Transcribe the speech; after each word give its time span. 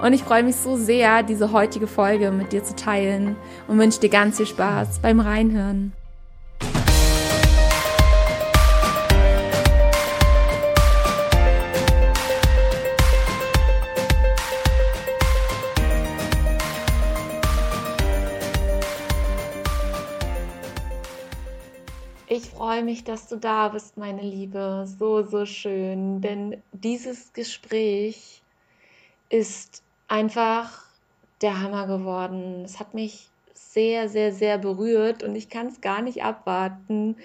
Und 0.00 0.12
ich 0.12 0.22
freue 0.22 0.44
mich 0.44 0.54
so 0.54 0.76
sehr, 0.76 1.24
diese 1.24 1.52
heutige 1.52 1.88
Folge 1.88 2.30
mit 2.30 2.52
dir 2.52 2.62
zu 2.62 2.76
teilen 2.76 3.34
und 3.66 3.78
wünsche 3.78 3.98
dir 3.98 4.08
ganz 4.08 4.36
viel 4.36 4.46
Spaß 4.46 5.00
beim 5.00 5.18
Reinhören. 5.18 5.92
Ich 22.28 22.50
freue 22.50 22.84
mich, 22.84 23.02
dass 23.02 23.26
du 23.26 23.36
da 23.36 23.68
bist, 23.68 23.96
meine 23.96 24.22
Liebe. 24.22 24.86
So, 24.86 25.24
so 25.24 25.44
schön. 25.44 26.20
Denn 26.20 26.62
dieses 26.72 27.32
Gespräch 27.32 28.42
ist 29.28 29.82
einfach 30.08 30.84
der 31.40 31.62
Hammer 31.62 31.86
geworden. 31.86 32.64
Es 32.64 32.80
hat 32.80 32.94
mich 32.94 33.28
sehr, 33.54 34.08
sehr, 34.08 34.32
sehr 34.32 34.58
berührt 34.58 35.22
und 35.22 35.36
ich 35.36 35.48
kann 35.48 35.68
es 35.68 35.80
gar 35.80 36.02
nicht 36.02 36.24
abwarten, 36.24 37.16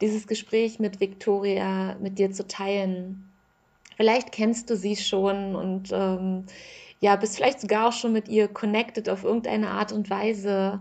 dieses 0.00 0.26
Gespräch 0.26 0.78
mit 0.78 1.00
Victoria 1.00 1.96
mit 2.00 2.18
dir 2.18 2.30
zu 2.30 2.46
teilen. 2.46 3.28
Vielleicht 3.96 4.30
kennst 4.30 4.70
du 4.70 4.76
sie 4.76 4.94
schon 4.94 5.56
und 5.56 5.90
ähm, 5.92 6.44
ja, 7.00 7.16
bist 7.16 7.36
vielleicht 7.36 7.60
sogar 7.60 7.88
auch 7.88 7.92
schon 7.92 8.12
mit 8.12 8.28
ihr 8.28 8.46
connected 8.48 9.08
auf 9.08 9.24
irgendeine 9.24 9.70
Art 9.70 9.90
und 9.90 10.08
Weise. 10.08 10.80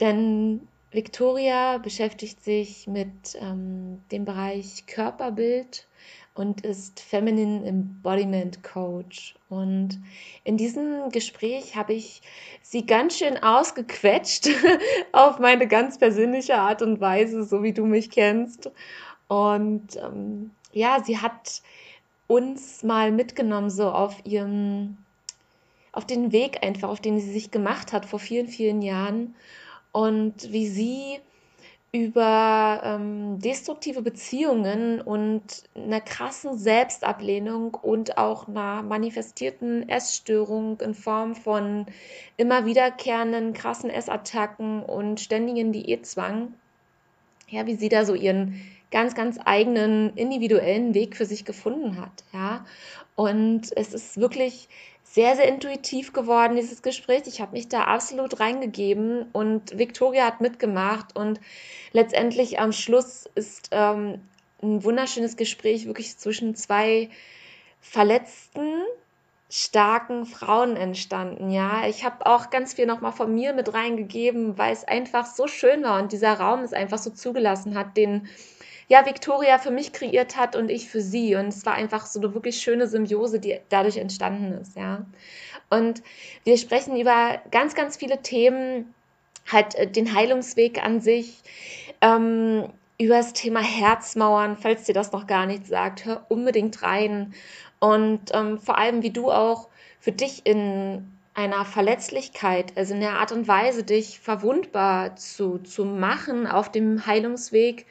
Denn 0.00 0.66
Victoria 0.90 1.78
beschäftigt 1.78 2.42
sich 2.42 2.86
mit 2.86 3.36
ähm, 3.40 4.02
dem 4.10 4.24
Bereich 4.24 4.86
Körperbild 4.86 5.86
und 6.36 6.60
ist 6.60 7.00
Feminine 7.00 7.66
Embodiment 7.66 8.62
Coach. 8.62 9.34
Und 9.48 9.98
in 10.44 10.56
diesem 10.56 11.08
Gespräch 11.10 11.76
habe 11.76 11.94
ich 11.94 12.20
sie 12.62 12.84
ganz 12.84 13.18
schön 13.18 13.42
ausgequetscht 13.42 14.48
auf 15.12 15.38
meine 15.38 15.66
ganz 15.66 15.98
persönliche 15.98 16.56
Art 16.56 16.82
und 16.82 17.00
Weise, 17.00 17.42
so 17.42 17.62
wie 17.62 17.72
du 17.72 17.86
mich 17.86 18.10
kennst. 18.10 18.70
Und 19.28 19.96
ähm, 19.96 20.50
ja, 20.72 21.02
sie 21.02 21.18
hat 21.18 21.62
uns 22.26 22.82
mal 22.82 23.12
mitgenommen, 23.12 23.70
so 23.70 23.90
auf 23.90 24.14
ihrem, 24.24 24.98
auf 25.92 26.04
den 26.04 26.32
Weg 26.32 26.62
einfach, 26.62 26.90
auf 26.90 27.00
den 27.00 27.18
sie 27.18 27.32
sich 27.32 27.50
gemacht 27.50 27.94
hat 27.94 28.04
vor 28.04 28.18
vielen, 28.18 28.48
vielen 28.48 28.82
Jahren. 28.82 29.34
Und 29.92 30.52
wie 30.52 30.68
sie 30.68 31.20
über 31.92 32.80
ähm, 32.84 33.38
destruktive 33.38 34.02
Beziehungen 34.02 35.00
und 35.00 35.64
einer 35.74 36.00
krassen 36.00 36.58
Selbstablehnung 36.58 37.74
und 37.74 38.18
auch 38.18 38.48
einer 38.48 38.82
manifestierten 38.82 39.88
Essstörung 39.88 40.80
in 40.80 40.94
Form 40.94 41.34
von 41.34 41.86
immer 42.36 42.66
wiederkehrenden 42.66 43.52
krassen 43.52 43.88
Essattacken 43.88 44.82
und 44.82 45.20
ständigen 45.20 45.72
Diätzwang, 45.72 46.54
ja, 47.48 47.66
wie 47.66 47.76
sie 47.76 47.88
da 47.88 48.04
so 48.04 48.14
ihren 48.14 48.60
ganz, 48.90 49.14
ganz 49.14 49.38
eigenen 49.44 50.14
individuellen 50.16 50.94
Weg 50.94 51.16
für 51.16 51.26
sich 51.26 51.44
gefunden 51.44 52.00
hat, 52.00 52.24
ja. 52.32 52.64
Und 53.14 53.74
es 53.76 53.94
ist 53.94 54.20
wirklich 54.20 54.68
sehr, 55.12 55.36
sehr 55.36 55.48
intuitiv 55.48 56.12
geworden, 56.12 56.56
dieses 56.56 56.82
Gespräch. 56.82 57.22
Ich 57.26 57.40
habe 57.40 57.52
mich 57.52 57.68
da 57.68 57.84
absolut 57.84 58.40
reingegeben 58.40 59.26
und 59.32 59.78
Victoria 59.78 60.26
hat 60.26 60.40
mitgemacht 60.40 61.16
und 61.16 61.40
letztendlich 61.92 62.58
am 62.58 62.72
Schluss 62.72 63.28
ist 63.34 63.68
ähm, 63.70 64.20
ein 64.62 64.84
wunderschönes 64.84 65.36
Gespräch 65.36 65.86
wirklich 65.86 66.18
zwischen 66.18 66.54
zwei 66.54 67.08
verletzten, 67.80 68.82
starken 69.48 70.26
Frauen 70.26 70.76
entstanden. 70.76 71.50
Ja, 71.50 71.86
ich 71.86 72.04
habe 72.04 72.26
auch 72.26 72.50
ganz 72.50 72.74
viel 72.74 72.86
nochmal 72.86 73.12
von 73.12 73.32
mir 73.32 73.52
mit 73.52 73.72
reingegeben, 73.72 74.58
weil 74.58 74.72
es 74.72 74.84
einfach 74.84 75.26
so 75.26 75.46
schön 75.46 75.84
war 75.84 76.02
und 76.02 76.12
dieser 76.12 76.34
Raum 76.34 76.60
es 76.60 76.72
einfach 76.72 76.98
so 76.98 77.10
zugelassen 77.10 77.78
hat, 77.78 77.96
den 77.96 78.28
ja, 78.88 79.04
Victoria 79.04 79.58
für 79.58 79.70
mich 79.70 79.92
kreiert 79.92 80.36
hat 80.36 80.56
und 80.56 80.70
ich 80.70 80.88
für 80.88 81.00
sie. 81.00 81.34
Und 81.34 81.48
es 81.48 81.66
war 81.66 81.74
einfach 81.74 82.06
so 82.06 82.20
eine 82.20 82.34
wirklich 82.34 82.58
schöne 82.58 82.86
Symbiose, 82.86 83.40
die 83.40 83.58
dadurch 83.68 83.96
entstanden 83.96 84.52
ist, 84.52 84.76
ja. 84.76 85.04
Und 85.68 86.02
wir 86.44 86.58
sprechen 86.58 86.96
über 86.96 87.40
ganz, 87.50 87.74
ganz 87.74 87.96
viele 87.96 88.22
Themen, 88.22 88.94
halt 89.50 89.74
äh, 89.74 89.86
den 89.86 90.14
Heilungsweg 90.14 90.82
an 90.84 91.00
sich, 91.00 91.42
ähm, 92.00 92.68
über 92.98 93.16
das 93.16 93.32
Thema 93.32 93.60
Herzmauern, 93.60 94.56
falls 94.56 94.84
dir 94.84 94.94
das 94.94 95.12
noch 95.12 95.26
gar 95.26 95.46
nicht 95.46 95.66
sagt, 95.66 96.04
hör 96.04 96.24
unbedingt 96.28 96.82
rein. 96.82 97.34
Und 97.78 98.20
ähm, 98.32 98.58
vor 98.58 98.78
allem, 98.78 99.02
wie 99.02 99.10
du 99.10 99.30
auch 99.30 99.68
für 100.00 100.12
dich 100.12 100.46
in 100.46 101.12
einer 101.34 101.66
Verletzlichkeit, 101.66 102.72
also 102.76 102.94
in 102.94 103.00
der 103.00 103.18
Art 103.18 103.32
und 103.32 103.46
Weise, 103.46 103.82
dich 103.82 104.20
verwundbar 104.20 105.16
zu, 105.16 105.58
zu 105.58 105.84
machen 105.84 106.46
auf 106.46 106.72
dem 106.72 107.06
Heilungsweg, 107.06 107.86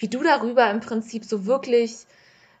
wie 0.00 0.08
du 0.08 0.22
darüber 0.22 0.68
im 0.70 0.80
Prinzip 0.80 1.24
so 1.24 1.46
wirklich 1.46 2.06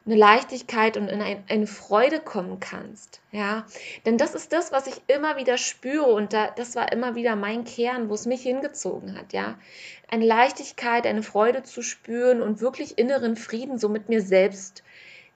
eine 0.06 0.16
Leichtigkeit 0.16 0.96
und 0.96 1.08
in 1.08 1.20
eine 1.20 1.66
Freude 1.66 2.20
kommen 2.20 2.58
kannst, 2.58 3.20
ja, 3.32 3.66
denn 4.06 4.16
das 4.16 4.34
ist 4.34 4.52
das, 4.52 4.72
was 4.72 4.86
ich 4.86 5.00
immer 5.08 5.36
wieder 5.36 5.58
spüre 5.58 6.06
und 6.06 6.32
da, 6.32 6.50
das 6.50 6.74
war 6.74 6.92
immer 6.92 7.14
wieder 7.14 7.36
mein 7.36 7.64
Kern, 7.64 8.08
wo 8.08 8.14
es 8.14 8.26
mich 8.26 8.42
hingezogen 8.42 9.16
hat, 9.16 9.32
ja, 9.32 9.58
eine 10.08 10.24
Leichtigkeit, 10.24 11.06
eine 11.06 11.22
Freude 11.22 11.62
zu 11.62 11.82
spüren 11.82 12.40
und 12.40 12.60
wirklich 12.60 12.98
inneren 12.98 13.36
Frieden 13.36 13.78
so 13.78 13.88
mit 13.88 14.08
mir 14.08 14.22
selbst 14.22 14.82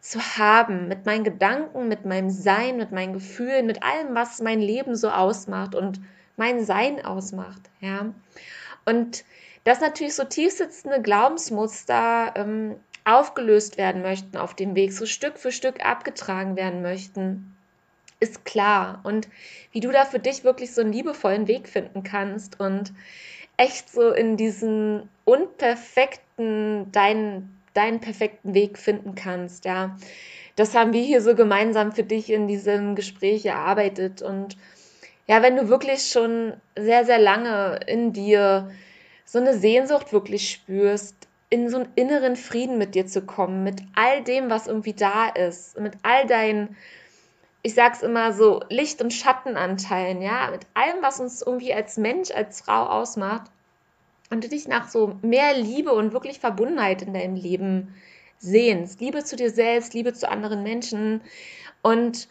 zu 0.01 0.21
haben, 0.21 0.89
mit 0.89 1.07
meinen 1.07 1.25
Gedanken, 1.25 1.89
mit 1.89 2.05
meinem 2.05 2.31
Sein, 2.31 2.77
mit 2.77 2.93
meinen 2.93 3.15
Gefühlen, 3.15 3.67
mit 3.67 3.83
allem, 3.83 4.15
was 4.15 4.43
mein 4.43 4.61
Leben 4.61 4.97
so 4.97 5.09
ausmacht 5.09 5.75
und 5.75 6.01
mein 6.37 6.65
Sein 6.65 7.05
ausmacht, 7.05 7.71
ja, 7.81 8.13
und 8.87 9.25
dass 9.65 9.81
natürlich 9.81 10.15
so 10.15 10.25
tiefsitzende 10.25 11.03
Glaubensmuster 11.03 12.35
ähm, 12.37 12.77
aufgelöst 13.05 13.77
werden 13.77 14.03
möchten 14.03 14.37
auf 14.37 14.55
dem 14.55 14.75
Weg, 14.75 14.93
so 14.93 15.07
Stück 15.07 15.39
für 15.39 15.53
Stück 15.53 15.85
abgetragen 15.85 16.57
werden 16.57 16.83
möchten, 16.83 17.55
ist 18.21 18.45
klar. 18.45 19.01
Und 19.05 19.29
wie 19.73 19.81
du 19.81 19.91
da 19.91 20.05
für 20.05 20.19
dich 20.19 20.45
wirklich 20.45 20.73
so 20.73 20.81
einen 20.81 20.93
liebevollen 20.93 21.47
Weg 21.49 21.69
finden 21.69 22.03
kannst 22.03 22.61
und 22.61 22.93
echt 23.57 23.91
so 23.91 24.11
in 24.11 24.37
diesen 24.37 25.09
unperfekten, 25.25 26.91
deinen, 26.93 27.61
deinen 27.75 28.01
perfekten 28.01 28.55
Weg 28.55 28.79
finden 28.79 29.15
kannst, 29.15 29.65
ja. 29.65 29.97
Das 30.57 30.75
haben 30.75 30.93
wir 30.93 31.03
hier 31.03 31.21
so 31.21 31.35
gemeinsam 31.35 31.91
für 31.91 32.05
dich 32.05 32.31
in 32.31 32.47
diesem 32.47 32.95
Gespräch 32.95 33.45
erarbeitet. 33.45 34.23
Und 34.23 34.57
ja, 35.27 35.43
wenn 35.43 35.57
du 35.57 35.69
wirklich 35.69 36.11
schon 36.11 36.55
sehr, 36.79 37.05
sehr 37.05 37.19
lange 37.19 37.81
in 37.89 38.13
dir 38.13 38.71
so 39.25 39.39
eine 39.39 39.57
Sehnsucht 39.59 40.13
wirklich 40.13 40.51
spürst, 40.51 41.29
in 41.51 41.69
so 41.69 41.79
einen 41.79 41.89
inneren 41.95 42.37
Frieden 42.37 42.79
mit 42.79 42.95
dir 42.95 43.07
zu 43.07 43.23
kommen, 43.23 43.65
mit 43.65 43.83
all 43.95 44.23
dem, 44.23 44.51
was 44.51 44.67
irgendwie 44.67 44.93
da 44.93 45.29
ist, 45.29 45.79
mit 45.79 45.95
all 46.03 46.27
deinen, 46.27 46.77
ich 47.63 47.75
sag's 47.75 48.03
immer 48.03 48.33
so, 48.33 48.61
Licht- 48.69 49.01
und 49.01 49.13
Schattenanteilen, 49.13 50.21
ja, 50.21 50.51
mit 50.51 50.67
allem, 50.75 51.03
was 51.03 51.21
uns 51.21 51.43
irgendwie 51.43 51.73
als 51.73 51.97
Mensch, 51.97 52.31
als 52.31 52.61
Frau 52.61 52.87
ausmacht 52.87 53.51
und 54.31 54.43
du 54.43 54.49
dich 54.49 54.69
nach 54.69 54.89
so 54.89 55.17
mehr 55.23 55.57
Liebe 55.57 55.93
und 55.93 56.13
wirklich 56.13 56.41
Verbundenheit 56.41 57.03
in 57.03 57.15
deinem 57.15 57.37
Leben 57.37 57.95
sehnst. 58.39 59.01
Liebe 59.01 59.25
zu 59.25 59.37
dir 59.37 59.51
selbst, 59.51 59.95
Liebe 59.95 60.13
zu 60.13 60.29
anderen 60.29 60.63
Menschen 60.63 61.21
und 61.83 62.29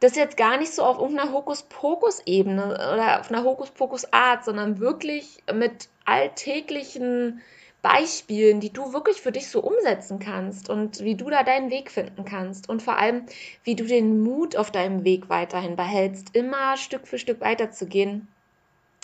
das 0.00 0.16
jetzt 0.16 0.38
gar 0.38 0.56
nicht 0.56 0.72
so 0.72 0.82
auf 0.82 0.98
irgendeiner 0.98 1.32
Hokuspokus-Ebene 1.32 2.74
oder 2.94 3.20
auf 3.20 3.30
einer 3.30 3.44
Hokuspokus-Art, 3.44 4.44
sondern 4.44 4.80
wirklich 4.80 5.42
mit 5.52 5.88
alltäglichen 6.10 7.40
Beispielen, 7.82 8.60
die 8.60 8.72
du 8.72 8.92
wirklich 8.92 9.22
für 9.22 9.32
dich 9.32 9.48
so 9.48 9.62
umsetzen 9.62 10.18
kannst 10.18 10.68
und 10.68 11.00
wie 11.00 11.14
du 11.14 11.30
da 11.30 11.42
deinen 11.42 11.70
Weg 11.70 11.90
finden 11.90 12.24
kannst 12.24 12.68
und 12.68 12.82
vor 12.82 12.98
allem, 12.98 13.24
wie 13.64 13.74
du 13.74 13.84
den 13.84 14.20
Mut 14.22 14.56
auf 14.56 14.70
deinem 14.70 15.04
Weg 15.04 15.30
weiterhin 15.30 15.76
behältst, 15.76 16.36
immer 16.36 16.76
Stück 16.76 17.08
für 17.08 17.18
Stück 17.18 17.40
weiterzugehen. 17.40 18.28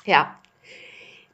Ja, 0.05 0.39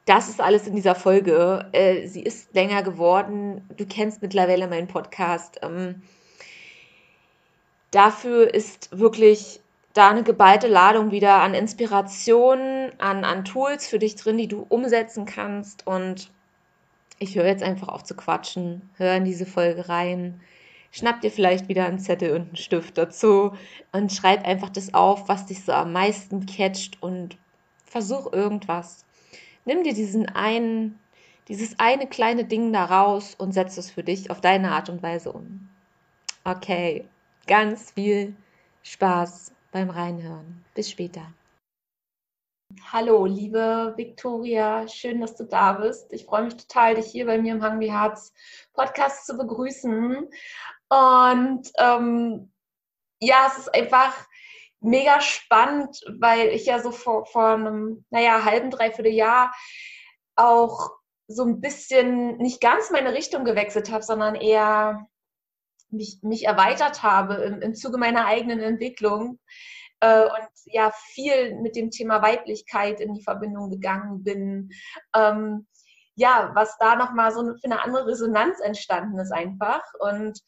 das 0.05 0.29
ist 0.29 0.41
alles 0.41 0.67
in 0.67 0.77
dieser 0.77 0.95
Folge. 0.95 1.69
Äh, 1.73 2.07
sie 2.07 2.23
ist 2.23 2.55
länger 2.55 2.83
geworden. 2.83 3.69
Du 3.77 3.87
kennst 3.87 4.23
mittlerweile 4.23 4.69
meinen 4.69 4.89
Podcast. 4.89 5.61
Ähm, 5.63 6.03
dafür 7.91 8.53
ist 8.53 8.97
wirklich 8.97 9.62
da 9.93 10.11
eine 10.11 10.23
geballte 10.23 10.69
Ladung 10.69 11.11
wieder 11.11 11.43
an 11.43 11.55
Inspirationen, 11.55 12.99
an, 12.99 13.25
an 13.25 13.45
Tools 13.45 13.87
für 13.87 13.99
dich 13.99 14.17
drin, 14.17 14.39
die 14.39 14.49
du 14.49 14.65
umsetzen 14.69 15.27
kannst. 15.27 15.87
Und 15.87 16.31
ich 17.19 17.37
höre 17.37 17.47
jetzt 17.47 17.63
einfach 17.63 17.89
auf 17.89 18.03
zu 18.05 18.15
quatschen, 18.15 18.91
hör 18.97 19.17
in 19.17 19.25
diese 19.25 19.47
Folge 19.47 19.89
rein, 19.89 20.41
schnapp 20.91 21.21
dir 21.21 21.31
vielleicht 21.31 21.69
wieder 21.69 21.87
einen 21.87 21.99
Zettel 21.99 22.33
und 22.33 22.49
einen 22.49 22.57
Stift 22.57 22.97
dazu 22.97 23.53
und 23.93 24.13
schreib 24.13 24.47
einfach 24.47 24.71
das 24.71 24.95
auf, 24.95 25.29
was 25.29 25.47
dich 25.47 25.65
so 25.65 25.73
am 25.73 25.93
meisten 25.93 26.47
catcht 26.47 27.03
und 27.03 27.37
versuch 27.87 28.33
irgendwas. 28.33 29.05
Nimm 29.65 29.85
dir 29.85 29.95
diesen 29.95 30.29
einen, 30.29 30.99
dieses 31.49 31.79
eine 31.79 32.07
kleine 32.07 32.45
Ding 32.45 32.73
da 32.73 32.87
raus 32.87 33.35
und 33.37 33.53
setz 33.53 33.77
es 33.77 33.91
für 33.91 34.03
dich 34.03 34.31
auf 34.31 34.41
deine 34.41 34.73
Art 34.73 34.89
und 34.89 35.03
Weise 35.03 35.33
um. 35.33 35.69
Okay, 36.45 37.05
ganz 37.47 37.93
viel 37.93 38.35
Spaß 38.83 39.53
beim 39.73 39.91
Reinhören. 39.91 40.65
Bis 40.75 40.91
später. 40.91 41.33
Hallo, 42.91 43.27
liebe 43.27 43.93
Viktoria, 43.97 44.87
schön, 44.89 45.21
dass 45.21 45.35
du 45.37 45.45
da 45.45 45.73
bist. 45.75 46.13
Ich 46.13 46.25
freue 46.25 46.45
mich 46.45 46.57
total, 46.57 46.95
dich 46.95 47.07
hier 47.07 47.27
bei 47.27 47.39
mir 47.39 47.55
im 47.55 47.81
wie 47.81 47.93
Herz 47.93 48.33
Podcast 48.73 49.27
zu 49.27 49.37
begrüßen. 49.37 50.29
Und 50.89 51.73
ähm, 51.79 52.53
ja, 53.21 53.47
es 53.49 53.59
ist 53.59 53.75
einfach 53.75 54.15
mega 54.81 55.21
spannend, 55.21 56.01
weil 56.19 56.49
ich 56.49 56.67
ja 56.67 56.81
so 56.81 56.93
vor, 56.93 57.27
vor 57.27 57.49
einem, 57.49 58.05
naja, 58.11 58.45
halben, 58.45 58.71
dreiviertel 58.71 59.13
Jahr 59.13 59.55
auch 60.35 60.91
so 61.29 61.45
ein 61.45 61.61
bisschen 61.61 62.37
nicht 62.39 62.61
ganz 62.61 62.91
meine 62.91 63.15
Richtung 63.15 63.45
gewechselt 63.45 63.91
habe, 63.91 64.03
sondern 64.03 64.35
eher 64.35 65.07
mich, 65.93 66.19
mich 66.23 66.47
erweitert 66.47 67.03
habe 67.03 67.35
im, 67.35 67.61
im 67.61 67.75
Zuge 67.75 67.99
meiner 67.99 68.27
eigenen 68.27 68.61
Entwicklung 68.61 69.39
äh, 70.01 70.25
und 70.25 70.49
ja 70.65 70.93
viel 71.13 71.61
mit 71.61 71.77
dem 71.77 71.91
Thema 71.91 72.23
Weiblichkeit 72.23 73.01
in 73.01 73.15
die 73.15 73.23
Verbindung 73.23 73.71
gegangen 73.71 74.25
bin. 74.25 74.71
Ähm, 75.15 75.67
ja, 76.15 76.51
was 76.55 76.77
da 76.79 76.97
nochmal 76.97 77.33
so 77.33 77.41
für 77.41 77.65
eine 77.65 77.83
andere 77.83 78.07
Resonanz 78.07 78.61
entstanden 78.61 79.19
ist 79.19 79.33
einfach. 79.33 79.83
Und 79.99 80.39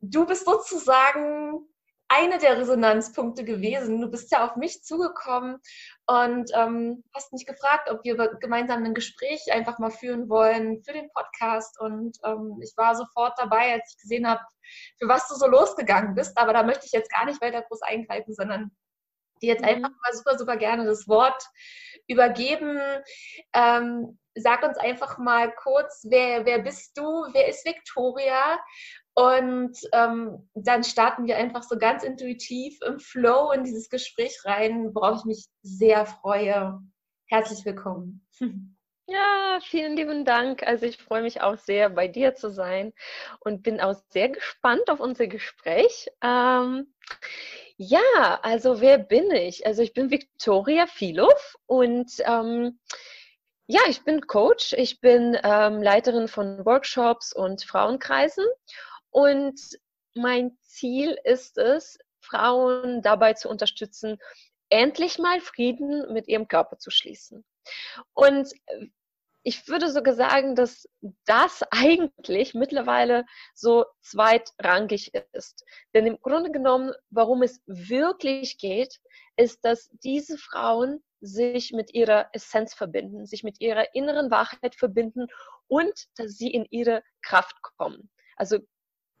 du 0.00 0.24
bist 0.26 0.46
sozusagen 0.46 1.66
eine 2.08 2.38
der 2.38 2.58
Resonanzpunkte 2.58 3.44
gewesen. 3.44 4.00
Du 4.00 4.10
bist 4.10 4.32
ja 4.32 4.46
auf 4.46 4.56
mich 4.56 4.82
zugekommen 4.82 5.58
und 6.06 6.50
ähm, 6.54 7.04
hast 7.14 7.32
mich 7.32 7.44
gefragt, 7.44 7.90
ob 7.90 8.02
wir 8.02 8.16
gemeinsam 8.40 8.82
ein 8.84 8.94
Gespräch 8.94 9.52
einfach 9.52 9.78
mal 9.78 9.90
führen 9.90 10.28
wollen 10.30 10.82
für 10.84 10.94
den 10.94 11.10
Podcast. 11.12 11.78
Und 11.78 12.16
ähm, 12.24 12.58
ich 12.62 12.72
war 12.76 12.94
sofort 12.94 13.38
dabei, 13.38 13.74
als 13.74 13.92
ich 13.92 14.02
gesehen 14.02 14.26
habe, 14.26 14.40
für 14.98 15.08
was 15.08 15.28
du 15.28 15.34
so 15.34 15.46
losgegangen 15.46 16.14
bist. 16.14 16.36
Aber 16.38 16.52
da 16.52 16.62
möchte 16.62 16.86
ich 16.86 16.92
jetzt 16.92 17.12
gar 17.12 17.24
nicht 17.24 17.40
weiter 17.40 17.62
groß 17.62 17.82
eingreifen, 17.82 18.34
sondern 18.34 18.70
dir 19.40 19.54
jetzt 19.54 19.62
mhm. 19.62 19.68
einfach 19.68 19.90
mal 19.90 20.12
super, 20.12 20.38
super 20.38 20.56
gerne 20.56 20.84
das 20.84 21.08
Wort 21.08 21.42
übergeben. 22.08 22.80
Ähm, 23.54 24.18
sag 24.34 24.62
uns 24.62 24.78
einfach 24.78 25.18
mal 25.18 25.52
kurz, 25.54 26.04
wer, 26.08 26.44
wer 26.44 26.60
bist 26.60 26.96
du? 26.96 27.02
Wer 27.32 27.48
ist 27.48 27.64
Victoria? 27.64 28.58
Und 29.14 29.76
ähm, 29.92 30.48
dann 30.54 30.84
starten 30.84 31.26
wir 31.26 31.36
einfach 31.36 31.64
so 31.64 31.76
ganz 31.76 32.04
intuitiv 32.04 32.78
im 32.86 33.00
Flow 33.00 33.50
in 33.50 33.64
dieses 33.64 33.88
Gespräch 33.88 34.38
rein, 34.44 34.94
worauf 34.94 35.20
ich 35.20 35.24
mich 35.24 35.46
sehr 35.62 36.06
freue. 36.06 36.78
Herzlich 37.26 37.64
willkommen. 37.64 38.26
Ja, 39.10 39.58
vielen 39.62 39.96
lieben 39.96 40.26
Dank. 40.26 40.62
Also 40.66 40.84
ich 40.84 40.98
freue 40.98 41.22
mich 41.22 41.40
auch 41.40 41.56
sehr, 41.56 41.88
bei 41.88 42.08
dir 42.08 42.34
zu 42.34 42.50
sein 42.50 42.92
und 43.40 43.62
bin 43.62 43.80
auch 43.80 43.94
sehr 44.10 44.28
gespannt 44.28 44.90
auf 44.90 45.00
unser 45.00 45.26
Gespräch. 45.26 46.08
Ähm, 46.22 46.92
ja, 47.78 48.38
also 48.42 48.82
wer 48.82 48.98
bin 48.98 49.30
ich? 49.30 49.66
Also 49.66 49.80
ich 49.82 49.94
bin 49.94 50.10
Viktoria 50.10 50.86
Filov 50.86 51.56
und 51.64 52.12
ähm, 52.26 52.78
ja, 53.66 53.80
ich 53.88 54.04
bin 54.04 54.26
Coach, 54.26 54.74
ich 54.74 55.00
bin 55.00 55.38
ähm, 55.42 55.82
Leiterin 55.82 56.28
von 56.28 56.66
Workshops 56.66 57.32
und 57.32 57.64
Frauenkreisen 57.64 58.44
und 59.10 59.58
mein 60.14 60.58
Ziel 60.60 61.18
ist 61.24 61.56
es, 61.56 61.98
Frauen 62.20 63.00
dabei 63.00 63.32
zu 63.32 63.48
unterstützen, 63.48 64.18
endlich 64.68 65.18
mal 65.18 65.40
Frieden 65.40 66.12
mit 66.12 66.28
ihrem 66.28 66.46
Körper 66.46 66.78
zu 66.78 66.90
schließen. 66.90 67.42
Und 68.12 68.52
ich 69.48 69.66
würde 69.66 69.90
sogar 69.90 70.12
sagen, 70.12 70.54
dass 70.54 70.86
das 71.24 71.62
eigentlich 71.70 72.52
mittlerweile 72.52 73.24
so 73.54 73.86
zweitrangig 74.02 75.12
ist. 75.32 75.64
Denn 75.94 76.06
im 76.06 76.20
Grunde 76.20 76.50
genommen, 76.50 76.92
warum 77.08 77.42
es 77.42 77.62
wirklich 77.64 78.58
geht, 78.58 79.00
ist, 79.36 79.64
dass 79.64 79.88
diese 80.04 80.36
Frauen 80.36 81.02
sich 81.20 81.72
mit 81.72 81.94
ihrer 81.94 82.28
Essenz 82.34 82.74
verbinden, 82.74 83.24
sich 83.24 83.42
mit 83.42 83.58
ihrer 83.58 83.94
inneren 83.94 84.30
Wahrheit 84.30 84.74
verbinden 84.74 85.28
und 85.66 85.94
dass 86.16 86.32
sie 86.32 86.50
in 86.50 86.66
ihre 86.68 87.02
Kraft 87.22 87.56
kommen. 87.78 88.10
Also 88.36 88.58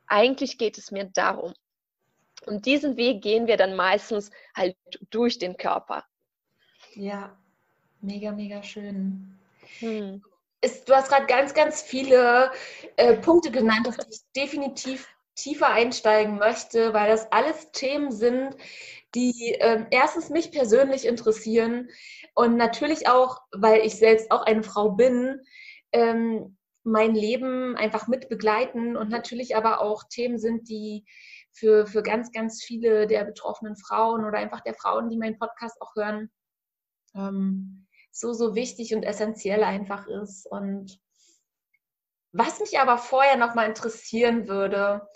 eigentlich 0.08 0.58
geht 0.58 0.76
es 0.76 0.90
mir 0.90 1.06
darum. 1.06 1.54
Und 2.44 2.66
diesen 2.66 2.98
Weg 2.98 3.22
gehen 3.22 3.46
wir 3.46 3.56
dann 3.56 3.76
meistens 3.76 4.30
halt 4.54 4.76
durch 5.08 5.38
den 5.38 5.56
Körper. 5.56 6.04
Ja, 6.94 7.34
mega, 8.02 8.30
mega 8.30 8.62
schön. 8.62 9.38
Hm. 9.80 10.22
Ist, 10.60 10.88
du 10.88 10.94
hast 10.94 11.08
gerade 11.08 11.26
ganz, 11.26 11.54
ganz 11.54 11.82
viele 11.82 12.50
äh, 12.96 13.14
Punkte 13.14 13.50
genannt, 13.50 13.86
auf 13.88 13.96
die 13.96 14.10
ich 14.10 14.20
definitiv 14.34 15.08
tiefer 15.36 15.68
einsteigen 15.68 16.36
möchte, 16.36 16.92
weil 16.92 17.08
das 17.08 17.30
alles 17.30 17.70
Themen 17.70 18.10
sind, 18.10 18.56
die 19.14 19.54
äh, 19.60 19.84
erstens 19.90 20.30
mich 20.30 20.50
persönlich 20.50 21.06
interessieren 21.06 21.88
und 22.34 22.56
natürlich 22.56 23.08
auch, 23.08 23.40
weil 23.52 23.80
ich 23.80 23.96
selbst 23.96 24.30
auch 24.30 24.42
eine 24.42 24.64
Frau 24.64 24.90
bin, 24.90 25.40
ähm, 25.92 26.56
mein 26.82 27.14
Leben 27.14 27.76
einfach 27.76 28.08
mit 28.08 28.28
begleiten 28.28 28.96
und 28.96 29.10
natürlich 29.10 29.56
aber 29.56 29.80
auch 29.80 30.04
Themen 30.08 30.38
sind, 30.38 30.68
die 30.68 31.04
für, 31.52 31.86
für 31.86 32.02
ganz, 32.02 32.32
ganz 32.32 32.62
viele 32.62 33.06
der 33.06 33.24
betroffenen 33.24 33.76
Frauen 33.76 34.24
oder 34.24 34.38
einfach 34.38 34.60
der 34.60 34.74
Frauen, 34.74 35.08
die 35.08 35.16
meinen 35.16 35.38
Podcast 35.38 35.80
auch 35.80 35.94
hören, 35.96 36.30
ähm, 37.14 37.87
so, 38.10 38.32
so 38.32 38.54
wichtig 38.54 38.94
und 38.94 39.02
essentiell 39.02 39.62
einfach 39.62 40.06
ist. 40.06 40.46
Und 40.46 40.98
was 42.32 42.60
mich 42.60 42.78
aber 42.78 42.98
vorher 42.98 43.36
nochmal 43.36 43.68
interessieren 43.68 44.48
würde, 44.48 45.08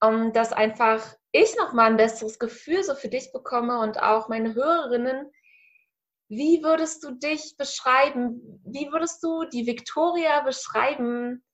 um, 0.00 0.32
dass 0.32 0.52
einfach 0.52 1.14
ich 1.32 1.56
nochmal 1.56 1.90
ein 1.90 1.96
besseres 1.96 2.38
Gefühl 2.38 2.82
so 2.82 2.94
für 2.94 3.08
dich 3.08 3.32
bekomme 3.32 3.80
und 3.80 4.02
auch 4.02 4.28
meine 4.28 4.54
Hörerinnen, 4.54 5.30
wie 6.28 6.62
würdest 6.62 7.04
du 7.04 7.12
dich 7.12 7.56
beschreiben? 7.56 8.60
Wie 8.64 8.90
würdest 8.90 9.22
du 9.22 9.44
die 9.44 9.66
Victoria 9.66 10.40
beschreiben 10.40 11.44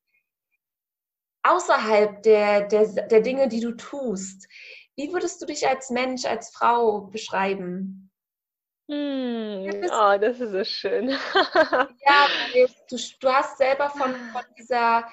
außerhalb 1.43 2.23
der, 2.23 2.69
der, 2.69 2.87
der 2.87 3.21
Dinge, 3.21 3.49
die 3.49 3.61
du 3.61 3.73
tust? 3.73 4.49
Wie 4.97 5.13
würdest 5.13 5.43
du 5.43 5.47
dich 5.47 5.67
als 5.69 5.91
Mensch, 5.91 6.25
als 6.25 6.51
Frau 6.51 7.03
beschreiben? 7.03 8.02
Hm, 8.93 9.89
oh, 9.91 10.19
das 10.19 10.39
ist 10.39 10.53
so 10.53 10.65
schön. 10.65 11.09
ja, 11.55 12.27
du, 12.91 12.97
du 13.21 13.29
hast 13.33 13.57
selber 13.57 13.89
von, 13.89 14.15
von 14.33 14.43
dieser 14.59 15.09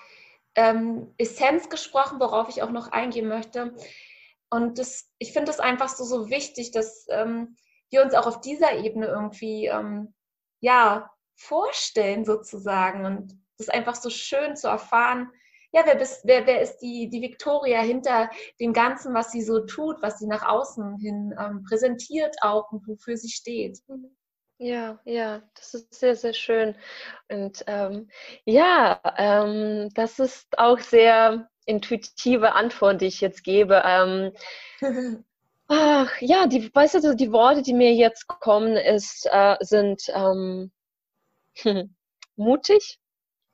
ähm, 0.55 1.13
Essenz 1.17 1.69
gesprochen, 1.69 2.19
worauf 2.19 2.49
ich 2.49 2.61
auch 2.61 2.71
noch 2.71 2.91
eingehen 2.91 3.29
möchte. 3.29 3.73
Und 4.49 4.79
das, 4.79 5.09
ich 5.17 5.31
finde 5.31 5.51
es 5.51 5.61
einfach 5.61 5.87
so, 5.87 6.03
so 6.03 6.29
wichtig, 6.29 6.71
dass 6.71 7.07
ähm, 7.09 7.55
wir 7.89 8.03
uns 8.03 8.13
auch 8.15 8.27
auf 8.27 8.41
dieser 8.41 8.73
Ebene 8.73 9.07
irgendwie 9.07 9.67
ähm, 9.67 10.13
ja, 10.59 11.09
vorstellen 11.35 12.25
sozusagen. 12.25 13.05
Und 13.05 13.31
das 13.57 13.67
ist 13.67 13.73
einfach 13.73 13.95
so 13.95 14.09
schön 14.09 14.57
zu 14.57 14.67
erfahren, 14.67 15.31
ja, 15.71 15.83
wer, 15.85 15.95
bist, 15.95 16.21
wer, 16.23 16.47
wer 16.47 16.61
ist 16.61 16.79
die, 16.79 17.09
die 17.09 17.21
Victoria 17.21 17.81
hinter 17.81 18.29
dem 18.59 18.73
Ganzen, 18.73 19.13
was 19.13 19.31
sie 19.31 19.43
so 19.43 19.65
tut, 19.65 19.97
was 20.01 20.19
sie 20.19 20.27
nach 20.27 20.47
außen 20.47 20.97
hin 20.97 21.35
ähm, 21.39 21.63
präsentiert 21.63 22.35
auch 22.41 22.71
und 22.71 22.87
wofür 22.87 23.17
sie 23.17 23.29
steht. 23.29 23.79
Ja, 24.57 24.99
ja, 25.05 25.41
das 25.55 25.73
ist 25.73 25.93
sehr, 25.93 26.15
sehr 26.15 26.33
schön. 26.33 26.75
Und 27.29 27.63
ähm, 27.67 28.09
ja, 28.45 28.99
ähm, 29.17 29.89
das 29.93 30.19
ist 30.19 30.57
auch 30.57 30.79
sehr 30.79 31.49
intuitive 31.65 32.53
Antwort, 32.53 33.01
die 33.01 33.05
ich 33.05 33.21
jetzt 33.21 33.43
gebe. 33.43 33.81
Ähm, 33.85 34.33
Ach, 35.67 36.11
ja, 36.19 36.47
die, 36.47 36.73
weißt 36.73 36.95
du, 36.95 37.15
die 37.15 37.31
Worte, 37.31 37.61
die 37.61 37.75
mir 37.75 37.93
jetzt 37.93 38.27
kommen, 38.27 38.75
ist, 38.75 39.29
äh, 39.31 39.55
sind 39.61 40.01
ähm, 40.15 40.71
mutig 42.35 42.99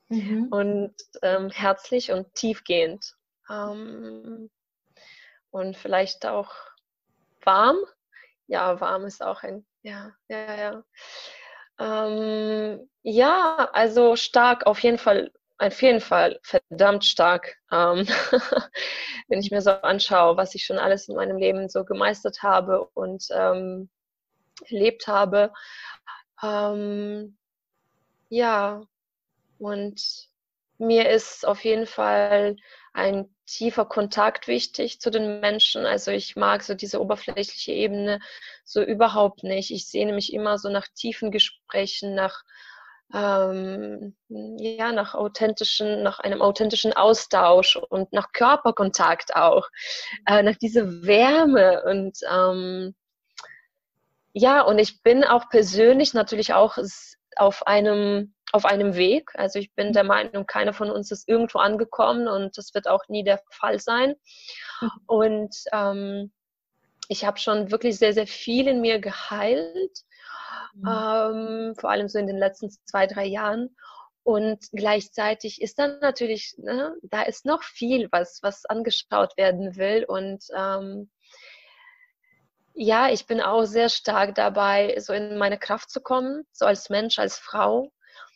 mhm. 0.09 0.47
und 0.51 0.95
ähm, 1.21 1.49
herzlich 1.49 2.11
und 2.11 2.33
tiefgehend. 2.35 3.15
Ähm, 3.49 4.49
und 5.51 5.77
vielleicht 5.77 6.25
auch 6.25 6.53
warm. 7.43 7.77
Ja, 8.47 8.79
warm 8.81 9.05
ist 9.05 9.23
auch 9.23 9.43
ein, 9.43 9.65
ja, 9.81 10.11
ja, 10.27 10.55
ja. 10.55 10.83
Ähm, 11.79 12.89
ja, 13.03 13.69
also 13.73 14.15
stark, 14.15 14.65
auf 14.65 14.79
jeden 14.79 14.97
Fall 14.97 15.31
auf 15.57 15.81
jeden 15.81 16.01
Fall 16.01 16.39
verdammt 16.43 17.05
stark. 17.05 17.55
Ähm, 17.71 18.05
wenn 19.27 19.39
ich 19.39 19.51
mir 19.51 19.61
so 19.61 19.71
anschaue, 19.71 20.37
was 20.37 20.55
ich 20.55 20.65
schon 20.65 20.77
alles 20.77 21.07
in 21.07 21.15
meinem 21.15 21.37
Leben 21.37 21.69
so 21.69 21.85
gemeistert 21.85 22.43
habe 22.43 22.85
und 22.93 23.27
ähm, 23.31 23.89
erlebt 24.69 25.07
habe. 25.07 25.53
Ähm, 26.43 27.37
ja, 28.29 28.81
und 29.59 30.29
mir 30.77 31.09
ist 31.09 31.45
auf 31.47 31.63
jeden 31.63 31.85
Fall 31.85 32.57
ein 32.93 33.29
tiefer 33.45 33.85
Kontakt 33.85 34.47
wichtig 34.47 34.99
zu 34.99 35.11
den 35.11 35.39
Menschen. 35.39 35.85
Also 35.85 36.11
ich 36.11 36.35
mag 36.35 36.63
so 36.63 36.73
diese 36.73 37.01
oberflächliche 37.01 37.71
Ebene 37.71 38.19
so 38.63 38.81
überhaupt 38.81 39.43
nicht. 39.43 39.71
Ich 39.71 39.87
sehne 39.87 40.13
mich 40.13 40.33
immer 40.33 40.57
so 40.57 40.69
nach 40.69 40.87
tiefen 40.95 41.31
Gesprächen, 41.31 42.15
nach 42.15 42.43
ähm, 43.13 44.15
ja, 44.27 44.91
nach 44.91 45.13
authentischen, 45.13 46.01
nach 46.01 46.19
einem 46.19 46.41
authentischen 46.41 46.93
Austausch 46.93 47.75
und 47.75 48.11
nach 48.13 48.31
Körperkontakt 48.31 49.35
auch, 49.35 49.69
äh, 50.25 50.41
nach 50.41 50.55
dieser 50.55 51.03
Wärme 51.03 51.83
und 51.83 52.17
ähm, 52.29 52.95
ja, 54.33 54.61
und 54.61 54.79
ich 54.79 55.01
bin 55.01 55.23
auch 55.23 55.49
persönlich 55.49 56.13
natürlich 56.13 56.53
auch 56.53 56.77
auf 57.37 57.67
einem 57.67 58.33
auf 58.55 58.63
einem 58.63 58.95
Weg. 58.95 59.31
Also 59.35 59.59
ich 59.59 59.73
bin 59.73 59.91
der 59.91 60.05
Meinung, 60.05 60.45
keiner 60.45 60.73
von 60.73 60.89
uns 60.89 61.11
ist 61.11 61.27
irgendwo 61.27 61.59
angekommen 61.59 62.29
und 62.29 62.57
das 62.57 62.73
wird 62.73 62.87
auch 62.87 63.07
nie 63.09 63.23
der 63.23 63.41
Fall 63.51 63.79
sein. 63.79 64.15
Mhm. 64.79 64.91
Und 65.07 65.55
ähm, 65.73 66.31
ich 67.09 67.25
habe 67.25 67.37
schon 67.37 67.69
wirklich 67.69 67.97
sehr, 67.97 68.13
sehr 68.13 68.27
viel 68.27 68.67
in 68.67 68.79
mir 68.79 68.99
geheilt 68.99 70.05
mhm. 70.73 70.87
ähm, 70.87 71.75
vor 71.75 71.89
allem 71.89 72.07
so 72.07 72.17
in 72.17 72.27
den 72.27 72.37
letzten 72.37 72.69
zwei, 72.85 73.07
drei 73.07 73.25
Jahren. 73.25 73.75
Und 74.23 74.65
gleichzeitig 74.71 75.61
ist 75.61 75.77
dann 75.77 75.99
natürlich, 75.99 76.55
ne, 76.57 76.95
da 77.03 77.23
ist 77.23 77.45
noch 77.45 77.61
viel, 77.61 78.07
was, 78.11 78.39
was 78.41 78.65
angeschaut 78.65 79.35
werden 79.37 79.75
will. 79.75 80.05
Und 80.05 80.45
ähm, 80.55 81.11
ja, 82.73 83.09
ich 83.09 83.27
bin 83.27 83.41
auch 83.41 83.65
sehr 83.65 83.89
stark 83.89 84.33
dabei, 84.33 84.95
so 84.99 85.11
in 85.11 85.37
meine 85.37 85.59
Kraft 85.59 85.89
zu 85.89 86.01
kommen, 86.01 86.45
so 86.53 86.65
als 86.65 86.89
Mensch, 86.89 87.19
als 87.19 87.37
Frau. 87.37 87.91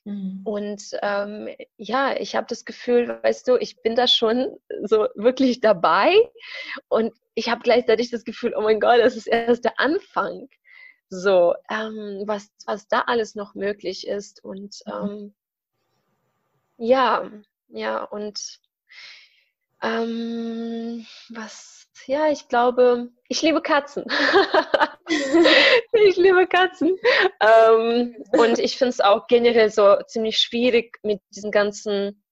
Mhm. 0.06 0.42
Und 0.44 0.98
ähm, 1.02 1.50
ja, 1.78 2.16
ich 2.16 2.36
habe 2.36 2.48
das 2.48 2.66
Gefühl, 2.66 3.20
weißt 3.22 3.48
du, 3.48 3.58
ich 3.58 3.82
bin 3.82 3.96
da 3.96 4.08
schon 4.08 4.58
so 4.84 5.08
wirklich 5.16 5.62
dabei 5.62 6.14
und 6.88 7.14
ich 7.36 7.50
habe 7.50 7.62
gleichzeitig 7.62 8.10
das 8.10 8.24
Gefühl, 8.24 8.54
oh 8.56 8.62
mein 8.62 8.80
Gott, 8.80 9.00
das 9.00 9.16
ist 9.16 9.28
erst 9.28 9.66
der 9.66 9.80
Anfang 9.80 10.50
so, 11.10 11.56
ähm, 11.70 12.24
was, 12.26 12.52
was 12.66 12.88
da 12.88 13.02
alles 13.02 13.36
noch 13.36 13.56
möglich 13.56 14.08
ist. 14.08 14.44
Und 14.44 14.80
mhm. 14.86 14.94
ähm, 14.94 15.36
ja, 16.78 17.32
ja, 17.70 18.04
und 18.04 18.60
ähm, 19.82 21.06
was, 21.30 21.89
ja, 22.06 22.30
ich 22.30 22.48
glaube, 22.48 23.10
ich 23.28 23.42
liebe 23.42 23.62
Katzen. 23.62 24.06
ich 25.94 26.18
liebe 26.18 26.48
Katzen. 26.48 26.98
Ähm, 27.40 28.16
und 28.32 28.60
ich 28.60 28.78
finde 28.78 28.90
es 28.90 29.00
auch 29.00 29.28
generell 29.28 29.70
so 29.70 29.98
ziemlich 30.08 30.38
schwierig 30.38 30.98
mit 31.04 31.22
diesen 31.36 31.52
ganzen, 31.52 32.24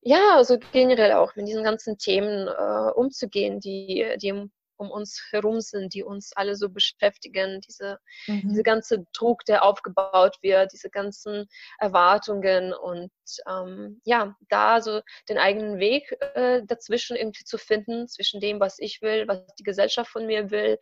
ja, 0.00 0.42
so 0.44 0.58
generell 0.72 1.12
auch 1.12 1.34
mit 1.36 1.48
diesen 1.48 1.64
ganzen 1.64 1.98
Themen 1.98 2.48
äh, 2.48 2.90
umzugehen, 2.94 3.60
die, 3.60 4.06
die 4.20 4.50
um 4.82 4.90
uns 4.90 5.22
herum 5.30 5.60
sind, 5.60 5.94
die 5.94 6.02
uns 6.02 6.32
alle 6.34 6.56
so 6.56 6.68
beschäftigen, 6.68 7.60
diese, 7.60 7.98
mhm. 8.26 8.42
diese 8.48 8.62
ganze 8.62 9.06
Druck, 9.12 9.44
der 9.44 9.64
aufgebaut 9.64 10.36
wird, 10.42 10.72
diese 10.72 10.90
ganzen 10.90 11.48
Erwartungen 11.78 12.74
und 12.74 13.10
ähm, 13.48 14.00
ja, 14.04 14.36
da 14.48 14.80
so 14.80 15.00
den 15.28 15.38
eigenen 15.38 15.78
Weg 15.78 16.16
äh, 16.34 16.62
dazwischen 16.66 17.16
irgendwie 17.16 17.44
zu 17.44 17.58
finden, 17.58 18.08
zwischen 18.08 18.40
dem, 18.40 18.60
was 18.60 18.78
ich 18.78 19.00
will, 19.02 19.28
was 19.28 19.54
die 19.54 19.64
Gesellschaft 19.64 20.10
von 20.10 20.26
mir 20.26 20.50
will. 20.50 20.78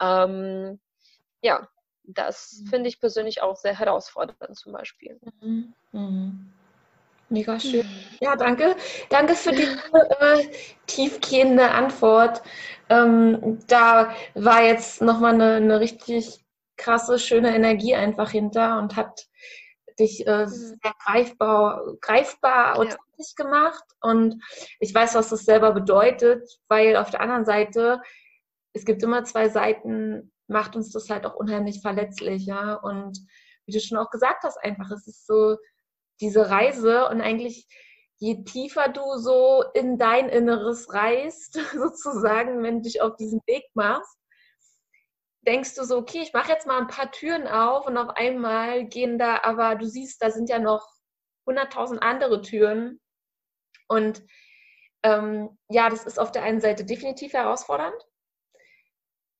Ähm, 0.00 0.80
ja, 1.42 1.68
das 2.04 2.62
mhm. 2.64 2.66
finde 2.68 2.88
ich 2.88 3.00
persönlich 3.00 3.42
auch 3.42 3.56
sehr 3.56 3.78
herausfordernd 3.78 4.56
zum 4.56 4.72
Beispiel. 4.72 5.20
Mhm. 5.40 5.74
mhm. 5.92 6.52
Mega 7.32 7.58
schön. 7.58 7.88
Ja, 8.20 8.36
danke. 8.36 8.76
Danke 9.08 9.34
für 9.34 9.52
die 9.52 9.62
äh, 9.62 10.46
tiefgehende 10.86 11.70
Antwort. 11.70 12.42
Ähm, 12.90 13.58
da 13.68 14.14
war 14.34 14.62
jetzt 14.62 15.00
nochmal 15.00 15.32
eine, 15.32 15.54
eine 15.54 15.80
richtig 15.80 16.44
krasse, 16.76 17.18
schöne 17.18 17.56
Energie 17.56 17.94
einfach 17.94 18.30
hinter 18.30 18.78
und 18.78 18.96
hat 18.96 19.28
dich 19.98 20.26
äh, 20.26 20.44
mhm. 20.44 20.48
sehr 20.48 20.92
greifbar, 21.06 21.82
greifbar 22.02 22.76
authentisch 22.76 23.32
ja. 23.38 23.44
gemacht. 23.44 23.84
Und 24.02 24.38
ich 24.78 24.94
weiß, 24.94 25.14
was 25.14 25.30
das 25.30 25.46
selber 25.46 25.72
bedeutet, 25.72 26.46
weil 26.68 26.96
auf 26.96 27.10
der 27.10 27.22
anderen 27.22 27.46
Seite, 27.46 28.02
es 28.74 28.84
gibt 28.84 29.02
immer 29.02 29.24
zwei 29.24 29.48
Seiten, 29.48 30.30
macht 30.48 30.76
uns 30.76 30.90
das 30.90 31.08
halt 31.08 31.24
auch 31.24 31.34
unheimlich 31.34 31.80
verletzlich, 31.80 32.44
ja. 32.44 32.74
Und 32.74 33.18
wie 33.64 33.72
du 33.72 33.80
schon 33.80 33.96
auch 33.96 34.10
gesagt 34.10 34.44
hast, 34.44 34.62
einfach, 34.62 34.90
es 34.90 35.06
ist 35.06 35.26
so, 35.26 35.56
diese 36.20 36.50
Reise 36.50 37.08
und 37.08 37.20
eigentlich 37.20 37.66
je 38.18 38.44
tiefer 38.44 38.88
du 38.88 39.02
so 39.16 39.64
in 39.74 39.98
dein 39.98 40.28
Inneres 40.28 40.92
reist, 40.94 41.54
sozusagen, 41.72 42.62
wenn 42.62 42.76
du 42.76 42.82
dich 42.82 43.02
auf 43.02 43.16
diesen 43.16 43.40
Weg 43.46 43.64
machst, 43.74 44.16
denkst 45.46 45.74
du 45.74 45.84
so, 45.84 45.98
okay, 45.98 46.20
ich 46.22 46.32
mache 46.32 46.52
jetzt 46.52 46.66
mal 46.66 46.78
ein 46.78 46.86
paar 46.86 47.10
Türen 47.10 47.48
auf 47.48 47.86
und 47.86 47.96
auf 47.96 48.10
einmal 48.10 48.86
gehen 48.86 49.18
da, 49.18 49.40
aber 49.42 49.74
du 49.74 49.86
siehst, 49.86 50.22
da 50.22 50.30
sind 50.30 50.48
ja 50.48 50.60
noch 50.60 50.86
100.000 51.46 51.98
andere 51.98 52.42
Türen. 52.42 53.00
Und 53.88 54.22
ähm, 55.02 55.58
ja, 55.68 55.90
das 55.90 56.04
ist 56.06 56.20
auf 56.20 56.30
der 56.30 56.44
einen 56.44 56.60
Seite 56.60 56.84
definitiv 56.84 57.32
herausfordernd, 57.32 58.00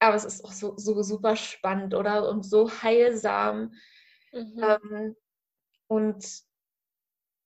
aber 0.01 0.17
es 0.17 0.25
ist 0.25 0.45
auch 0.45 0.53
so, 0.53 0.75
so 0.77 1.01
super 1.03 1.37
spannend, 1.37 1.95
oder? 1.95 2.29
Und 2.29 2.45
so 2.45 2.69
heilsam. 2.83 3.73
Mhm. 4.33 4.59
Ähm, 4.61 5.17
und 5.87 6.25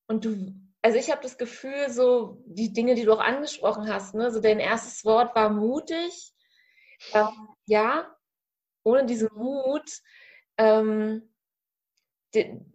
und 0.09 0.25
du, 0.25 0.55
also 0.83 0.99
ich 0.99 1.11
habe 1.11 1.23
das 1.23 1.39
Gefühl, 1.39 1.91
so 1.91 2.43
die 2.47 2.73
Dinge, 2.73 2.95
die 2.95 3.05
du 3.05 3.13
auch 3.13 3.21
angesprochen 3.21 3.93
hast, 3.93 4.15
ne, 4.15 4.31
so 4.31 4.41
dein 4.41 4.61
erstes 4.61 5.05
Wort 5.05 5.35
war 5.35 5.51
mutig. 5.51 6.33
Ähm, 7.13 7.49
ja, 7.67 8.15
ohne 8.85 9.05
diesen 9.05 9.29
Mut, 9.35 9.91
ähm, 10.59 11.29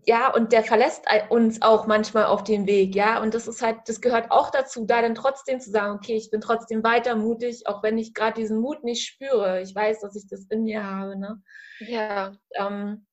ja, 0.05 0.33
und 0.33 0.51
der 0.53 0.63
verlässt 0.63 1.05
uns 1.29 1.61
auch 1.61 1.85
manchmal 1.85 2.25
auf 2.25 2.43
den 2.43 2.65
Weg, 2.65 2.95
ja, 2.95 3.21
und 3.21 3.33
das 3.33 3.47
ist 3.47 3.61
halt, 3.61 3.77
das 3.85 4.01
gehört 4.01 4.31
auch 4.31 4.49
dazu, 4.49 4.85
da 4.85 5.01
dann 5.01 5.15
trotzdem 5.15 5.59
zu 5.59 5.69
sagen, 5.69 5.95
okay, 5.95 6.15
ich 6.15 6.31
bin 6.31 6.41
trotzdem 6.41 6.83
weiter 6.83 7.15
mutig, 7.15 7.67
auch 7.67 7.83
wenn 7.83 7.97
ich 7.97 8.13
gerade 8.13 8.41
diesen 8.41 8.59
Mut 8.59 8.83
nicht 8.83 9.05
spüre. 9.05 9.61
Ich 9.61 9.75
weiß, 9.75 9.99
dass 10.01 10.15
ich 10.15 10.27
das 10.27 10.45
in 10.49 10.63
mir 10.63 10.83
habe, 10.83 11.17
ne? 11.17 11.41
Ja. 11.79 12.33
Ähm, 12.55 13.05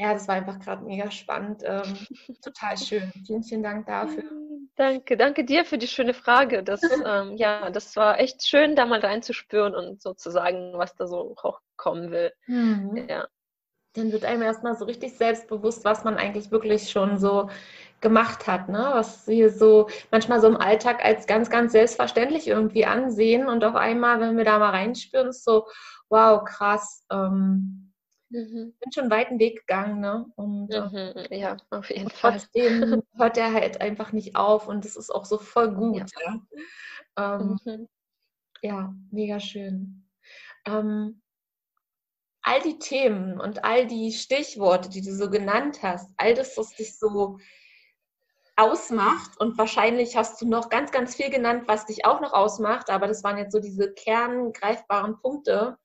ja, 0.00 0.14
das 0.14 0.26
war 0.28 0.36
einfach 0.36 0.58
gerade 0.58 0.82
mega 0.84 1.10
spannend. 1.10 1.62
Ähm, 1.64 1.82
total 2.42 2.78
schön. 2.78 3.12
Vielen, 3.26 3.42
vielen 3.42 3.62
Dank 3.62 3.86
dafür. 3.86 4.24
Danke, 4.76 5.18
danke 5.18 5.44
dir 5.44 5.66
für 5.66 5.76
die 5.76 5.88
schöne 5.88 6.14
Frage. 6.14 6.62
Das, 6.62 6.80
ähm, 7.04 7.36
ja, 7.36 7.68
das 7.68 7.96
war 7.96 8.18
echt 8.18 8.46
schön, 8.46 8.76
da 8.76 8.86
mal 8.86 9.00
reinzuspüren 9.00 9.74
und 9.74 10.00
sozusagen, 10.00 10.72
was 10.74 10.94
da 10.94 11.06
so 11.06 11.36
hochkommen 11.42 12.10
will. 12.10 12.32
Mhm. 12.46 13.06
Ja. 13.06 13.28
Dann 13.92 14.10
wird 14.10 14.24
einem 14.24 14.40
erstmal 14.40 14.74
so 14.76 14.86
richtig 14.86 15.18
selbstbewusst, 15.18 15.84
was 15.84 16.02
man 16.04 16.16
eigentlich 16.16 16.50
wirklich 16.50 16.88
schon 16.88 17.18
so 17.18 17.50
gemacht 18.00 18.46
hat, 18.46 18.70
ne? 18.70 18.90
was 18.94 19.26
wir 19.26 19.50
so 19.50 19.90
manchmal 20.10 20.40
so 20.40 20.46
im 20.46 20.56
Alltag 20.56 21.04
als 21.04 21.26
ganz, 21.26 21.50
ganz 21.50 21.72
selbstverständlich 21.72 22.48
irgendwie 22.48 22.86
ansehen 22.86 23.48
und 23.48 23.64
auf 23.64 23.74
einmal, 23.74 24.18
wenn 24.20 24.38
wir 24.38 24.44
da 24.44 24.58
mal 24.58 24.70
reinspüren, 24.70 25.28
ist 25.28 25.44
so, 25.44 25.66
wow, 26.08 26.42
krass. 26.42 27.04
Ähm, 27.12 27.89
Mhm. 28.30 28.74
Bin 28.78 28.92
schon 28.92 29.02
einen 29.02 29.10
weiten 29.10 29.38
Weg 29.38 29.60
gegangen, 29.60 30.00
ne? 30.00 30.26
Und 30.36 30.72
äh, 30.72 30.80
mhm. 30.80 31.34
ja, 31.36 31.56
auf 31.70 31.90
jeden 31.90 32.10
Fall. 32.10 32.38
Trotzdem 32.38 33.02
hört 33.16 33.36
er 33.36 33.52
halt 33.52 33.80
einfach 33.80 34.12
nicht 34.12 34.36
auf 34.36 34.68
und 34.68 34.84
das 34.84 34.96
ist 34.96 35.10
auch 35.10 35.24
so 35.24 35.38
voll 35.38 35.74
gut. 35.74 36.10
Ja, 36.18 36.40
ja. 37.16 37.36
Ähm, 37.36 37.58
mhm. 37.64 37.88
ja 38.62 38.94
mega 39.10 39.40
schön. 39.40 40.08
Ähm, 40.64 41.20
all 42.42 42.62
die 42.62 42.78
Themen 42.78 43.40
und 43.40 43.64
all 43.64 43.86
die 43.86 44.12
Stichworte, 44.12 44.88
die 44.88 45.02
du 45.02 45.12
so 45.12 45.28
genannt 45.28 45.82
hast, 45.82 46.12
all 46.16 46.34
das, 46.34 46.56
was 46.56 46.74
dich 46.74 46.98
so 46.98 47.38
ausmacht 48.56 49.40
und 49.40 49.58
wahrscheinlich 49.58 50.16
hast 50.16 50.40
du 50.40 50.46
noch 50.46 50.68
ganz, 50.68 50.92
ganz 50.92 51.16
viel 51.16 51.30
genannt, 51.30 51.64
was 51.66 51.86
dich 51.86 52.04
auch 52.04 52.20
noch 52.20 52.32
ausmacht, 52.32 52.90
aber 52.90 53.08
das 53.08 53.24
waren 53.24 53.38
jetzt 53.38 53.52
so 53.52 53.58
diese 53.58 53.92
kerngreifbaren 53.92 55.18
Punkte 55.20 55.78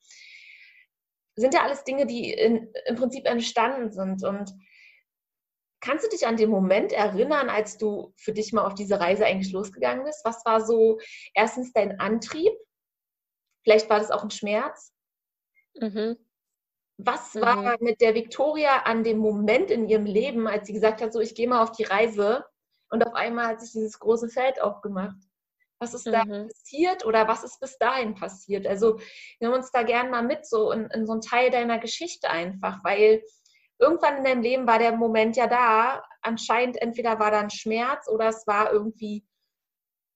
sind 1.35 1.53
ja 1.53 1.63
alles 1.63 1.83
Dinge, 1.83 2.05
die 2.05 2.31
in, 2.31 2.71
im 2.85 2.95
Prinzip 2.95 3.25
entstanden 3.25 3.91
sind. 3.91 4.23
Und 4.23 4.53
kannst 5.81 6.05
du 6.05 6.09
dich 6.09 6.27
an 6.27 6.37
den 6.37 6.49
Moment 6.49 6.93
erinnern, 6.93 7.49
als 7.49 7.77
du 7.77 8.13
für 8.15 8.33
dich 8.33 8.53
mal 8.53 8.65
auf 8.65 8.75
diese 8.75 8.99
Reise 8.99 9.25
eigentlich 9.25 9.53
losgegangen 9.53 10.05
bist? 10.05 10.23
Was 10.23 10.45
war 10.45 10.61
so 10.61 10.99
erstens 11.33 11.73
dein 11.73 11.99
Antrieb? 11.99 12.53
Vielleicht 13.63 13.89
war 13.89 13.99
das 13.99 14.11
auch 14.11 14.23
ein 14.23 14.31
Schmerz. 14.31 14.93
Mhm. 15.75 16.17
Was 16.97 17.35
war 17.35 17.77
mhm. 17.77 17.83
mit 17.85 17.99
der 17.99 18.15
Victoria 18.15 18.83
an 18.83 19.03
dem 19.03 19.17
Moment 19.17 19.69
in 19.69 19.89
ihrem 19.89 20.05
Leben, 20.05 20.47
als 20.47 20.67
sie 20.67 20.73
gesagt 20.73 21.01
hat, 21.01 21.11
so 21.11 21.19
ich 21.19 21.35
gehe 21.35 21.47
mal 21.47 21.61
auf 21.61 21.71
die 21.71 21.83
Reise? 21.83 22.45
und 22.89 23.05
auf 23.05 23.13
einmal 23.13 23.47
hat 23.47 23.61
sich 23.61 23.71
dieses 23.71 23.99
große 23.99 24.29
Feld 24.29 24.61
aufgemacht. 24.61 25.17
Was 25.85 25.93
ist 25.93 26.07
da 26.07 26.25
mhm. 26.25 26.47
passiert 26.47 27.05
oder 27.05 27.27
was 27.27 27.43
ist 27.43 27.59
bis 27.59 27.77
dahin 27.77 28.15
passiert? 28.15 28.65
Also 28.65 28.99
nimm 29.39 29.51
uns 29.51 29.69
da 29.71 29.83
gern 29.83 30.09
mal 30.09 30.23
mit, 30.23 30.47
so 30.47 30.71
in, 30.71 30.85
in 30.87 31.05
so 31.05 31.11
einen 31.11 31.21
Teil 31.21 31.51
deiner 31.51 31.77
Geschichte 31.77 32.27
einfach, 32.27 32.83
weil 32.83 33.23
irgendwann 33.77 34.17
in 34.17 34.23
deinem 34.23 34.41
Leben 34.41 34.65
war 34.65 34.79
der 34.79 34.93
Moment 34.93 35.35
ja 35.37 35.45
da. 35.45 36.03
Anscheinend 36.21 36.81
entweder 36.81 37.19
war 37.19 37.29
da 37.29 37.39
ein 37.39 37.51
Schmerz 37.51 38.07
oder 38.07 38.29
es 38.29 38.47
war 38.47 38.71
irgendwie 38.71 39.23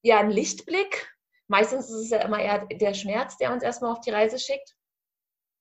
ja 0.02 0.20
ein 0.20 0.32
Lichtblick. 0.32 1.16
Meistens 1.48 1.88
ist 1.90 2.06
es 2.06 2.10
ja 2.10 2.24
immer 2.24 2.40
eher 2.40 2.66
der 2.66 2.96
Schmerz, 2.96 3.38
der 3.38 3.54
uns 3.54 3.62
erstmal 3.62 3.92
auf 3.92 4.02
die 4.02 4.12
Reise 4.12 4.40
schickt. 4.40 4.76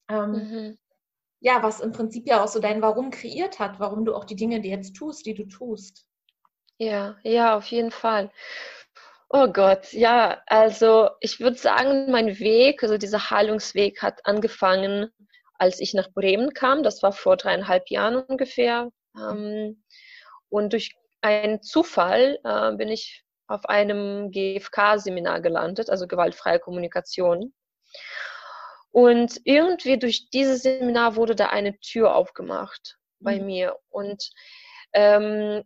Ähm, 0.08 0.30
mhm. 0.30 0.78
Ja, 1.40 1.62
was 1.62 1.80
im 1.80 1.92
Prinzip 1.92 2.26
ja 2.26 2.42
auch 2.42 2.48
so 2.48 2.60
dein 2.60 2.80
Warum 2.80 3.10
kreiert 3.10 3.58
hat, 3.58 3.78
warum 3.78 4.06
du 4.06 4.14
auch 4.14 4.24
die 4.24 4.36
Dinge, 4.36 4.62
die 4.62 4.70
jetzt 4.70 4.96
tust, 4.96 5.26
die 5.26 5.34
du 5.34 5.46
tust. 5.46 6.06
Ja, 6.78 7.16
ja, 7.24 7.56
auf 7.56 7.66
jeden 7.66 7.90
Fall. 7.90 8.30
Oh 9.30 9.46
Gott, 9.48 9.92
ja, 9.92 10.42
also 10.46 11.10
ich 11.20 11.38
würde 11.38 11.58
sagen, 11.58 12.10
mein 12.10 12.38
Weg, 12.38 12.82
also 12.82 12.96
dieser 12.96 13.30
Heilungsweg 13.30 14.00
hat 14.00 14.24
angefangen, 14.24 15.10
als 15.54 15.80
ich 15.80 15.92
nach 15.92 16.10
Bremen 16.12 16.54
kam. 16.54 16.82
Das 16.82 17.02
war 17.02 17.12
vor 17.12 17.36
dreieinhalb 17.36 17.90
Jahren 17.90 18.16
ungefähr. 18.16 18.90
Ähm, 19.16 19.84
und 20.48 20.72
durch 20.72 20.96
einen 21.20 21.62
Zufall 21.62 22.38
äh, 22.42 22.72
bin 22.76 22.88
ich 22.88 23.24
auf 23.48 23.66
einem 23.66 24.30
GFK-Seminar 24.30 25.40
gelandet, 25.40 25.90
also 25.90 26.06
gewaltfreie 26.06 26.60
Kommunikation. 26.60 27.52
Und 28.90 29.40
irgendwie 29.44 29.98
durch 29.98 30.30
dieses 30.30 30.62
Seminar 30.62 31.16
wurde 31.16 31.34
da 31.34 31.46
eine 31.48 31.78
Tür 31.80 32.14
aufgemacht 32.14 32.98
bei 33.20 33.38
mhm. 33.38 33.46
mir. 33.46 33.78
Und 33.90 34.30
ähm, 34.92 35.64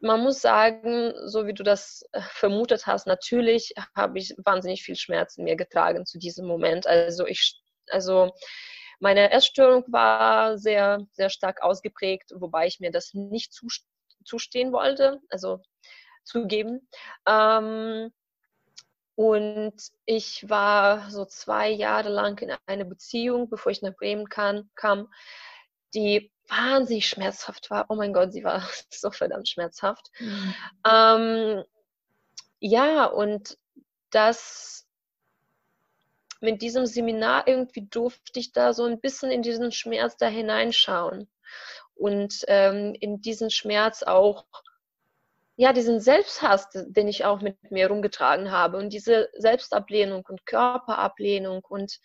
man 0.00 0.20
muss 0.20 0.40
sagen, 0.40 1.12
so 1.26 1.46
wie 1.46 1.54
du 1.54 1.62
das 1.62 2.04
äh, 2.12 2.20
vermutet 2.30 2.86
hast, 2.86 3.06
natürlich 3.06 3.74
habe 3.96 4.18
ich 4.18 4.34
wahnsinnig 4.44 4.82
viel 4.82 4.96
Schmerz 4.96 5.36
in 5.36 5.44
mir 5.44 5.56
getragen 5.56 6.06
zu 6.06 6.18
diesem 6.18 6.46
Moment. 6.46 6.86
Also 6.86 7.26
ich, 7.26 7.60
also 7.90 8.32
meine 9.00 9.30
Essstörung 9.30 9.84
war 9.88 10.58
sehr, 10.58 11.06
sehr 11.12 11.30
stark 11.30 11.62
ausgeprägt, 11.62 12.32
wobei 12.34 12.66
ich 12.66 12.80
mir 12.80 12.90
das 12.90 13.14
nicht 13.14 13.52
zustehen 14.24 14.72
wollte, 14.72 15.20
also 15.30 15.60
zugeben. 16.24 16.88
Ähm, 17.26 18.12
und 19.16 19.74
ich 20.04 20.48
war 20.48 21.10
so 21.10 21.24
zwei 21.24 21.70
Jahre 21.70 22.08
lang 22.08 22.38
in 22.38 22.54
einer 22.66 22.84
Beziehung, 22.84 23.50
bevor 23.50 23.72
ich 23.72 23.82
nach 23.82 23.96
Bremen 23.96 24.28
kam, 24.28 24.70
kam 24.76 25.08
die 25.94 26.30
wahnsinnig 26.48 27.08
schmerzhaft 27.08 27.70
war. 27.70 27.86
Oh 27.88 27.94
mein 27.94 28.12
Gott, 28.12 28.32
sie 28.32 28.44
war 28.44 28.62
so 28.90 29.10
verdammt 29.10 29.48
schmerzhaft. 29.48 30.10
Mhm. 30.18 30.54
Ähm, 30.86 31.64
ja, 32.60 33.06
und 33.06 33.56
das 34.10 34.86
mit 36.40 36.62
diesem 36.62 36.86
Seminar 36.86 37.48
irgendwie 37.48 37.86
durfte 37.86 38.38
ich 38.38 38.52
da 38.52 38.72
so 38.72 38.84
ein 38.84 39.00
bisschen 39.00 39.30
in 39.30 39.42
diesen 39.42 39.72
Schmerz 39.72 40.16
da 40.16 40.26
hineinschauen 40.26 41.28
und 41.94 42.44
ähm, 42.46 42.94
in 43.00 43.20
diesen 43.20 43.50
Schmerz 43.50 44.02
auch 44.02 44.46
ja, 45.56 45.72
diesen 45.72 45.98
Selbsthass, 45.98 46.68
den 46.72 47.08
ich 47.08 47.24
auch 47.24 47.40
mit 47.40 47.56
mir 47.72 47.88
rumgetragen 47.88 48.52
habe 48.52 48.76
und 48.76 48.92
diese 48.92 49.28
Selbstablehnung 49.36 50.24
und 50.28 50.46
Körperablehnung 50.46 51.64
und. 51.64 51.98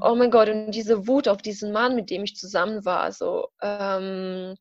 Oh 0.00 0.14
mein 0.14 0.30
Gott, 0.30 0.48
und 0.48 0.70
diese 0.72 1.06
Wut 1.06 1.28
auf 1.28 1.42
diesen 1.42 1.72
Mann, 1.72 1.94
mit 1.94 2.10
dem 2.10 2.24
ich 2.24 2.36
zusammen 2.36 2.84
war, 2.84 3.12
so, 3.12 3.48
ähm, 3.62 4.56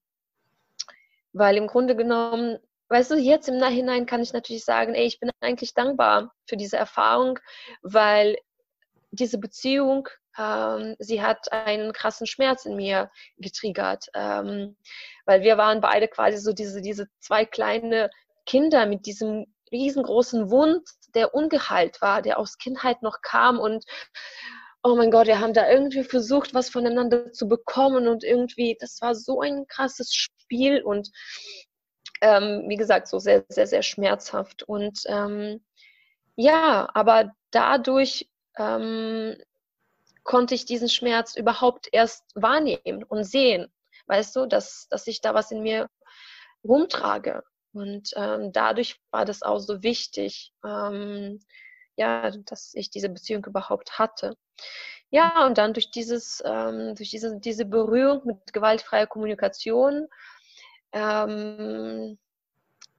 weil 1.34 1.58
im 1.58 1.68
Grunde 1.68 1.96
genommen, 1.96 2.58
weißt 2.90 3.12
du, 3.12 3.16
jetzt 3.16 3.50
im 3.50 3.58
Nachhinein 3.58 4.06
kann 4.06 4.22
ich 4.22 4.34
natürlich 4.34 4.66
sagen, 4.66 4.96
ey, 4.96 5.06
ich 5.06 5.20
bin 5.20 5.32
eigentlich 5.42 5.74
dankbar 5.74 6.34
für 6.46 6.58
diese 6.58 6.78
Erfahrung, 6.78 7.40
weil 7.82 8.38
diese 9.12 9.38
Beziehung, 9.38 10.08
ähm, 10.38 10.96
sie 11.00 11.22
hat 11.22 11.52
einen 11.52 11.94
krassen 11.94 12.28
Schmerz 12.28 12.66
in 12.66 12.76
mir 12.76 13.10
getriggert. 13.38 14.06
Ähm, 14.14 14.78
weil 15.26 15.42
wir 15.42 15.58
waren 15.58 15.82
beide 15.82 16.08
quasi 16.08 16.38
so 16.38 16.54
diese, 16.54 16.82
diese 16.82 17.08
zwei 17.20 17.46
kleine 17.46 18.10
Kinder 18.46 18.86
mit 18.86 19.06
diesem 19.06 19.46
riesengroßen 19.72 20.50
Wund, 20.50 20.88
der 21.14 21.34
ungeheilt 21.34 22.02
war, 22.02 22.22
der 22.22 22.40
aus 22.40 22.58
Kindheit 22.58 23.02
noch 23.02 23.22
kam 23.22 23.60
und 23.60 23.84
oh 24.88 24.96
mein 24.96 25.12
Gott, 25.12 25.28
wir 25.28 25.40
haben 25.40 25.54
da 25.54 25.70
irgendwie 25.70 26.04
versucht, 26.04 26.54
was 26.54 26.70
voneinander 26.70 27.32
zu 27.34 27.48
bekommen 27.48 28.08
und 28.08 28.24
irgendwie, 28.24 28.78
das 28.80 29.02
war 29.02 29.16
so 29.16 29.42
ein 29.42 29.68
krasses 29.68 30.14
Spiel 30.14 30.82
und 30.82 31.10
ähm, 32.22 32.66
wie 32.68 32.78
gesagt, 32.78 33.08
so 33.08 33.20
sehr, 33.20 33.44
sehr, 33.50 33.68
sehr 33.68 33.84
schmerzhaft. 33.84 34.64
Und 34.64 35.02
ähm, 35.08 35.64
ja, 36.36 36.90
aber 36.94 37.34
dadurch 37.52 38.30
ähm, 38.58 39.36
konnte 40.24 40.56
ich 40.56 40.66
diesen 40.66 40.90
Schmerz 40.90 41.36
überhaupt 41.36 41.90
erst 41.92 42.24
wahrnehmen 42.36 43.04
und 43.08 43.24
sehen 43.24 43.72
weißt 44.08 44.36
du, 44.36 44.46
dass, 44.46 44.88
dass 44.90 45.06
ich 45.08 45.22
da 45.22 45.34
was 45.34 45.52
in 45.52 45.62
mir 45.62 45.90
rumtrage. 46.64 47.44
Und 47.74 48.12
ähm, 48.16 48.52
dadurch 48.54 49.00
war 49.12 49.26
das 49.26 49.44
auch 49.44 49.60
so 49.60 49.84
wichtig, 49.84 50.54
ähm, 50.66 51.40
ja, 51.98 52.32
dass 52.32 52.74
ich 52.74 52.90
diese 52.90 53.10
Beziehung 53.10 53.46
überhaupt 53.46 54.00
hatte. 54.00 54.36
Ja, 55.10 55.46
und 55.46 55.58
dann 55.58 55.74
durch 55.74 55.92
dieses, 55.92 56.44
ähm, 56.46 56.96
durch 56.96 57.10
diese, 57.12 57.40
diese 57.40 57.66
Berührung 57.66 58.22
mit 58.26 58.54
gewaltfreier 58.54 59.08
Kommunikation 59.08 60.08
ähm, 60.92 62.18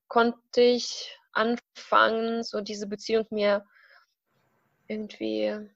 konnte 0.09 0.61
ich 0.61 1.19
anfangen, 1.33 2.43
so 2.43 2.61
diese 2.61 2.87
Beziehung 2.87 3.27
mir 3.31 3.65
irgendwie 4.89 5.71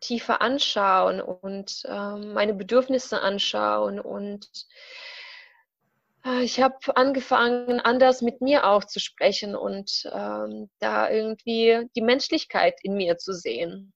tiefer 0.00 0.42
anschauen 0.42 1.20
und 1.20 1.82
ähm, 1.86 2.34
meine 2.34 2.54
Bedürfnisse 2.54 3.20
anschauen. 3.22 3.98
Und 3.98 4.48
äh, 6.24 6.42
ich 6.42 6.60
habe 6.60 6.76
angefangen, 6.96 7.80
anders 7.80 8.20
mit 8.22 8.40
mir 8.42 8.66
auch 8.66 8.84
zu 8.84 9.00
sprechen 9.00 9.56
und 9.56 10.08
ähm, 10.12 10.68
da 10.80 11.10
irgendwie 11.10 11.88
die 11.96 12.02
Menschlichkeit 12.02 12.78
in 12.82 12.94
mir 12.94 13.16
zu 13.16 13.32
sehen. 13.32 13.94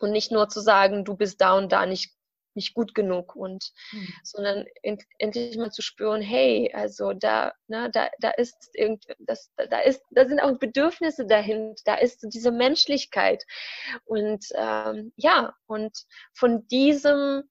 Und 0.00 0.12
nicht 0.12 0.32
nur 0.32 0.48
zu 0.48 0.60
sagen, 0.60 1.04
du 1.04 1.14
bist 1.14 1.40
da 1.40 1.56
und 1.56 1.72
da 1.72 1.86
nicht 1.86 2.14
nicht 2.54 2.74
gut 2.74 2.94
genug 2.94 3.36
und 3.36 3.72
mhm. 3.92 4.12
sondern 4.22 4.66
end, 4.82 5.04
endlich 5.18 5.56
mal 5.56 5.70
zu 5.70 5.82
spüren, 5.82 6.20
hey, 6.20 6.72
also 6.74 7.12
da, 7.12 7.52
ne, 7.68 7.90
da, 7.92 8.08
da 8.18 8.30
ist 8.30 8.70
irgendwie, 8.74 9.14
das, 9.20 9.52
da 9.56 9.78
ist, 9.80 10.02
da 10.10 10.26
sind 10.26 10.40
auch 10.40 10.58
Bedürfnisse 10.58 11.26
dahinter, 11.26 11.80
da 11.84 11.94
ist 11.94 12.26
diese 12.32 12.50
Menschlichkeit 12.50 13.44
und 14.04 14.44
ähm, 14.54 15.12
ja 15.16 15.54
und 15.66 15.96
von 16.34 16.66
diesem 16.68 17.44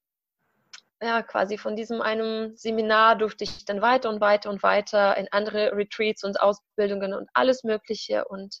ja, 1.02 1.22
quasi 1.22 1.56
von 1.56 1.76
diesem 1.76 2.02
einem 2.02 2.54
Seminar 2.56 3.16
durfte 3.16 3.44
ich 3.44 3.64
dann 3.64 3.80
weiter 3.80 4.10
und 4.10 4.20
weiter 4.20 4.50
und 4.50 4.62
weiter 4.62 5.16
in 5.16 5.28
andere 5.30 5.74
Retreats 5.74 6.24
und 6.24 6.38
Ausbildungen 6.38 7.14
und 7.14 7.26
alles 7.32 7.64
Mögliche. 7.64 8.26
Und 8.26 8.58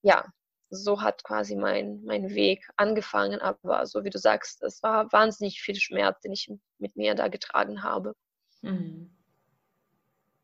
ja, 0.00 0.24
so 0.70 1.00
hat 1.00 1.24
quasi 1.24 1.56
mein, 1.56 2.02
mein 2.04 2.30
Weg 2.34 2.68
angefangen. 2.76 3.40
Aber 3.40 3.86
so 3.86 4.04
wie 4.04 4.10
du 4.10 4.18
sagst, 4.18 4.62
es 4.62 4.82
war 4.82 5.10
wahnsinnig 5.12 5.60
viel 5.60 5.76
Schmerz, 5.76 6.20
den 6.20 6.32
ich 6.32 6.50
mit 6.78 6.96
mir 6.96 7.14
da 7.14 7.28
getragen 7.28 7.82
habe. 7.82 8.14
Mhm. 8.62 9.10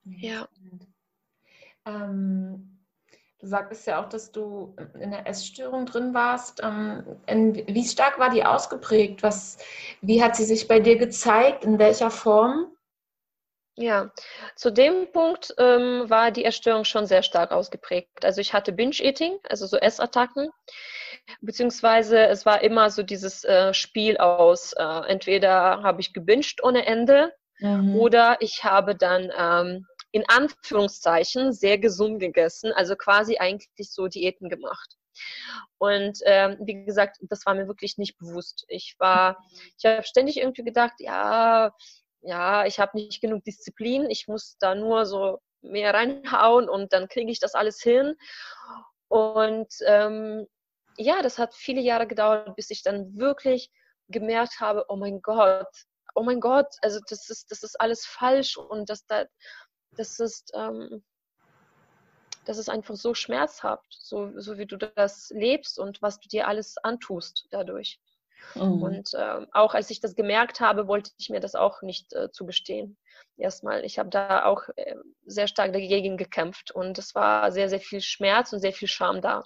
Ja. 0.05 0.49
Ähm, 1.87 2.79
du 3.39 3.47
sagtest 3.47 3.87
ja 3.87 4.03
auch, 4.03 4.09
dass 4.09 4.33
du 4.33 4.75
in 4.99 5.11
der 5.11 5.27
Essstörung 5.27 5.87
drin 5.87 6.15
warst. 6.15 6.61
Ähm, 6.63 7.05
in, 7.27 7.55
wie 7.55 7.85
stark 7.85 8.19
war 8.19 8.31
die 8.31 8.45
ausgeprägt? 8.45 9.23
Was, 9.23 9.59
wie 10.01 10.23
hat 10.23 10.37
sie 10.37 10.45
sich 10.45 10.69
bei 10.69 10.81
dir 10.81 10.97
gezeigt? 10.97 11.65
In 11.65 11.79
welcher 11.79 12.11
Form? 12.11 12.74
Ja, 13.77 14.13
zu 14.55 14.71
dem 14.71 15.11
Punkt 15.11 15.53
ähm, 15.59 16.09
war 16.09 16.31
die 16.31 16.45
Erstörung 16.45 16.85
schon 16.85 17.07
sehr 17.07 17.25
stark 17.25 17.51
ausgeprägt. 17.51 18.25
Also 18.25 18.41
ich 18.41 18.53
hatte 18.53 18.73
Binge-Eating, 18.73 19.39
also 19.49 19.67
so 19.67 19.77
Essattacken, 19.77 20.51
beziehungsweise 21.41 22.27
es 22.29 22.47
war 22.47 22.63
immer 22.63 22.91
so 22.91 23.03
dieses 23.03 23.43
äh, 23.43 23.75
Spiel 23.75 24.19
aus, 24.19 24.75
äh, 24.75 25.09
entweder 25.09 25.83
habe 25.83 26.01
ich 26.01 26.13
gebinged 26.13 26.63
ohne 26.63 26.87
Ende 26.87 27.33
mhm. 27.59 27.97
oder 27.97 28.37
ich 28.41 28.63
habe 28.63 28.95
dann 28.95 29.33
ähm, 29.37 29.87
in 30.13 30.25
Anführungszeichen 30.29 31.53
sehr 31.53 31.79
gesund 31.79 32.21
gegessen, 32.21 32.73
also 32.73 32.95
quasi 32.95 33.39
eigentlich 33.39 33.91
so 33.91 34.07
Diäten 34.07 34.49
gemacht. 34.49 34.97
Und 35.79 36.19
ähm, 36.25 36.57
wie 36.61 36.85
gesagt, 36.85 37.19
das 37.23 37.45
war 37.47 37.55
mir 37.55 37.67
wirklich 37.67 37.99
nicht 37.99 38.19
bewusst. 38.19 38.65
Ich 38.69 38.95
war, 38.99 39.45
ich 39.77 39.85
habe 39.85 40.05
ständig 40.05 40.39
irgendwie 40.39 40.65
gedacht, 40.65 40.95
ja, 40.99 41.73
ja, 42.25 42.65
ich 42.67 42.81
habe 42.81 42.97
nicht 42.97 43.21
genug 43.21 43.45
Disziplin, 43.45 44.11
ich 44.11 44.29
muss 44.29 44.57
da 44.59 44.75
nur 44.75 45.07
so 45.07 45.41
mehr 45.63 45.95
reinhauen 45.95 46.69
und 46.69 46.93
dann 46.93 47.09
kriege 47.09 47.31
ich 47.31 47.41
das 47.41 47.55
alles 47.55 47.81
hin. 47.81 48.17
Und 49.09 49.73
ähm, 49.87 50.47
ja, 50.97 51.23
das 51.23 51.39
hat 51.39 51.55
viele 51.55 51.81
Jahre 51.81 52.07
gedauert, 52.07 52.57
bis 52.57 52.71
ich 52.71 52.83
dann 52.83 53.17
wirklich 53.17 53.71
gemerkt 54.09 54.61
habe, 54.61 54.85
oh 54.89 54.97
mein 54.97 55.21
Gott, 55.23 55.69
oh 56.15 56.23
mein 56.23 56.41
Gott, 56.41 56.75
also 56.83 57.01
das 57.09 57.29
ist, 57.31 57.51
das 57.51 57.63
ist 57.63 57.81
alles 57.81 58.07
falsch 58.07 58.57
und 58.57 58.89
das, 58.89 59.05
das 59.07 60.21
ist, 60.21 60.53
ähm, 60.55 61.05
das 62.45 62.59
ist 62.59 62.69
einfach 62.69 62.97
so 62.97 63.15
schmerzhaft, 63.15 63.87
so, 63.91 64.39
so 64.39 64.59
wie 64.59 64.67
du 64.67 64.77
das 64.77 65.31
lebst 65.31 65.79
und 65.79 66.03
was 66.03 66.21
du 66.21 66.29
dir 66.29 66.47
alles 66.47 66.77
antust 66.79 67.47
dadurch. 67.51 68.01
Mhm. 68.55 68.83
Und 68.83 69.15
äh, 69.15 69.47
auch 69.53 69.75
als 69.75 69.91
ich 69.91 70.01
das 70.01 70.15
gemerkt 70.15 70.61
habe, 70.61 70.87
wollte 70.87 71.11
ich 71.19 71.31
mir 71.31 71.41
das 71.41 71.55
auch 71.55 71.83
nicht 71.83 72.13
äh, 72.13 72.31
zugestehen. 72.31 72.97
Erstmal, 73.37 73.85
ich 73.85 73.99
habe 73.99 74.11
da 74.11 74.45
auch 74.45 74.63
äh, 74.77 74.95
sehr 75.27 75.49
stark 75.49 75.73
dagegen 75.73 76.17
gekämpft 76.17 76.71
und 76.71 76.99
es 76.99 77.15
war 77.15 77.51
sehr, 77.51 77.69
sehr 77.69 77.81
viel 77.81 78.01
Schmerz 78.01 78.53
und 78.53 78.61
sehr 78.61 78.73
viel 78.73 78.89
Scham 78.89 79.21
da. 79.21 79.45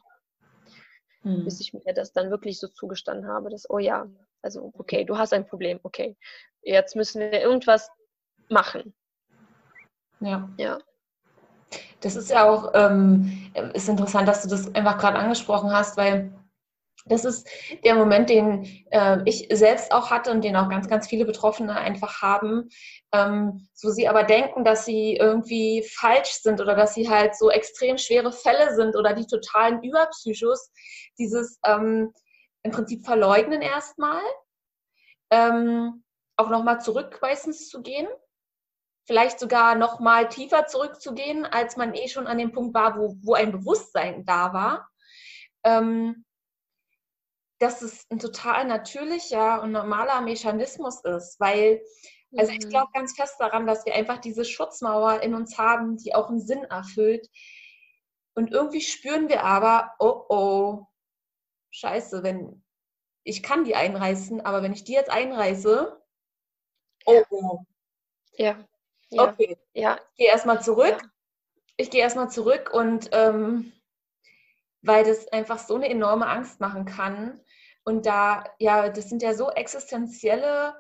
Mhm. 1.23 1.45
Bis 1.45 1.61
ich 1.61 1.73
mir 1.73 1.95
das 1.95 2.13
dann 2.13 2.31
wirklich 2.31 2.61
so 2.61 2.69
zugestanden 2.69 3.29
habe, 3.29 3.51
dass, 3.51 3.69
oh 3.71 3.79
ja, 3.79 4.07
also 4.43 4.71
okay, 4.75 5.05
du 5.05 5.17
hast 5.17 5.33
ein 5.33 5.47
Problem, 5.47 5.81
okay, 5.83 6.17
jetzt 6.63 6.97
müssen 6.97 7.21
wir 7.21 7.41
irgendwas 7.41 7.91
machen. 8.49 8.95
Ja. 10.21 10.49
Ja. 10.59 10.79
Das 12.01 12.17
ist 12.17 12.31
ja 12.31 12.49
auch 12.49 12.73
ähm, 12.75 13.51
ist 13.75 13.89
interessant, 13.89 14.29
dass 14.29 14.43
du 14.43 14.49
das 14.49 14.75
einfach 14.75 14.99
gerade 14.99 15.19
angesprochen 15.19 15.73
hast, 15.73 15.97
weil 15.97 16.33
das 17.09 17.25
ist 17.25 17.49
der 17.85 17.95
Moment, 17.95 18.31
den 18.31 18.65
äh, 18.91 19.19
ich 19.25 19.49
selbst 19.51 19.93
auch 19.93 20.11
hatte 20.11 20.31
und 20.31 20.43
den 20.43 20.57
auch 20.57 20.69
ganz, 20.69 20.89
ganz 20.89 21.09
viele 21.09 21.25
Betroffene 21.25 21.77
einfach 21.77 22.23
haben, 22.23 22.69
ähm, 23.13 23.69
wo 23.83 23.91
sie 23.91 24.09
aber 24.09 24.25
denken, 24.25 24.65
dass 24.65 24.85
sie 24.85 25.17
irgendwie 25.17 25.83
falsch 25.83 26.41
sind 26.43 26.61
oder 26.61 26.75
dass 26.75 26.95
sie 26.95 27.09
halt 27.09 27.37
so 27.37 27.51
extrem 27.51 27.99
schwere 27.99 28.33
Fälle 28.33 28.75
sind 28.75 28.97
oder 28.97 29.15
die 29.15 29.27
totalen 29.27 29.83
Überpsychos, 29.83 30.71
dieses 31.19 31.59
ähm, 31.65 32.13
im 32.63 32.71
Prinzip 32.71 33.05
verleugnen 33.05 33.63
erstmal, 33.63 34.23
ähm, 35.31 36.05
auch 36.37 36.51
nochmal 36.51 36.81
zurück 36.81 37.19
meistens 37.21 37.69
zu 37.69 37.83
gehen, 37.83 38.07
vielleicht 39.07 39.41
sogar 39.41 39.75
nochmal 39.75 40.29
tiefer 40.29 40.67
zurückzugehen, 40.67 41.47
als 41.47 41.77
man 41.77 41.95
eh 41.95 42.09
schon 42.09 42.27
an 42.27 42.39
dem 42.39 42.53
Punkt 42.53 42.75
war, 42.75 42.99
wo, 42.99 43.17
wo 43.23 43.35
ein 43.35 43.53
Bewusstsein 43.53 44.25
da 44.25 44.53
war. 44.53 44.89
Ähm, 45.65 46.25
dass 47.59 47.83
es 47.83 48.07
ein 48.11 48.19
total 48.19 48.65
natürlicher 48.67 49.63
und 49.63 49.73
normaler 49.73 50.21
Mechanismus 50.21 51.05
ist, 51.05 51.41
weil, 51.41 51.83
also 52.37 52.53
ich 52.53 52.65
mhm. 52.65 52.71
glaube 52.71 52.91
ganz 52.95 53.17
fest 53.17 53.37
daran, 53.39 53.67
dass 53.67 53.85
wir 53.85 53.95
einfach 53.95 54.19
diese 54.19 54.45
Schutzmauer 54.45 55.23
in 55.23 55.35
uns 55.35 55.59
haben, 55.59 55.97
die 55.97 56.15
auch 56.15 56.29
einen 56.29 56.41
Sinn 56.41 56.65
erfüllt. 56.65 57.29
Und 58.35 58.53
irgendwie 58.53 58.81
spüren 58.81 59.29
wir 59.29 59.43
aber, 59.43 59.95
oh 59.99 60.25
oh, 60.29 60.87
scheiße, 61.71 62.23
wenn 62.23 62.63
ich 63.25 63.43
kann 63.43 63.65
die 63.65 63.75
einreißen, 63.75 64.41
aber 64.41 64.63
wenn 64.63 64.73
ich 64.73 64.85
die 64.85 64.93
jetzt 64.93 65.11
einreiße, 65.11 66.01
oh 67.05 67.23
oh. 67.31 67.59
Ja. 68.33 68.57
ja. 69.11 69.29
Okay. 69.29 69.59
Ja. 69.75 69.99
Ich 70.13 70.17
gehe 70.19 70.29
erstmal 70.29 70.63
zurück. 70.63 70.99
Ja. 71.03 71.11
Ich 71.77 71.91
gehe 71.91 72.01
erstmal 72.01 72.31
zurück 72.31 72.71
und 72.73 73.11
ähm, 73.13 73.73
weil 74.83 75.05
das 75.05 75.29
einfach 75.29 75.59
so 75.59 75.75
eine 75.75 75.89
enorme 75.89 76.27
Angst 76.29 76.61
machen 76.61 76.85
kann. 76.85 77.41
Und 77.89 78.05
da, 78.05 78.45
ja, 78.59 78.91
das 78.91 79.09
sind 79.09 79.23
ja 79.23 79.33
so 79.33 79.49
existenzielle, 79.49 80.77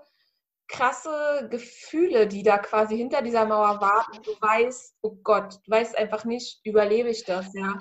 krasse 0.69 1.49
Gefühle, 1.51 2.27
die 2.27 2.43
da 2.43 2.59
quasi 2.59 2.99
hinter 2.99 3.23
dieser 3.23 3.47
Mauer 3.47 3.81
warten. 3.81 4.23
Du 4.23 4.33
weißt, 4.33 4.99
oh 5.01 5.17
Gott, 5.23 5.55
du 5.65 5.71
weißt 5.71 5.97
einfach 5.97 6.27
nicht, 6.27 6.61
überlebe 6.67 7.09
ich 7.09 7.25
das, 7.25 7.47
ja. 7.55 7.81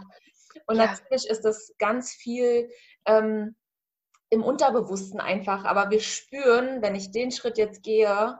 Und 0.65 0.77
ja. 0.77 0.85
natürlich 0.85 1.27
ist 1.27 1.41
das 1.41 1.75
ganz 1.77 2.13
viel 2.13 2.71
ähm, 3.05 3.57
im 4.29 4.45
Unterbewussten 4.45 5.19
einfach, 5.19 5.65
aber 5.65 5.89
wir 5.89 5.99
spüren, 5.99 6.81
wenn 6.81 6.95
ich 6.95 7.11
den 7.11 7.31
Schritt 7.31 7.57
jetzt 7.57 7.83
gehe, 7.83 8.39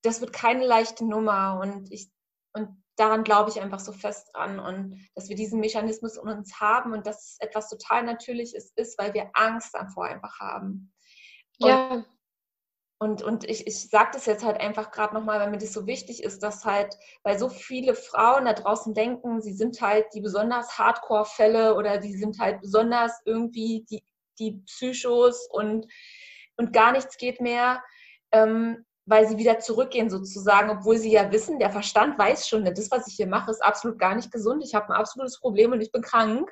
das 0.00 0.22
wird 0.22 0.32
keine 0.32 0.64
leichte 0.64 1.04
Nummer 1.04 1.60
und 1.60 1.92
ich 1.92 2.10
und 2.54 2.81
daran 2.96 3.24
glaube 3.24 3.50
ich 3.50 3.60
einfach 3.60 3.80
so 3.80 3.92
fest 3.92 4.30
dran 4.34 4.58
und 4.58 4.98
dass 5.14 5.28
wir 5.28 5.36
diesen 5.36 5.60
Mechanismus 5.60 6.16
in 6.16 6.28
uns 6.28 6.60
haben 6.60 6.92
und 6.92 7.06
dass 7.06 7.32
es 7.32 7.36
etwas 7.40 7.68
total 7.68 8.02
Natürliches 8.04 8.72
ist, 8.76 8.98
weil 8.98 9.14
wir 9.14 9.30
Angst 9.34 9.74
davor 9.74 10.06
einfach 10.06 10.38
haben. 10.40 10.92
Und, 11.58 11.68
ja. 11.68 12.04
Und, 12.98 13.20
und 13.22 13.42
ich, 13.50 13.66
ich 13.66 13.88
sage 13.88 14.10
das 14.12 14.26
jetzt 14.26 14.44
halt 14.44 14.60
einfach 14.60 14.92
gerade 14.92 15.14
nochmal, 15.14 15.40
weil 15.40 15.50
mir 15.50 15.58
das 15.58 15.72
so 15.72 15.88
wichtig 15.88 16.22
ist, 16.22 16.40
dass 16.42 16.64
halt, 16.64 16.96
weil 17.24 17.36
so 17.36 17.48
viele 17.48 17.96
Frauen 17.96 18.44
da 18.44 18.52
draußen 18.52 18.94
denken, 18.94 19.40
sie 19.42 19.54
sind 19.54 19.80
halt 19.80 20.06
die 20.14 20.20
besonders 20.20 20.78
Hardcore-Fälle 20.78 21.74
oder 21.74 21.98
die 21.98 22.16
sind 22.16 22.38
halt 22.38 22.60
besonders 22.60 23.20
irgendwie 23.24 23.84
die, 23.90 24.04
die 24.38 24.62
Psychos 24.66 25.48
und, 25.50 25.88
und 26.56 26.72
gar 26.72 26.92
nichts 26.92 27.16
geht 27.16 27.40
mehr. 27.40 27.82
Ähm, 28.30 28.84
weil 29.04 29.26
sie 29.26 29.36
wieder 29.36 29.58
zurückgehen 29.58 30.10
sozusagen, 30.10 30.70
obwohl 30.70 30.96
sie 30.96 31.12
ja 31.12 31.30
wissen, 31.32 31.58
der 31.58 31.70
Verstand 31.70 32.18
weiß 32.18 32.48
schon, 32.48 32.64
das, 32.64 32.90
was 32.90 33.08
ich 33.08 33.14
hier 33.14 33.26
mache, 33.26 33.50
ist 33.50 33.62
absolut 33.62 33.98
gar 33.98 34.14
nicht 34.14 34.30
gesund. 34.30 34.62
Ich 34.64 34.74
habe 34.74 34.88
ein 34.88 35.00
absolutes 35.00 35.40
Problem 35.40 35.72
und 35.72 35.80
ich 35.80 35.90
bin 35.90 36.02
krank. 36.02 36.50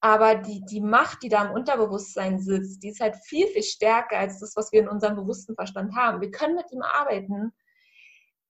Aber 0.00 0.36
die, 0.36 0.64
die 0.64 0.80
Macht, 0.80 1.24
die 1.24 1.28
da 1.28 1.46
im 1.46 1.52
Unterbewusstsein 1.52 2.38
sitzt, 2.38 2.84
die 2.84 2.90
ist 2.90 3.00
halt 3.00 3.16
viel, 3.16 3.48
viel 3.48 3.64
stärker 3.64 4.18
als 4.18 4.38
das, 4.38 4.54
was 4.54 4.70
wir 4.70 4.80
in 4.80 4.88
unserem 4.88 5.16
bewussten 5.16 5.56
Verstand 5.56 5.96
haben. 5.96 6.20
Wir 6.20 6.30
können 6.30 6.54
mit 6.54 6.70
ihm 6.70 6.82
arbeiten, 6.82 7.52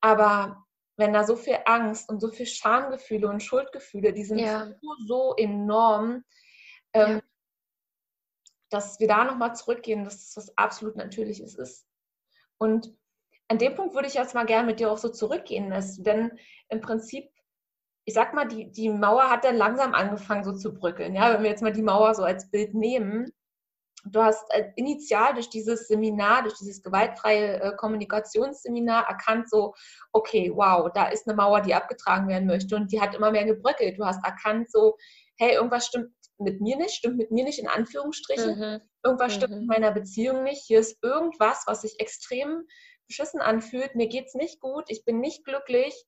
aber 0.03 0.63
wenn 0.99 1.15
da 1.15 1.25
so 1.25 1.37
viel 1.37 1.57
Angst 1.65 2.11
und 2.11 2.21
so 2.21 2.29
viel 2.29 2.45
Schamgefühle 2.45 3.29
und 3.29 3.43
Schuldgefühle, 3.43 4.13
die 4.13 4.25
sind 4.25 4.41
ja. 4.41 4.67
so, 4.67 4.95
so 5.07 5.35
enorm, 5.37 6.25
ähm, 6.93 7.17
ja. 7.17 7.21
dass 8.69 9.01
wir 9.01 9.09
da 9.09 9.25
nochmal 9.25 9.55
zurückgehen, 9.55 10.05
dass 10.05 10.35
das 10.35 10.49
was 10.49 10.59
absolut 10.59 10.97
Natürliches 10.97 11.55
ist. 11.55 11.87
Und 12.59 12.98
an 13.49 13.59
dem 13.59 13.75
Punkt 13.75 13.95
würde 13.95 14.09
ich 14.09 14.15
jetzt 14.15 14.35
mal 14.35 14.47
gerne 14.47 14.67
mit 14.67 14.79
dir 14.79 14.91
auch 14.91 14.99
so 14.99 15.09
zurückgehen, 15.09 15.75
denn 15.99 16.33
im 16.69 16.81
Prinzip, 16.81 17.31
ich 18.05 18.15
sag 18.15 18.35
mal, 18.35 18.47
die, 18.47 18.71
die 18.71 18.91
Mauer 18.91 19.31
hat 19.31 19.45
dann 19.45 19.57
langsam 19.57 19.95
angefangen 19.95 20.45
so 20.45 20.53
zu 20.53 20.75
bröckeln. 20.75 21.15
Ja, 21.15 21.33
wenn 21.33 21.43
wir 21.43 21.51
jetzt 21.51 21.63
mal 21.63 21.73
die 21.73 21.83
Mauer 21.83 22.15
so 22.15 22.23
als 22.23 22.51
Bild 22.51 22.75
nehmen, 22.75 23.33
du 24.05 24.23
hast 24.23 24.45
äh, 24.51 24.71
initial 24.77 25.35
durch 25.35 25.49
dieses 25.49 25.89
Seminar, 25.89 26.43
durch 26.43 26.55
dieses 26.55 26.83
gewaltfreie 26.83 27.61
äh, 27.61 27.77
Kommunikationsseminar 27.77 29.09
erkannt, 29.09 29.51
so, 29.51 29.75
okay, 30.13 30.53
wow, 30.55 30.91
da 30.95 31.09
ist 31.09 31.27
eine 31.27 31.37
Mauer, 31.37 31.61
die 31.61 31.75
abgetragen 31.75 32.29
werden 32.29 32.47
möchte 32.47 32.77
und 32.77 32.93
die 32.93 33.01
hat 33.01 33.15
immer 33.15 33.31
mehr 33.31 33.45
gebröckelt. 33.45 33.99
Du 33.99 34.05
hast 34.05 34.25
erkannt, 34.25 34.71
so, 34.71 34.97
hey, 35.39 35.55
irgendwas 35.55 35.87
stimmt 35.87 36.13
mit 36.39 36.61
mir 36.61 36.77
nicht, 36.77 36.95
stimmt 36.95 37.17
mit 37.17 37.31
mir 37.31 37.45
nicht 37.45 37.59
in 37.59 37.69
Anführungsstrichen. 37.69 38.59
Mhm. 38.59 38.81
Irgendwas 39.05 39.35
mhm. 39.35 39.37
stimmt 39.37 39.55
in 39.55 39.67
meiner 39.67 39.91
Beziehung 39.91 40.45
nicht. 40.45 40.63
Hier 40.67 40.81
ist 40.81 41.03
irgendwas, 41.03 41.65
was 41.67 41.83
sich 41.83 41.99
extrem 41.99 42.65
beschissen 43.09 43.41
anfühlt. 43.41 43.95
Mir 43.95 44.09
geht 44.09 44.27
es 44.27 44.35
nicht 44.35 44.61
gut, 44.61 44.85
ich 44.89 45.05
bin 45.05 45.21
nicht 45.21 45.45
glücklich. 45.45 46.07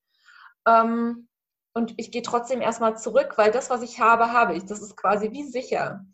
Ähm, 0.67 1.29
und 1.73 1.95
ich 1.99 2.11
gehe 2.11 2.23
trotzdem 2.23 2.61
erstmal 2.61 2.99
zurück, 2.99 3.35
weil 3.37 3.51
das, 3.51 3.71
was 3.71 3.83
ich 3.83 4.01
habe, 4.01 4.33
habe 4.33 4.57
ich. 4.57 4.65
Das 4.65 4.81
ist 4.81 4.97
quasi 4.97 5.33
wie 5.33 5.45
sicher. 5.45 6.05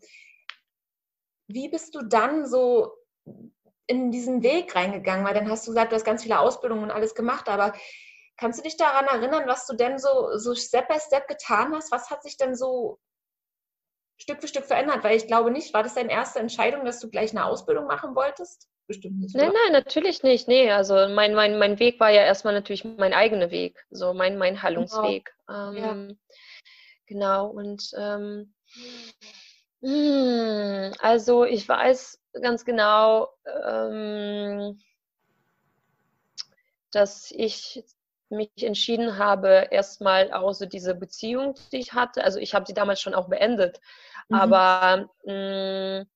Wie 1.47 1.69
bist 1.69 1.95
du 1.95 2.01
dann 2.03 2.45
so 2.45 2.93
in 3.87 4.11
diesen 4.11 4.43
Weg 4.43 4.75
reingegangen? 4.75 5.25
Weil 5.25 5.33
dann 5.33 5.49
hast 5.49 5.65
du 5.65 5.71
gesagt, 5.71 5.91
du 5.91 5.95
hast 5.95 6.05
ganz 6.05 6.23
viele 6.23 6.39
Ausbildungen 6.39 6.83
und 6.83 6.91
alles 6.91 7.15
gemacht, 7.15 7.49
aber 7.49 7.73
kannst 8.37 8.59
du 8.59 8.63
dich 8.63 8.77
daran 8.77 9.05
erinnern, 9.05 9.47
was 9.47 9.65
du 9.65 9.75
denn 9.75 9.97
so, 9.97 10.37
so 10.37 10.53
Step 10.53 10.87
by 10.87 10.99
Step 10.99 11.27
getan 11.27 11.73
hast? 11.73 11.91
Was 11.91 12.11
hat 12.11 12.21
sich 12.21 12.37
denn 12.37 12.55
so 12.55 12.99
Stück 14.17 14.41
für 14.41 14.47
Stück 14.47 14.65
verändert? 14.65 15.03
Weil 15.03 15.17
ich 15.17 15.27
glaube 15.27 15.51
nicht, 15.51 15.73
war 15.73 15.83
das 15.83 15.95
deine 15.95 16.11
erste 16.11 16.39
Entscheidung, 16.39 16.85
dass 16.85 16.99
du 16.99 17.09
gleich 17.09 17.31
eine 17.31 17.45
Ausbildung 17.45 17.85
machen 17.85 18.15
wolltest? 18.15 18.67
Bestimmt 18.87 19.19
nicht. 19.19 19.35
Nein, 19.35 19.49
oder? 19.49 19.59
nein, 19.63 19.73
natürlich 19.73 20.23
nicht. 20.23 20.47
Nee, 20.47 20.71
also 20.71 20.95
mein, 21.09 21.33
mein, 21.33 21.59
mein 21.59 21.79
Weg 21.79 21.99
war 21.99 22.09
ja 22.09 22.21
erstmal 22.21 22.53
natürlich 22.53 22.85
mein 22.85 23.13
eigener 23.13 23.51
Weg, 23.51 23.85
so 23.89 24.13
mein, 24.13 24.37
mein 24.37 24.61
Heilungsweg. 24.61 25.33
Genau, 25.47 25.71
ähm, 25.71 25.77
ja. 25.77 26.15
genau. 27.05 27.47
und 27.47 27.91
ähm, 27.97 28.53
hm, 29.81 30.93
also 30.99 31.43
ich 31.45 31.67
weiß 31.67 32.19
ganz 32.41 32.65
genau, 32.65 33.29
ähm, 33.65 34.79
dass 36.91 37.31
ich 37.31 37.83
mich 38.29 38.49
entschieden 38.61 39.17
habe, 39.17 39.67
erstmal 39.71 40.31
außer 40.31 40.65
diese 40.65 40.95
Beziehung, 40.95 41.55
die 41.71 41.77
ich 41.77 41.93
hatte, 41.93 42.23
also 42.23 42.39
ich 42.39 42.53
habe 42.53 42.65
sie 42.65 42.73
damals 42.73 43.01
schon 43.01 43.13
auch 43.13 43.29
beendet, 43.29 43.79
mhm. 44.29 44.37
aber 44.37 45.09
mh, 45.25 46.01
mm, 46.01 46.07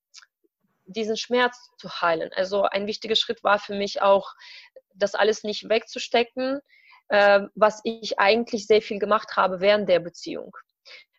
diesen 0.86 1.18
Schmerz 1.18 1.70
zu 1.78 1.90
heilen. 2.02 2.32
Also 2.36 2.64
ein 2.64 2.88
wichtiger 2.88 3.16
Schritt 3.16 3.44
war 3.44 3.60
für 3.60 3.76
mich 3.76 4.02
auch, 4.02 4.34
das 4.94 5.16
alles 5.16 5.44
nicht 5.44 5.70
wegzustecken, 5.70 6.60
äh, 7.08 7.42
was 7.56 7.80
ich 7.86 8.20
eigentlich 8.20 8.68
sehr 8.68 8.82
viel 8.82 9.00
gemacht 9.00 9.38
habe 9.38 9.62
während 9.62 9.88
der 9.88 10.00
Beziehung. 10.00 10.56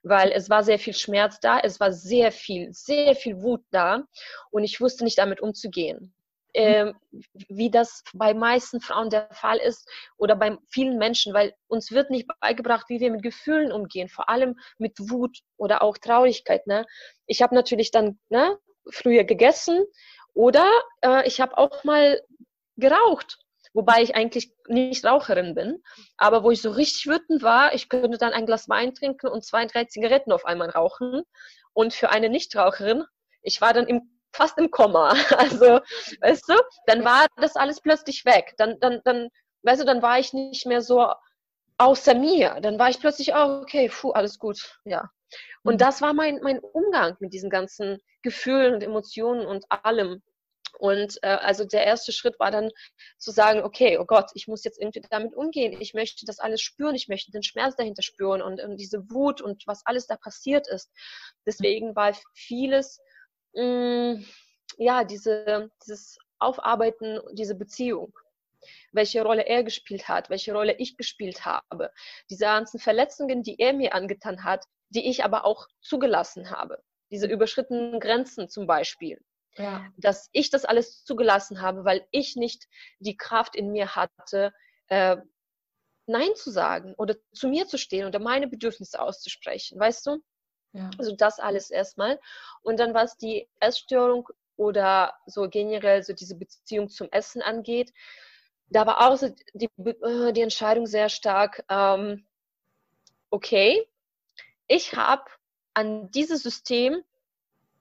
Weil 0.02 0.30
es 0.32 0.50
war 0.50 0.62
sehr 0.62 0.78
viel 0.78 0.94
Schmerz 0.94 1.40
da, 1.40 1.58
es 1.60 1.80
war 1.80 1.92
sehr 1.92 2.32
viel, 2.32 2.72
sehr 2.72 3.14
viel 3.14 3.40
Wut 3.40 3.64
da 3.70 4.04
und 4.50 4.64
ich 4.64 4.80
wusste 4.80 5.04
nicht 5.04 5.18
damit 5.18 5.40
umzugehen 5.40 6.12
äh, 6.52 6.92
wie 7.48 7.70
das 7.70 8.02
bei 8.14 8.34
meisten 8.34 8.80
Frauen 8.80 9.10
der 9.10 9.28
Fall 9.32 9.58
ist 9.58 9.88
oder 10.16 10.36
bei 10.36 10.56
vielen 10.68 10.98
Menschen, 10.98 11.34
weil 11.34 11.54
uns 11.68 11.90
wird 11.90 12.10
nicht 12.10 12.28
beigebracht, 12.40 12.88
wie 12.88 13.00
wir 13.00 13.10
mit 13.10 13.22
Gefühlen 13.22 13.72
umgehen, 13.72 14.08
vor 14.08 14.28
allem 14.28 14.58
mit 14.78 14.98
Wut 14.98 15.38
oder 15.56 15.82
auch 15.82 15.98
Traurigkeit. 15.98 16.66
Ne? 16.66 16.86
Ich 17.26 17.42
habe 17.42 17.54
natürlich 17.54 17.90
dann 17.90 18.18
ne, 18.28 18.58
früher 18.90 19.24
gegessen 19.24 19.84
oder 20.34 20.68
äh, 21.02 21.26
ich 21.26 21.40
habe 21.40 21.56
auch 21.58 21.84
mal 21.84 22.20
geraucht 22.76 23.38
wobei 23.74 24.02
ich 24.02 24.14
eigentlich 24.14 24.52
nicht 24.68 25.04
Raucherin 25.04 25.54
bin. 25.54 25.82
Aber 26.16 26.44
wo 26.44 26.50
ich 26.50 26.62
so 26.62 26.70
richtig 26.70 27.06
wütend 27.06 27.42
war, 27.42 27.74
ich 27.74 27.88
könnte 27.88 28.18
dann 28.18 28.32
ein 28.32 28.46
Glas 28.46 28.68
Wein 28.68 28.94
trinken 28.94 29.28
und 29.28 29.44
zwei, 29.44 29.66
drei 29.66 29.84
Zigaretten 29.84 30.32
auf 30.32 30.44
einmal 30.44 30.70
rauchen. 30.70 31.22
Und 31.72 31.94
für 31.94 32.10
eine 32.10 32.28
Nichtraucherin, 32.28 33.04
ich 33.42 33.60
war 33.60 33.72
dann 33.72 33.86
im, 33.86 34.21
fast 34.32 34.58
im 34.58 34.70
Komma. 34.70 35.14
Also, 35.36 35.80
weißt 36.20 36.48
du, 36.48 36.54
dann 36.86 37.04
war 37.04 37.26
das 37.36 37.56
alles 37.56 37.80
plötzlich 37.80 38.24
weg. 38.24 38.54
Dann, 38.58 38.78
dann, 38.80 39.00
dann, 39.04 39.28
weißt 39.62 39.82
du, 39.82 39.86
dann 39.86 40.02
war 40.02 40.18
ich 40.18 40.32
nicht 40.32 40.66
mehr 40.66 40.82
so 40.82 41.12
außer 41.78 42.14
mir. 42.14 42.58
Dann 42.60 42.78
war 42.78 42.90
ich 42.90 43.00
plötzlich, 43.00 43.34
oh, 43.34 43.60
okay, 43.62 43.88
puh, 43.88 44.12
alles 44.12 44.38
gut, 44.38 44.78
ja. 44.84 45.10
Und 45.62 45.74
mhm. 45.74 45.78
das 45.78 46.02
war 46.02 46.12
mein, 46.14 46.40
mein 46.42 46.60
Umgang 46.60 47.16
mit 47.20 47.32
diesen 47.32 47.50
ganzen 47.50 47.98
Gefühlen 48.22 48.74
und 48.74 48.82
Emotionen 48.82 49.46
und 49.46 49.64
allem. 49.68 50.22
Und 50.78 51.18
äh, 51.22 51.28
also 51.28 51.64
der 51.64 51.84
erste 51.84 52.12
Schritt 52.12 52.40
war 52.40 52.50
dann 52.50 52.70
zu 53.18 53.30
sagen, 53.30 53.62
okay, 53.62 53.98
oh 53.98 54.04
Gott, 54.04 54.30
ich 54.34 54.48
muss 54.48 54.64
jetzt 54.64 54.80
irgendwie 54.80 55.02
damit 55.10 55.34
umgehen. 55.34 55.80
Ich 55.80 55.94
möchte 55.94 56.24
das 56.26 56.38
alles 56.38 56.60
spüren, 56.60 56.94
ich 56.94 57.08
möchte 57.08 57.30
den 57.30 57.42
Schmerz 57.42 57.76
dahinter 57.76 58.02
spüren 58.02 58.42
und, 58.42 58.60
und 58.60 58.78
diese 58.78 59.08
Wut 59.10 59.40
und 59.40 59.62
was 59.66 59.82
alles 59.84 60.06
da 60.06 60.16
passiert 60.16 60.66
ist. 60.68 60.90
Deswegen 61.46 61.94
war 61.94 62.16
vieles, 62.34 63.00
mh, 63.54 64.14
mm, 64.14 64.24
ja, 64.78 65.04
diese, 65.04 65.70
dieses 65.84 66.18
Aufarbeiten, 66.38 67.20
diese 67.34 67.54
Beziehung 67.54 68.12
welche 68.92 69.22
Rolle 69.22 69.46
er 69.46 69.64
gespielt 69.64 70.08
hat, 70.08 70.30
welche 70.30 70.52
Rolle 70.52 70.76
ich 70.78 70.96
gespielt 70.96 71.44
habe. 71.44 71.90
Diese 72.30 72.44
ganzen 72.44 72.78
Verletzungen, 72.78 73.42
die 73.42 73.58
er 73.58 73.72
mir 73.72 73.94
angetan 73.94 74.44
hat, 74.44 74.66
die 74.90 75.08
ich 75.08 75.24
aber 75.24 75.44
auch 75.44 75.68
zugelassen 75.80 76.50
habe. 76.50 76.82
Diese 77.10 77.26
überschrittenen 77.26 78.00
Grenzen 78.00 78.48
zum 78.48 78.66
Beispiel. 78.66 79.20
Ja. 79.56 79.86
Dass 79.96 80.28
ich 80.32 80.50
das 80.50 80.64
alles 80.64 81.04
zugelassen 81.04 81.60
habe, 81.60 81.84
weil 81.84 82.06
ich 82.10 82.36
nicht 82.36 82.68
die 83.00 83.16
Kraft 83.16 83.54
in 83.54 83.70
mir 83.70 83.94
hatte, 83.94 84.52
äh, 84.88 85.16
Nein 86.06 86.34
zu 86.34 86.50
sagen 86.50 86.94
oder 86.96 87.16
zu 87.32 87.48
mir 87.48 87.68
zu 87.68 87.78
stehen 87.78 88.06
oder 88.06 88.18
meine 88.18 88.48
Bedürfnisse 88.48 89.00
auszusprechen, 89.00 89.78
weißt 89.78 90.06
du? 90.06 90.18
Also 90.98 91.14
das 91.14 91.38
alles 91.38 91.70
erstmal. 91.70 92.18
Und 92.62 92.80
dann 92.80 92.94
was 92.94 93.16
die 93.16 93.48
Essstörung 93.60 94.28
oder 94.56 95.14
so 95.26 95.48
generell 95.48 96.02
so 96.02 96.12
diese 96.12 96.36
Beziehung 96.36 96.88
zum 96.88 97.08
Essen 97.10 97.42
angeht, 97.42 97.92
da 98.68 98.86
war 98.86 99.08
auch 99.08 99.16
so 99.16 99.34
die, 99.54 99.68
äh, 99.76 100.32
die 100.32 100.40
Entscheidung 100.40 100.86
sehr 100.86 101.08
stark, 101.08 101.64
ähm, 101.68 102.26
okay, 103.30 103.86
ich 104.66 104.94
habe 104.94 105.24
an 105.74 106.10
dieses 106.10 106.42
System 106.42 107.02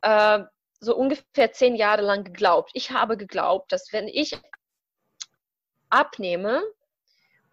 äh, 0.01 0.43
so 0.79 0.95
ungefähr 0.95 1.51
zehn 1.53 1.75
Jahre 1.75 2.01
lang 2.01 2.23
geglaubt. 2.23 2.71
Ich 2.73 2.91
habe 2.91 3.15
geglaubt, 3.17 3.71
dass 3.71 3.93
wenn 3.93 4.07
ich 4.07 4.37
abnehme 5.89 6.63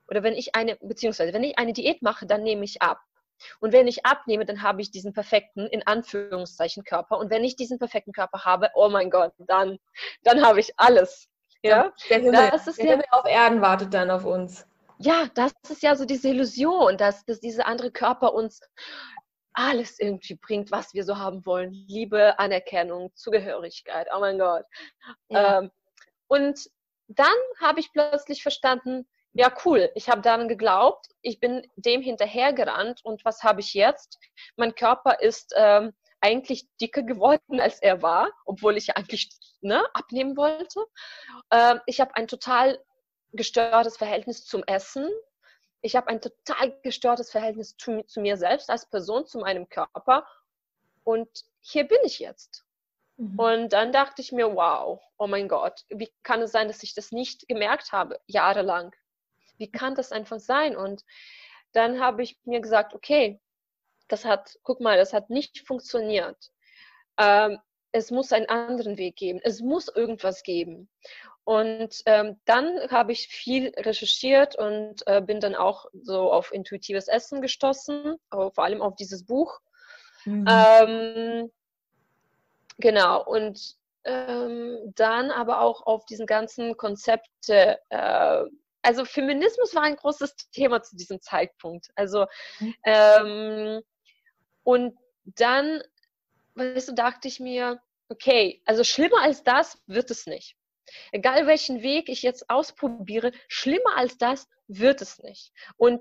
oder 0.09 0.23
wenn 0.23 0.35
ich 0.35 0.55
eine, 0.55 0.77
beziehungsweise 0.77 1.33
wenn 1.33 1.45
ich 1.45 1.59
eine 1.59 1.73
Diät 1.73 2.03
mache, 2.03 2.27
dann 2.27 2.43
nehme 2.43 2.65
ich 2.65 2.81
ab. 2.81 3.01
Und 3.61 3.73
wenn 3.73 3.87
ich 3.87 4.05
abnehme, 4.05 4.45
dann 4.45 4.63
habe 4.63 4.83
ich 4.83 4.91
diesen 4.91 5.13
perfekten, 5.13 5.67
in 5.67 5.87
Anführungszeichen, 5.87 6.85
Körper. 6.85 7.19
Und 7.19 7.31
wenn 7.31 7.45
ich 7.45 7.57
diesen 7.57 7.79
perfekten 7.79 8.13
Körper 8.13 8.45
habe, 8.45 8.71
oh 8.75 8.89
mein 8.89 9.11
Gott, 9.11 9.33
dann, 9.39 9.79
dann 10.23 10.45
habe 10.45 10.61
ich 10.61 10.73
alles. 10.77 11.29
Ja, 11.63 11.93
der 12.09 12.21
Himmel, 12.21 12.51
das 12.51 12.69
ist 12.69 12.79
der 12.79 12.91
Himmel 12.91 13.05
auf 13.11 13.25
Erden 13.25 13.61
wartet 13.61 13.93
dann 13.93 14.11
auf 14.11 14.25
uns. 14.25 14.65
Ja, 14.99 15.27
das 15.35 15.53
ist 15.69 15.83
ja 15.83 15.97
so 15.97 16.05
diese 16.05 16.29
Illusion, 16.29 16.97
dass, 16.97 17.25
dass 17.25 17.41
dieser 17.41 17.67
andere 17.67 17.91
Körper 17.91 18.33
uns 18.33 18.61
alles 19.53 19.99
irgendwie 19.99 20.37
bringt, 20.37 20.71
was 20.71 20.95
wir 20.95 21.05
so 21.05 21.19
haben 21.19 21.45
wollen. 21.45 21.73
Liebe, 21.73 22.39
Anerkennung, 22.39 23.11
Zugehörigkeit. 23.15 24.07
Oh 24.15 24.21
mein 24.21 24.39
Gott. 24.39 24.65
Ja. 25.29 25.59
Ähm, 25.59 25.71
und 26.29 26.71
dann 27.09 27.27
habe 27.61 27.81
ich 27.81 27.93
plötzlich 27.93 28.43
verstanden, 28.43 29.09
ja 29.39 29.55
cool, 29.65 29.89
ich 29.95 30.09
habe 30.09 30.21
daran 30.21 30.49
geglaubt, 30.49 31.07
ich 31.23 31.39
bin 31.39 31.65
dem 31.77 32.03
hinterhergerannt 32.03 33.05
und 33.05 33.25
was 33.25 33.45
habe 33.45 33.61
ich 33.61 33.73
jetzt? 33.73 34.19
Mein 34.57 34.75
Körper 34.75 35.21
ist 35.21 35.55
ähm, 35.57 35.95
eigentlich 36.21 36.69
dicker 36.81 37.05
geworden, 37.05 37.61
als 37.61 37.81
er 37.81 38.03
war, 38.03 38.31
obwohl 38.45 38.77
ich 38.77 38.97
eigentlich 38.97 39.31
ne, 39.61 39.85
abnehmen 39.95 40.37
wollte. 40.37 40.85
Ähm, 41.53 41.81
ich 41.87 42.01
habe 42.01 42.17
ein 42.17 42.27
total 42.27 42.83
gestörtes 43.33 43.97
Verhältnis 43.97 44.45
zum 44.45 44.65
Essen. 44.65 45.09
Ich 45.83 45.95
habe 45.95 46.09
ein 46.09 46.21
total 46.21 46.77
gestörtes 46.83 47.31
Verhältnis 47.31 47.77
zu, 47.77 48.03
zu, 48.07 48.21
mir 48.21 48.37
selbst 48.37 48.69
als 48.69 48.91
Person, 48.91 49.25
zu 49.25 49.39
meinem 49.39 49.69
Körper. 49.69 50.27
Und 51.05 51.45
hier 51.61 51.87
bin 51.87 51.99
ich 52.03 52.19
jetzt. 52.19 52.65
Mhm. 53.19 53.39
Und 53.39 53.73
dann 53.73 53.93
dachte 53.93 54.21
ich 54.21 54.33
mir, 54.33 54.53
wow, 54.53 55.01
oh 55.17 55.29
mein 55.29 55.47
Gott, 55.47 55.85
wie 55.91 56.13
kann 56.25 56.43
es 56.43 56.51
sein, 56.51 56.67
dass 56.67 56.83
ich 56.83 56.95
das 56.95 57.13
nicht 57.13 57.47
gemerkt 57.47 57.93
habe, 57.93 58.19
jahrelang? 58.27 58.93
Wie 59.59 59.71
kann 59.71 59.95
das 59.95 60.13
einfach 60.13 60.41
sein? 60.41 60.77
Und 60.77 61.05
dann 61.73 62.01
habe 62.01 62.23
ich 62.23 62.39
mir 62.45 62.61
gesagt, 62.61 62.95
okay, 62.95 63.41
das 64.09 64.25
hat, 64.25 64.59
guck 64.63 64.81
mal, 64.81 64.97
das 64.97 65.13
hat 65.13 65.31
nicht 65.31 65.67
funktioniert. 65.67 66.51
Ähm, 67.19 67.59
es 67.93 68.11
muss 68.11 68.33
einen 68.33 68.49
anderen 68.49 68.99
Weg 68.99 69.17
geben. 69.17 69.41
Es 69.43 69.61
muss 69.61 69.89
irgendwas 69.89 70.43
geben. 70.43 70.89
Und 71.45 72.03
ähm, 72.05 72.39
dann 72.45 72.91
habe 72.91 73.13
ich 73.13 73.29
viel 73.29 73.73
recherchiert 73.75 74.57
und 74.57 74.97
äh, 75.07 75.23
bin 75.23 75.41
dann 75.41 75.55
auch 75.55 75.87
so 76.03 76.31
auf 76.31 76.53
intuitives 76.53 77.09
Essen 77.09 77.41
gestoßen, 77.41 78.17
vor 78.31 78.59
allem 78.59 78.83
auf 78.83 78.97
dieses 78.97 79.25
Buch. 79.25 79.59
Mhm. 80.27 80.45
Ähm, 80.47 81.53
genau, 82.77 83.25
und 83.25 83.77
ähm, 84.05 84.93
dann 84.95 85.31
aber 85.31 85.63
auch 85.63 85.87
auf 85.87 86.05
diesen 86.05 86.27
ganzen 86.27 86.77
Konzepte. 86.77 87.79
Äh, 87.89 88.45
also 88.83 89.05
Feminismus 89.05 89.75
war 89.75 89.83
ein 89.83 89.97
großes 89.97 90.37
Thema 90.53 90.83
zu 90.83 90.97
diesem 90.97 91.21
Zeitpunkt. 91.21 91.89
Also 91.95 92.27
mhm. 92.61 92.75
ähm, 92.85 93.81
und 94.63 94.99
dann, 95.25 95.83
weißt 96.55 96.89
du, 96.89 96.95
dachte 96.95 97.29
ich 97.29 97.41
mir, 97.41 97.81
okay, 98.09 98.63
also 98.65 98.85
schlimmer 98.85 99.23
als 99.23 99.43
das 99.43 99.83
wird 99.87 100.11
es 100.11 100.27
nicht. 100.27 100.57
Egal 101.13 101.47
welchen 101.47 101.83
Weg 101.83 102.09
ich 102.09 102.23
jetzt 102.23 102.49
ausprobiere, 102.49 103.33
schlimmer 103.49 103.97
als 103.97 104.17
das 104.17 104.49
wird 104.67 105.03
es 105.03 105.19
nicht. 105.19 105.53
Und 105.77 106.01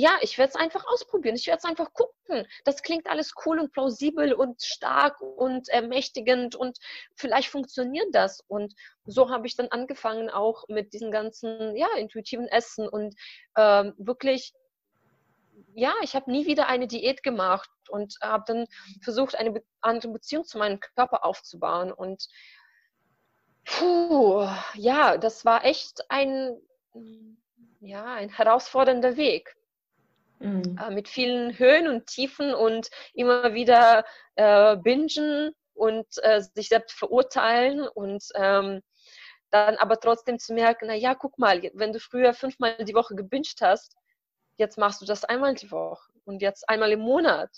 ja, 0.00 0.16
ich 0.20 0.38
werde 0.38 0.50
es 0.50 0.54
einfach 0.54 0.86
ausprobieren. 0.86 1.34
Ich 1.34 1.48
werde 1.48 1.58
es 1.58 1.64
einfach 1.64 1.92
gucken. 1.92 2.46
Das 2.64 2.84
klingt 2.84 3.08
alles 3.08 3.34
cool 3.44 3.58
und 3.58 3.72
plausibel 3.72 4.32
und 4.32 4.62
stark 4.62 5.20
und 5.20 5.68
ermächtigend 5.68 6.54
und 6.54 6.78
vielleicht 7.16 7.48
funktioniert 7.48 8.06
das. 8.12 8.40
Und 8.46 8.74
so 9.06 9.28
habe 9.28 9.48
ich 9.48 9.56
dann 9.56 9.66
angefangen 9.68 10.30
auch 10.30 10.68
mit 10.68 10.92
diesem 10.92 11.10
ganzen, 11.10 11.74
ja, 11.74 11.88
intuitiven 11.96 12.46
Essen 12.46 12.88
und 12.88 13.16
ähm, 13.56 13.92
wirklich 13.98 14.54
ja, 15.74 15.92
ich 16.02 16.14
habe 16.14 16.30
nie 16.30 16.46
wieder 16.46 16.68
eine 16.68 16.86
Diät 16.86 17.24
gemacht 17.24 17.70
und 17.88 18.18
habe 18.22 18.44
dann 18.46 18.66
versucht, 19.02 19.34
eine 19.34 19.60
andere 19.80 20.12
Beziehung 20.12 20.44
zu 20.44 20.58
meinem 20.58 20.78
Körper 20.78 21.24
aufzubauen. 21.24 21.90
Und 21.92 22.28
puh, 23.64 24.46
ja, 24.74 25.16
das 25.16 25.44
war 25.44 25.64
echt 25.64 26.08
ein, 26.08 26.56
ja, 27.80 28.14
ein 28.14 28.28
herausfordernder 28.28 29.16
Weg. 29.16 29.56
Mhm. 30.40 30.78
Äh, 30.80 30.90
mit 30.90 31.08
vielen 31.08 31.58
Höhen 31.58 31.88
und 31.88 32.06
Tiefen 32.06 32.54
und 32.54 32.88
immer 33.14 33.54
wieder 33.54 34.04
äh, 34.36 34.76
bingen 34.76 35.52
und 35.74 36.06
äh, 36.22 36.40
sich 36.40 36.68
selbst 36.68 36.96
verurteilen 36.98 37.86
und 37.88 38.24
ähm, 38.34 38.82
dann 39.50 39.76
aber 39.76 39.98
trotzdem 39.98 40.38
zu 40.38 40.52
merken, 40.52 40.86
na 40.88 40.94
ja, 40.94 41.14
guck 41.14 41.38
mal, 41.38 41.62
wenn 41.74 41.92
du 41.92 42.00
früher 42.00 42.34
fünfmal 42.34 42.84
die 42.84 42.94
Woche 42.94 43.14
gebinged 43.14 43.60
hast, 43.62 43.96
jetzt 44.58 44.76
machst 44.76 45.00
du 45.00 45.06
das 45.06 45.24
einmal 45.24 45.54
die 45.54 45.70
Woche 45.70 46.12
und 46.24 46.42
jetzt 46.42 46.68
einmal 46.68 46.92
im 46.92 47.00
Monat. 47.00 47.50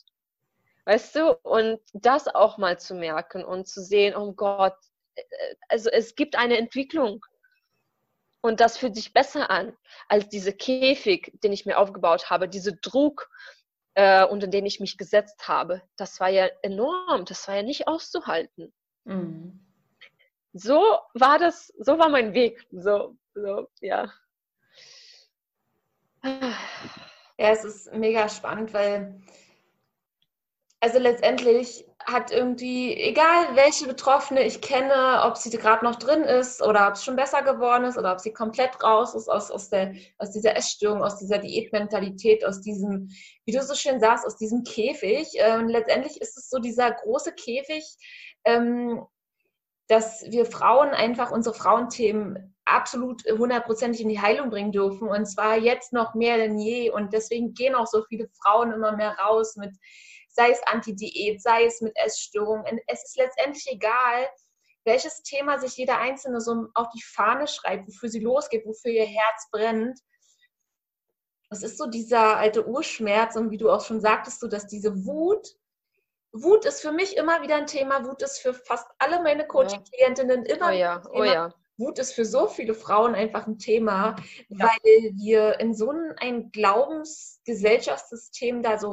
Weißt 0.84 1.16
du? 1.16 1.36
Und 1.42 1.80
das 1.92 2.28
auch 2.28 2.58
mal 2.58 2.78
zu 2.78 2.94
merken 2.94 3.44
und 3.44 3.68
zu 3.68 3.82
sehen, 3.82 4.14
oh 4.16 4.32
Gott, 4.32 4.76
äh, 5.14 5.22
also 5.68 5.90
es 5.90 6.14
gibt 6.14 6.36
eine 6.36 6.58
Entwicklung. 6.58 7.24
Und 8.42 8.60
das 8.60 8.78
fühlt 8.78 8.94
sich 8.94 9.12
besser 9.12 9.50
an 9.50 9.76
als 10.08 10.28
diese 10.28 10.52
Käfig, 10.52 11.32
den 11.42 11.52
ich 11.52 11.66
mir 11.66 11.78
aufgebaut 11.78 12.30
habe, 12.30 12.48
diese 12.48 12.74
Druck, 12.74 13.28
äh, 13.94 14.24
unter 14.24 14.46
den 14.46 14.64
ich 14.66 14.80
mich 14.80 14.96
gesetzt 14.96 15.46
habe. 15.46 15.82
Das 15.96 16.20
war 16.20 16.28
ja 16.28 16.48
enorm, 16.62 17.24
das 17.26 17.46
war 17.48 17.56
ja 17.56 17.62
nicht 17.62 17.86
auszuhalten. 17.86 18.72
Mhm. 19.04 19.60
So 20.52 20.82
war 21.14 21.38
das, 21.38 21.72
so 21.78 21.98
war 21.98 22.08
mein 22.08 22.34
Weg. 22.34 22.66
So, 22.70 23.16
so, 23.34 23.68
ja. 23.80 24.12
Ja, 26.22 26.54
es 27.36 27.64
ist 27.64 27.92
mega 27.94 28.28
spannend, 28.28 28.74
weil 28.74 29.20
also 30.80 30.98
letztendlich 30.98 31.86
hat 32.06 32.30
irgendwie, 32.30 32.94
egal 32.94 33.54
welche 33.54 33.86
Betroffene 33.86 34.44
ich 34.44 34.60
kenne, 34.60 35.22
ob 35.24 35.36
sie 35.36 35.50
gerade 35.50 35.84
noch 35.84 35.96
drin 35.96 36.22
ist 36.22 36.62
oder 36.62 36.88
ob 36.88 36.94
es 36.94 37.04
schon 37.04 37.16
besser 37.16 37.42
geworden 37.42 37.84
ist 37.84 37.98
oder 37.98 38.12
ob 38.12 38.20
sie 38.20 38.32
komplett 38.32 38.82
raus 38.82 39.14
ist 39.14 39.28
aus, 39.28 39.50
aus, 39.50 39.68
der, 39.68 39.94
aus 40.18 40.30
dieser 40.30 40.56
Essstörung, 40.56 41.02
aus 41.02 41.18
dieser 41.18 41.38
Diätmentalität, 41.38 42.44
aus 42.44 42.60
diesem, 42.60 43.08
wie 43.44 43.52
du 43.52 43.62
so 43.62 43.74
schön 43.74 44.00
sagst, 44.00 44.26
aus 44.26 44.36
diesem 44.36 44.64
Käfig. 44.64 45.28
Ähm, 45.34 45.68
letztendlich 45.68 46.20
ist 46.20 46.36
es 46.36 46.48
so 46.48 46.58
dieser 46.58 46.90
große 46.90 47.32
Käfig, 47.32 47.84
ähm, 48.44 49.02
dass 49.88 50.24
wir 50.30 50.46
Frauen 50.46 50.90
einfach 50.90 51.30
unsere 51.30 51.54
Frauenthemen 51.54 52.54
absolut 52.64 53.24
hundertprozentig 53.24 54.00
in 54.00 54.08
die 54.08 54.20
Heilung 54.20 54.48
bringen 54.48 54.72
dürfen. 54.72 55.08
Und 55.08 55.26
zwar 55.26 55.58
jetzt 55.58 55.92
noch 55.92 56.14
mehr 56.14 56.36
denn 56.36 56.58
je. 56.58 56.90
Und 56.90 57.12
deswegen 57.12 57.54
gehen 57.54 57.74
auch 57.74 57.86
so 57.86 58.04
viele 58.08 58.28
Frauen 58.42 58.72
immer 58.72 58.96
mehr 58.96 59.16
raus 59.18 59.56
mit, 59.56 59.72
sei 60.40 60.52
es 60.52 60.62
Anti-Diät, 60.66 61.42
sei 61.42 61.66
es 61.66 61.82
mit 61.82 61.94
Essstörungen. 61.96 62.80
Es 62.86 63.04
ist 63.04 63.18
letztendlich 63.18 63.66
egal, 63.70 64.26
welches 64.84 65.22
Thema 65.22 65.58
sich 65.58 65.76
jeder 65.76 65.98
Einzelne 65.98 66.40
so 66.40 66.68
auf 66.72 66.88
die 66.94 67.02
Fahne 67.02 67.46
schreibt, 67.46 67.86
wofür 67.86 68.08
sie 68.08 68.20
losgeht, 68.20 68.64
wofür 68.64 68.90
ihr 68.90 69.04
Herz 69.04 69.50
brennt. 69.50 70.00
Es 71.50 71.62
ist 71.62 71.76
so 71.76 71.88
dieser 71.88 72.38
alte 72.38 72.66
Urschmerz 72.66 73.36
und 73.36 73.50
wie 73.50 73.58
du 73.58 73.70
auch 73.70 73.84
schon 73.84 74.00
sagtest, 74.00 74.40
so 74.40 74.48
dass 74.48 74.66
diese 74.66 75.04
Wut, 75.04 75.46
Wut 76.32 76.64
ist 76.64 76.80
für 76.80 76.92
mich 76.92 77.18
immer 77.18 77.42
wieder 77.42 77.56
ein 77.56 77.66
Thema, 77.66 78.06
Wut 78.06 78.22
ist 78.22 78.38
für 78.38 78.54
fast 78.54 78.86
alle 78.98 79.22
meine 79.22 79.46
Coaching-Klientinnen 79.46 80.46
immer 80.46 80.68
oh 80.68 80.72
ja, 80.72 81.02
oh 81.12 81.24
ja. 81.24 81.52
Wut 81.76 81.98
ist 81.98 82.14
für 82.14 82.24
so 82.24 82.46
viele 82.46 82.72
Frauen 82.72 83.14
einfach 83.14 83.46
ein 83.46 83.58
Thema, 83.58 84.16
ja. 84.48 84.58
weil 84.58 85.12
wir 85.16 85.60
in 85.60 85.74
so 85.74 85.92
ein 86.18 86.50
Glaubensgesellschaftssystem 86.52 88.62
da 88.62 88.78
so 88.78 88.88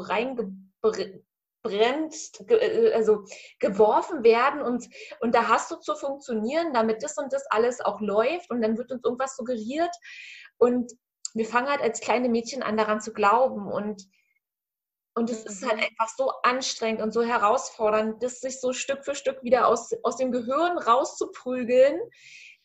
reingebrennt, 1.67 2.15
äh, 2.49 2.93
also 2.93 3.23
geworfen 3.59 4.23
werden 4.23 4.61
und, 4.61 4.87
und 5.19 5.35
da 5.35 5.47
hast 5.47 5.71
du 5.71 5.75
zu 5.75 5.95
funktionieren, 5.95 6.73
damit 6.73 7.03
das 7.03 7.17
und 7.17 7.31
das 7.33 7.45
alles 7.49 7.81
auch 7.81 8.01
läuft 8.01 8.49
und 8.49 8.61
dann 8.61 8.77
wird 8.77 8.91
uns 8.91 9.03
irgendwas 9.03 9.35
suggeriert 9.35 9.93
und 10.57 10.91
wir 11.33 11.45
fangen 11.45 11.69
halt 11.69 11.81
als 11.81 11.99
kleine 11.99 12.29
Mädchen 12.29 12.63
an 12.63 12.77
daran 12.77 13.01
zu 13.01 13.13
glauben 13.13 13.71
und 13.71 14.03
und 15.13 15.31
es 15.31 15.45
ist 15.45 15.65
halt 15.65 15.77
mhm. 15.77 15.83
einfach 15.83 16.13
so 16.15 16.31
anstrengend 16.43 17.01
und 17.01 17.11
so 17.11 17.23
herausfordernd, 17.23 18.21
das 18.21 18.39
sich 18.39 18.61
so 18.61 18.71
Stück 18.71 19.03
für 19.03 19.15
Stück 19.15 19.41
wieder 19.41 19.67
aus, 19.67 19.89
aus 20.03 20.17
dem 20.17 20.31
Gehirn 20.31 20.77
rauszuprügeln, 20.77 21.99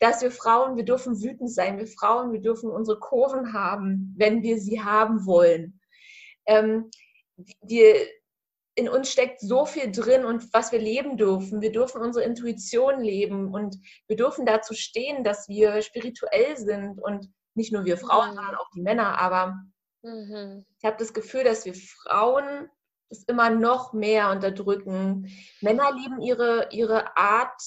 dass 0.01 0.21
wir 0.21 0.31
Frauen, 0.31 0.77
wir 0.77 0.85
dürfen 0.85 1.23
wütend 1.23 1.51
sein, 1.51 1.79
wir 1.79 1.87
Frauen, 1.87 2.31
wir 2.31 2.43
dürfen 2.43 2.71
unsere 2.71 2.99
Kurven 2.99 3.55
haben, 3.55 4.15
wenn 4.19 4.43
wir 4.43 4.59
sie 4.59 4.83
haben 4.83 5.25
wollen. 5.25 5.81
Ähm, 6.45 6.91
wir, 7.63 7.95
in 8.75 8.89
uns 8.89 9.11
steckt 9.11 9.41
so 9.41 9.67
viel 9.67 9.93
drin 9.93 10.25
und 10.25 10.53
was 10.55 10.73
wir 10.73 10.79
leben 10.79 11.17
dürfen. 11.17 11.61
Wir 11.61 11.73
dürfen 11.73 12.01
unsere 12.01 12.25
Intuition 12.25 13.01
leben 13.01 13.53
und 13.53 13.77
wir 14.07 14.17
dürfen 14.17 14.47
dazu 14.47 14.75
stehen, 14.75 15.25
dass 15.25 15.49
wir 15.49 15.83
spirituell 15.83 16.57
sind 16.57 16.99
und 17.01 17.31
nicht 17.55 17.73
nur 17.73 17.85
wir 17.85 17.99
Frauen, 17.99 18.31
mhm. 18.31 18.35
sondern 18.37 18.55
auch 18.55 18.71
die 18.75 18.81
Männer. 18.81 19.19
Aber 19.19 19.55
mhm. 20.03 20.65
ich 20.79 20.85
habe 20.85 20.97
das 20.99 21.13
Gefühl, 21.13 21.45
dass 21.45 21.65
wir 21.67 21.75
Frauen 21.75 22.69
das 23.11 23.25
immer 23.25 23.51
noch 23.51 23.93
mehr 23.93 24.31
unterdrücken. 24.31 25.29
Männer 25.61 25.93
lieben 25.93 26.23
ihre, 26.23 26.69
ihre 26.71 27.15
Art 27.17 27.61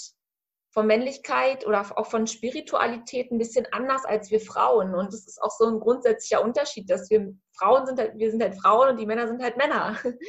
von 0.76 0.88
Männlichkeit 0.88 1.66
oder 1.66 1.86
auch 1.98 2.08
von 2.08 2.28
Spiritualität 2.28 3.32
ein 3.32 3.38
bisschen 3.38 3.66
anders 3.72 4.04
als 4.04 4.30
wir 4.30 4.42
Frauen. 4.42 4.94
Und 4.94 5.08
das 5.14 5.26
ist 5.26 5.42
auch 5.42 5.50
so 5.50 5.66
ein 5.68 5.80
grundsätzlicher 5.80 6.44
Unterschied, 6.44 6.90
dass 6.90 7.10
wir 7.10 7.34
Frauen 7.58 7.86
sind 7.86 7.98
halt, 7.98 8.18
wir 8.18 8.30
sind 8.30 8.44
halt 8.44 8.60
Frauen 8.60 8.90
und 8.90 9.00
die 9.00 9.06
Männer 9.06 9.26
sind 9.26 9.42
halt 9.42 9.56
Männer. 9.56 9.98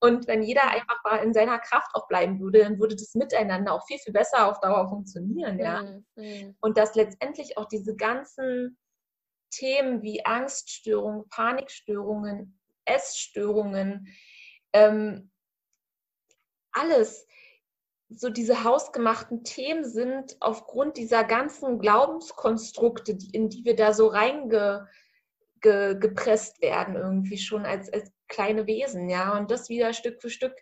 Und 0.00 0.26
wenn 0.26 0.42
jeder 0.42 0.68
einfach 0.68 0.98
mal 1.04 1.18
in 1.18 1.32
seiner 1.32 1.60
Kraft 1.60 1.94
auch 1.94 2.08
bleiben 2.08 2.40
würde, 2.40 2.58
dann 2.64 2.80
würde 2.80 2.96
das 2.96 3.14
Miteinander 3.14 3.72
auch 3.72 3.86
viel, 3.86 3.98
viel 3.98 4.12
besser 4.12 4.48
auf 4.48 4.58
Dauer 4.58 4.88
funktionieren, 4.88 5.60
ja. 5.60 5.82
Mhm. 5.82 6.04
mhm. 6.16 6.56
Und 6.60 6.76
dass 6.76 6.96
letztendlich 6.96 7.56
auch 7.56 7.66
diese 7.66 7.94
ganzen 7.94 8.76
Themen 9.52 10.02
wie 10.02 10.24
Angststörungen, 10.24 11.28
Panikstörungen, 11.28 12.58
Essstörungen, 12.84 14.08
ähm, 14.72 15.30
alles, 16.72 17.28
so 18.16 18.30
diese 18.30 18.64
hausgemachten 18.64 19.44
Themen 19.44 19.84
sind 19.84 20.36
aufgrund 20.40 20.96
dieser 20.96 21.24
ganzen 21.24 21.78
Glaubenskonstrukte, 21.78 23.16
in 23.32 23.48
die 23.48 23.64
wir 23.64 23.76
da 23.76 23.92
so 23.92 24.08
reingepresst 24.08 26.62
werden, 26.62 26.96
irgendwie 26.96 27.38
schon 27.38 27.64
als, 27.64 27.92
als 27.92 28.10
kleine 28.28 28.66
Wesen, 28.66 29.08
ja, 29.08 29.36
und 29.36 29.50
das 29.50 29.68
wieder 29.68 29.92
Stück 29.92 30.20
für 30.20 30.30
Stück 30.30 30.54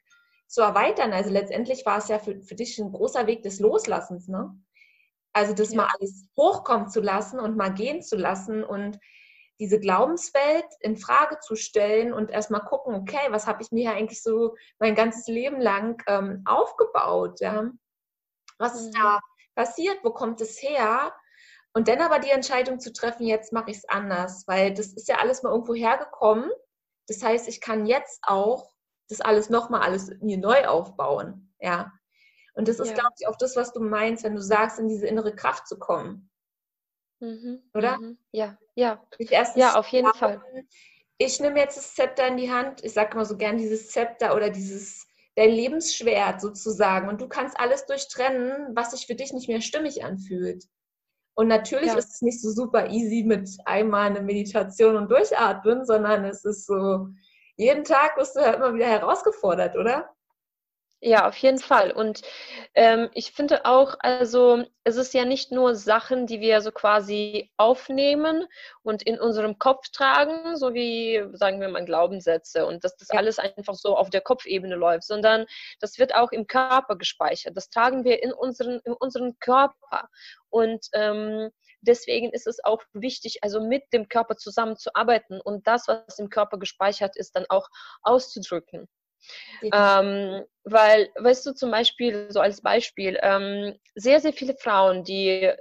zu 0.46 0.62
erweitern. 0.62 1.12
Also 1.12 1.30
letztendlich 1.30 1.86
war 1.86 1.98
es 1.98 2.08
ja 2.08 2.18
für, 2.18 2.40
für 2.42 2.56
dich 2.56 2.78
ein 2.78 2.92
großer 2.92 3.26
Weg 3.26 3.42
des 3.42 3.60
Loslassens, 3.60 4.28
ne? 4.28 4.54
Also 5.32 5.54
das 5.54 5.70
ja. 5.70 5.76
mal 5.76 5.88
alles 5.98 6.26
hochkommen 6.36 6.88
zu 6.88 7.00
lassen 7.00 7.38
und 7.38 7.56
mal 7.56 7.72
gehen 7.72 8.02
zu 8.02 8.16
lassen 8.16 8.64
und 8.64 8.98
diese 9.60 9.78
Glaubenswelt 9.78 10.64
in 10.80 10.96
Frage 10.96 11.38
zu 11.38 11.54
stellen 11.54 12.12
und 12.14 12.30
erstmal 12.30 12.64
gucken, 12.64 12.94
okay, 12.94 13.28
was 13.28 13.46
habe 13.46 13.62
ich 13.62 13.70
mir 13.70 13.90
hier 13.90 13.98
eigentlich 13.98 14.22
so 14.22 14.56
mein 14.78 14.94
ganzes 14.94 15.26
Leben 15.26 15.60
lang 15.60 16.02
ähm, 16.06 16.42
aufgebaut? 16.46 17.40
Ja? 17.40 17.70
Was 18.58 18.74
ist 18.74 18.94
mhm. 18.94 19.00
da 19.00 19.20
passiert? 19.54 19.98
Wo 20.02 20.10
kommt 20.10 20.40
es 20.40 20.60
her? 20.62 21.12
Und 21.74 21.88
dann 21.88 22.00
aber 22.00 22.18
die 22.18 22.30
Entscheidung 22.30 22.80
zu 22.80 22.92
treffen, 22.92 23.26
jetzt 23.26 23.52
mache 23.52 23.70
ich 23.70 23.76
es 23.76 23.88
anders, 23.88 24.44
weil 24.48 24.72
das 24.72 24.88
ist 24.94 25.08
ja 25.08 25.18
alles 25.18 25.42
mal 25.42 25.50
irgendwo 25.50 25.74
hergekommen. 25.74 26.50
Das 27.06 27.22
heißt, 27.22 27.46
ich 27.46 27.60
kann 27.60 27.86
jetzt 27.86 28.20
auch 28.22 28.72
das 29.08 29.20
alles 29.20 29.50
nochmal 29.50 29.82
alles 29.82 30.10
mir 30.20 30.38
neu 30.38 30.66
aufbauen. 30.66 31.52
Ja. 31.60 31.92
Und 32.54 32.66
das 32.66 32.80
ist, 32.80 32.88
ja. 32.88 32.94
glaube 32.94 33.14
ich, 33.18 33.28
auch 33.28 33.36
das, 33.36 33.56
was 33.56 33.72
du 33.72 33.80
meinst, 33.80 34.24
wenn 34.24 34.34
du 34.34 34.42
sagst, 34.42 34.78
in 34.78 34.88
diese 34.88 35.06
innere 35.06 35.34
Kraft 35.34 35.68
zu 35.68 35.78
kommen. 35.78 36.29
Mhm, 37.20 37.62
Oder? 37.74 37.98
Mhm. 37.98 38.18
Ja, 38.32 38.58
ja. 38.74 39.02
Ja, 39.58 39.74
auf 39.76 39.88
jeden 39.88 40.12
Fall. 40.14 40.42
Ich 41.18 41.38
nehme 41.38 41.58
jetzt 41.58 41.76
das 41.76 41.94
Zepter 41.94 42.26
in 42.26 42.38
die 42.38 42.50
Hand. 42.50 42.82
Ich 42.82 42.92
sage 42.92 43.12
immer 43.12 43.26
so 43.26 43.36
gern 43.36 43.58
dieses 43.58 43.90
Zepter 43.90 44.34
oder 44.34 44.50
dieses 44.50 45.06
dein 45.36 45.50
Lebensschwert 45.50 46.40
sozusagen. 46.40 47.08
Und 47.08 47.20
du 47.20 47.28
kannst 47.28 47.58
alles 47.60 47.86
durchtrennen, 47.86 48.74
was 48.74 48.92
sich 48.92 49.06
für 49.06 49.14
dich 49.14 49.32
nicht 49.32 49.48
mehr 49.48 49.60
stimmig 49.60 50.04
anfühlt. 50.04 50.64
Und 51.34 51.48
natürlich 51.48 51.88
ja. 51.88 51.96
ist 51.96 52.14
es 52.14 52.22
nicht 52.22 52.40
so 52.40 52.50
super 52.50 52.90
easy 52.90 53.22
mit 53.24 53.48
einmal 53.64 54.10
eine 54.10 54.20
Meditation 54.20 54.96
und 54.96 55.10
Durchatmen, 55.10 55.84
sondern 55.84 56.24
es 56.24 56.44
ist 56.44 56.66
so, 56.66 57.08
jeden 57.56 57.84
Tag 57.84 58.16
wirst 58.16 58.36
du 58.36 58.40
ja 58.40 58.52
immer 58.52 58.74
wieder 58.74 58.86
herausgefordert, 58.86 59.76
oder? 59.76 60.10
Ja, 61.02 61.26
auf 61.28 61.36
jeden 61.38 61.58
Fall. 61.58 61.92
Und 61.92 62.20
ähm, 62.74 63.08
ich 63.14 63.32
finde 63.32 63.64
auch, 63.64 63.94
also 64.00 64.64
es 64.84 64.96
ist 64.96 65.14
ja 65.14 65.24
nicht 65.24 65.50
nur 65.50 65.74
Sachen, 65.74 66.26
die 66.26 66.40
wir 66.40 66.60
so 66.60 66.72
quasi 66.72 67.50
aufnehmen 67.56 68.46
und 68.82 69.02
in 69.04 69.18
unserem 69.18 69.58
Kopf 69.58 69.88
tragen, 69.92 70.56
so 70.58 70.74
wie, 70.74 71.24
sagen 71.32 71.58
wir 71.58 71.68
mal, 71.70 71.86
Glaubenssätze 71.86 72.66
und 72.66 72.84
dass 72.84 72.96
das 72.98 73.08
alles 73.10 73.38
einfach 73.38 73.74
so 73.76 73.96
auf 73.96 74.10
der 74.10 74.20
Kopfebene 74.20 74.74
läuft, 74.74 75.04
sondern 75.04 75.46
das 75.80 75.98
wird 75.98 76.14
auch 76.14 76.32
im 76.32 76.46
Körper 76.46 76.96
gespeichert. 76.96 77.56
Das 77.56 77.70
tragen 77.70 78.04
wir 78.04 78.22
in 78.22 78.32
unseren, 78.34 78.80
in 78.84 78.92
unseren 78.92 79.38
Körper. 79.38 80.10
Und 80.50 80.86
ähm, 80.92 81.48
deswegen 81.80 82.30
ist 82.30 82.46
es 82.46 82.62
auch 82.62 82.82
wichtig, 82.92 83.38
also 83.42 83.62
mit 83.62 83.84
dem 83.94 84.06
Körper 84.08 84.36
zusammenzuarbeiten 84.36 85.40
und 85.40 85.66
das, 85.66 85.88
was 85.88 86.18
im 86.18 86.28
Körper 86.28 86.58
gespeichert 86.58 87.16
ist, 87.16 87.36
dann 87.36 87.46
auch 87.48 87.68
auszudrücken. 88.02 88.86
Ähm, 89.62 90.44
weil, 90.64 91.10
weißt 91.16 91.46
du, 91.46 91.52
zum 91.52 91.70
Beispiel, 91.70 92.28
so 92.30 92.40
als 92.40 92.60
Beispiel, 92.60 93.18
ähm, 93.22 93.78
sehr, 93.94 94.20
sehr 94.20 94.32
viele 94.32 94.54
Frauen, 94.56 95.04
die, 95.04 95.52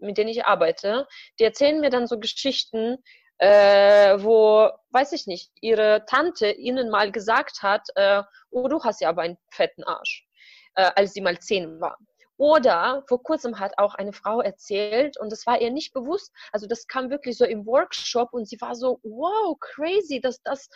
mit 0.00 0.18
denen 0.18 0.30
ich 0.30 0.44
arbeite, 0.44 1.06
die 1.38 1.44
erzählen 1.44 1.80
mir 1.80 1.90
dann 1.90 2.06
so 2.06 2.18
Geschichten, 2.18 2.98
äh, 3.38 4.22
wo, 4.22 4.70
weiß 4.90 5.12
ich 5.12 5.26
nicht, 5.26 5.50
ihre 5.60 6.04
Tante 6.06 6.50
ihnen 6.50 6.90
mal 6.90 7.10
gesagt 7.10 7.62
hat, 7.62 7.88
äh, 7.94 8.22
oh, 8.50 8.68
du 8.68 8.82
hast 8.82 9.00
ja 9.00 9.08
aber 9.08 9.22
einen 9.22 9.38
fetten 9.50 9.82
Arsch, 9.84 10.26
äh, 10.74 10.90
als 10.94 11.14
sie 11.14 11.22
mal 11.22 11.38
zehn 11.38 11.80
war. 11.80 11.96
Oder 12.36 13.04
vor 13.06 13.22
kurzem 13.22 13.58
hat 13.58 13.76
auch 13.76 13.94
eine 13.94 14.14
Frau 14.14 14.40
erzählt 14.40 15.18
und 15.18 15.30
das 15.30 15.46
war 15.46 15.60
ihr 15.60 15.70
nicht 15.70 15.92
bewusst. 15.92 16.32
Also 16.52 16.66
das 16.66 16.86
kam 16.86 17.10
wirklich 17.10 17.36
so 17.36 17.44
im 17.44 17.66
Workshop 17.66 18.32
und 18.32 18.48
sie 18.48 18.58
war 18.62 18.74
so, 18.74 18.98
wow, 19.02 19.58
crazy, 19.60 20.22
dass 20.22 20.40
das 20.42 20.70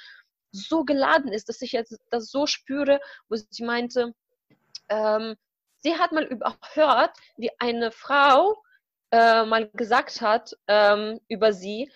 so 0.55 0.85
geladen 0.85 1.33
ist, 1.33 1.49
dass 1.49 1.63
ich 1.63 1.73
jetzt 1.73 1.99
das 2.11 2.31
so 2.31 2.47
spüre, 2.47 3.01
wo 3.29 3.37
sie 3.37 3.65
meinte, 3.65 4.15
ähm, 4.89 5.37
sie 5.79 5.97
hat 5.97 6.13
mal 6.13 6.25
überhört, 6.25 7.17
wie 7.37 7.51
eine 7.59 7.91
Frau 7.91 8.63
äh, 9.11 9.45
mal 9.45 9.69
gesagt 9.75 10.21
hat 10.21 10.57
ähm, 10.69 11.21
über 11.29 11.53
sie, 11.53 11.91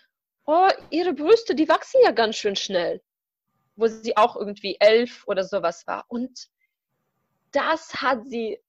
oh, 0.46 0.68
ihre 0.90 1.12
Brüste, 1.12 1.54
die 1.54 1.68
wachsen 1.68 2.00
ja 2.02 2.10
ganz 2.10 2.36
schön 2.36 2.56
schnell, 2.56 3.02
wo 3.76 3.86
sie 3.86 4.16
auch 4.16 4.36
irgendwie 4.36 4.76
elf 4.80 5.24
oder 5.26 5.44
sowas 5.44 5.86
war. 5.86 6.04
Und 6.08 6.48
das 7.52 7.94
hat 7.94 8.26
sie 8.26 8.60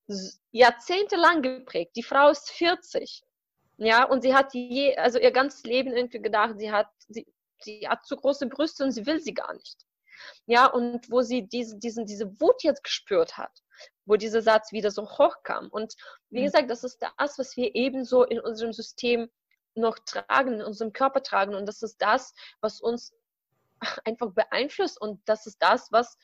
jahrzehntelang 0.51 1.41
geprägt. 1.41 1.95
Die 1.95 2.03
Frau 2.03 2.29
ist 2.29 2.51
40. 2.51 3.23
Ja, 3.77 4.03
und 4.03 4.21
sie 4.21 4.35
hat 4.35 4.53
je, 4.53 4.95
also 4.97 5.19
ihr 5.19 5.31
ganzes 5.31 5.63
Leben 5.63 5.93
irgendwie 5.93 6.21
gedacht, 6.21 6.55
sie 6.57 6.71
hat, 6.71 6.89
sie, 7.07 7.25
sie 7.61 7.87
hat 7.87 8.05
zu 8.05 8.15
große 8.15 8.47
Brüste 8.47 8.83
und 8.83 8.91
sie 8.91 9.05
will 9.05 9.19
sie 9.19 9.33
gar 9.33 9.53
nicht. 9.53 9.77
Ja, 10.45 10.65
und 10.67 11.09
wo 11.09 11.21
sie 11.21 11.47
diese, 11.47 11.77
diesen, 11.77 12.05
diese 12.05 12.39
Wut 12.41 12.63
jetzt 12.63 12.83
gespürt 12.83 13.37
hat, 13.37 13.61
wo 14.05 14.15
dieser 14.15 14.41
Satz 14.41 14.71
wieder 14.71 14.91
so 14.91 15.09
hochkam. 15.09 15.69
Und 15.69 15.95
wie 16.29 16.41
mhm. 16.41 16.45
gesagt, 16.45 16.69
das 16.69 16.83
ist 16.83 16.99
das, 17.17 17.39
was 17.39 17.55
wir 17.55 17.75
ebenso 17.75 18.23
in 18.23 18.39
unserem 18.39 18.73
System 18.73 19.29
noch 19.75 19.97
tragen, 19.99 20.55
in 20.55 20.61
unserem 20.61 20.93
Körper 20.93 21.23
tragen. 21.23 21.55
Und 21.55 21.65
das 21.65 21.81
ist 21.83 22.01
das, 22.01 22.33
was 22.61 22.81
uns 22.81 23.13
einfach 24.05 24.31
beeinflusst 24.31 24.99
und 24.99 25.21
das 25.25 25.45
ist 25.45 25.57
das, 25.59 25.91
was 25.91 26.17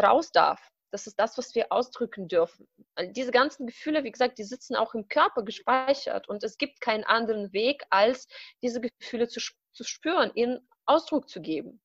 raus 0.00 0.30
darf. 0.32 0.60
Das 0.90 1.06
ist 1.06 1.18
das, 1.18 1.36
was 1.36 1.54
wir 1.54 1.70
ausdrücken 1.70 2.28
dürfen. 2.28 2.66
Diese 3.10 3.30
ganzen 3.30 3.66
Gefühle, 3.66 4.04
wie 4.04 4.10
gesagt, 4.10 4.38
die 4.38 4.44
sitzen 4.44 4.74
auch 4.74 4.94
im 4.94 5.06
Körper 5.08 5.42
gespeichert 5.42 6.28
und 6.28 6.42
es 6.42 6.56
gibt 6.56 6.80
keinen 6.80 7.04
anderen 7.04 7.52
Weg, 7.52 7.84
als 7.90 8.26
diese 8.62 8.80
Gefühle 8.80 9.28
zu, 9.28 9.38
zu 9.78 9.84
spüren, 9.84 10.32
ihnen 10.34 10.60
Ausdruck 10.86 11.28
zu 11.28 11.40
geben, 11.40 11.80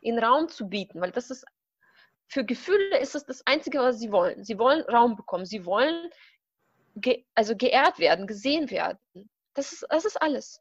ihnen 0.00 0.18
Raum 0.18 0.48
zu 0.48 0.68
bieten, 0.68 1.00
weil 1.00 1.12
das 1.12 1.30
ist 1.30 1.44
für 2.28 2.44
Gefühle 2.44 2.98
ist 2.98 3.14
es 3.14 3.24
das 3.24 3.46
Einzige, 3.46 3.78
was 3.78 4.00
sie 4.00 4.10
wollen. 4.10 4.42
Sie 4.42 4.58
wollen 4.58 4.82
Raum 4.82 5.14
bekommen. 5.14 5.46
Sie 5.46 5.64
wollen 5.64 6.10
ge 6.96 7.24
also 7.36 7.54
geehrt 7.54 8.00
werden, 8.00 8.26
gesehen 8.26 8.70
werden. 8.70 8.98
Das 9.54 9.72
ist, 9.72 9.86
das 9.88 10.04
ist 10.04 10.20
alles. 10.20 10.60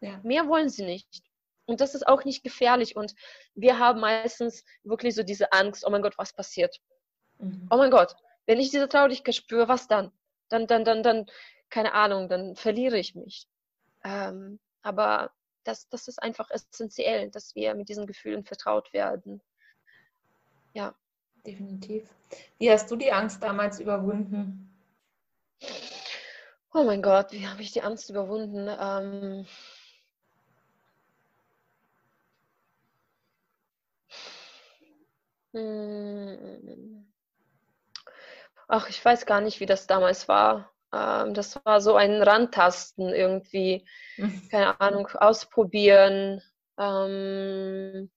Ja. 0.00 0.18
Mehr 0.22 0.48
wollen 0.48 0.70
sie 0.70 0.84
nicht. 0.84 1.22
Und 1.66 1.82
das 1.82 1.94
ist 1.94 2.06
auch 2.06 2.24
nicht 2.24 2.42
gefährlich. 2.42 2.96
Und 2.96 3.14
wir 3.54 3.78
haben 3.78 4.00
meistens 4.00 4.64
wirklich 4.84 5.14
so 5.14 5.22
diese 5.22 5.52
Angst, 5.52 5.84
oh 5.86 5.90
mein 5.90 6.02
Gott, 6.02 6.16
was 6.16 6.32
passiert? 6.32 6.80
Mhm. 7.38 7.68
Oh 7.70 7.76
mein 7.76 7.90
Gott, 7.90 8.16
wenn 8.46 8.58
ich 8.58 8.70
diese 8.70 8.88
Traurigkeit 8.88 9.34
spüre, 9.34 9.68
was 9.68 9.86
dann? 9.88 10.12
Dann, 10.48 10.66
dann, 10.66 10.84
dann, 10.84 11.02
dann, 11.02 11.26
keine 11.68 11.92
Ahnung, 11.92 12.28
dann 12.28 12.56
verliere 12.56 12.98
ich 12.98 13.14
mich. 13.14 13.46
Ähm, 14.02 14.58
aber 14.82 15.30
das, 15.64 15.88
das 15.88 16.08
ist 16.08 16.22
einfach 16.22 16.50
essentiell, 16.50 17.30
dass 17.30 17.54
wir 17.54 17.74
mit 17.74 17.88
diesen 17.88 18.06
Gefühlen 18.06 18.44
vertraut 18.44 18.92
werden. 18.92 19.40
Ja. 20.72 20.94
Definitiv. 21.46 22.08
Wie 22.58 22.70
hast 22.70 22.90
du 22.90 22.96
die 22.96 23.12
Angst 23.12 23.42
damals 23.42 23.80
überwunden? 23.80 24.68
Oh 26.72 26.84
mein 26.84 27.02
Gott, 27.02 27.32
wie 27.32 27.46
habe 27.46 27.62
ich 27.62 27.72
die 27.72 27.82
Angst 27.82 28.08
überwunden? 28.10 28.68
Ähm, 28.68 29.46
hm. 35.52 37.12
Ach, 38.68 38.88
ich 38.88 39.04
weiß 39.04 39.26
gar 39.26 39.40
nicht, 39.40 39.60
wie 39.60 39.66
das 39.66 39.86
damals 39.86 40.28
war. 40.28 40.71
Ähm, 40.92 41.34
das 41.34 41.64
war 41.64 41.80
so 41.80 41.96
ein 41.96 42.22
Randtasten 42.22 43.08
irgendwie. 43.08 43.84
Mhm. 44.16 44.48
Keine 44.50 44.80
Ahnung, 44.80 45.08
ausprobieren. 45.08 46.42
Ähm, 46.78 48.10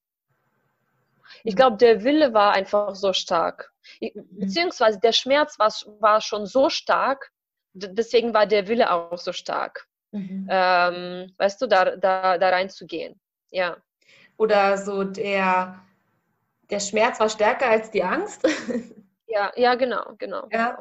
ich 1.44 1.54
mhm. 1.54 1.58
glaube, 1.58 1.78
der 1.78 2.04
Wille 2.04 2.34
war 2.34 2.54
einfach 2.54 2.96
so 2.96 3.14
stark. 3.14 3.72
Mhm. 4.02 4.12
Beziehungsweise 4.32 5.00
der 5.00 5.14
Schmerz 5.14 5.58
war, 5.60 5.72
war 6.00 6.22
schon 6.22 6.46
so 6.46 6.70
stark, 6.70 7.32
deswegen 7.74 8.34
war 8.34 8.46
der 8.46 8.68
Wille 8.68 8.92
auch 8.92 9.18
so 9.18 9.34
stark. 9.34 9.88
Mhm. 10.12 10.48
Ähm, 10.50 11.34
weißt 11.38 11.62
du, 11.62 11.68
da, 11.68 11.96
da, 11.96 12.38
da 12.38 12.50
reinzugehen. 12.50 13.20
Ja. 13.52 13.78
Oder 14.38 14.78
so 14.78 15.04
der, 15.04 15.82
der 16.70 16.80
Schmerz 16.80 17.20
war 17.20 17.30
stärker 17.30 17.70
als 17.70 17.92
die 17.92 18.04
Angst. 18.04 18.44
ja, 19.28 19.52
ja, 19.56 19.76
genau, 19.76 20.16
genau. 20.18 20.48
Ja. 20.52 20.78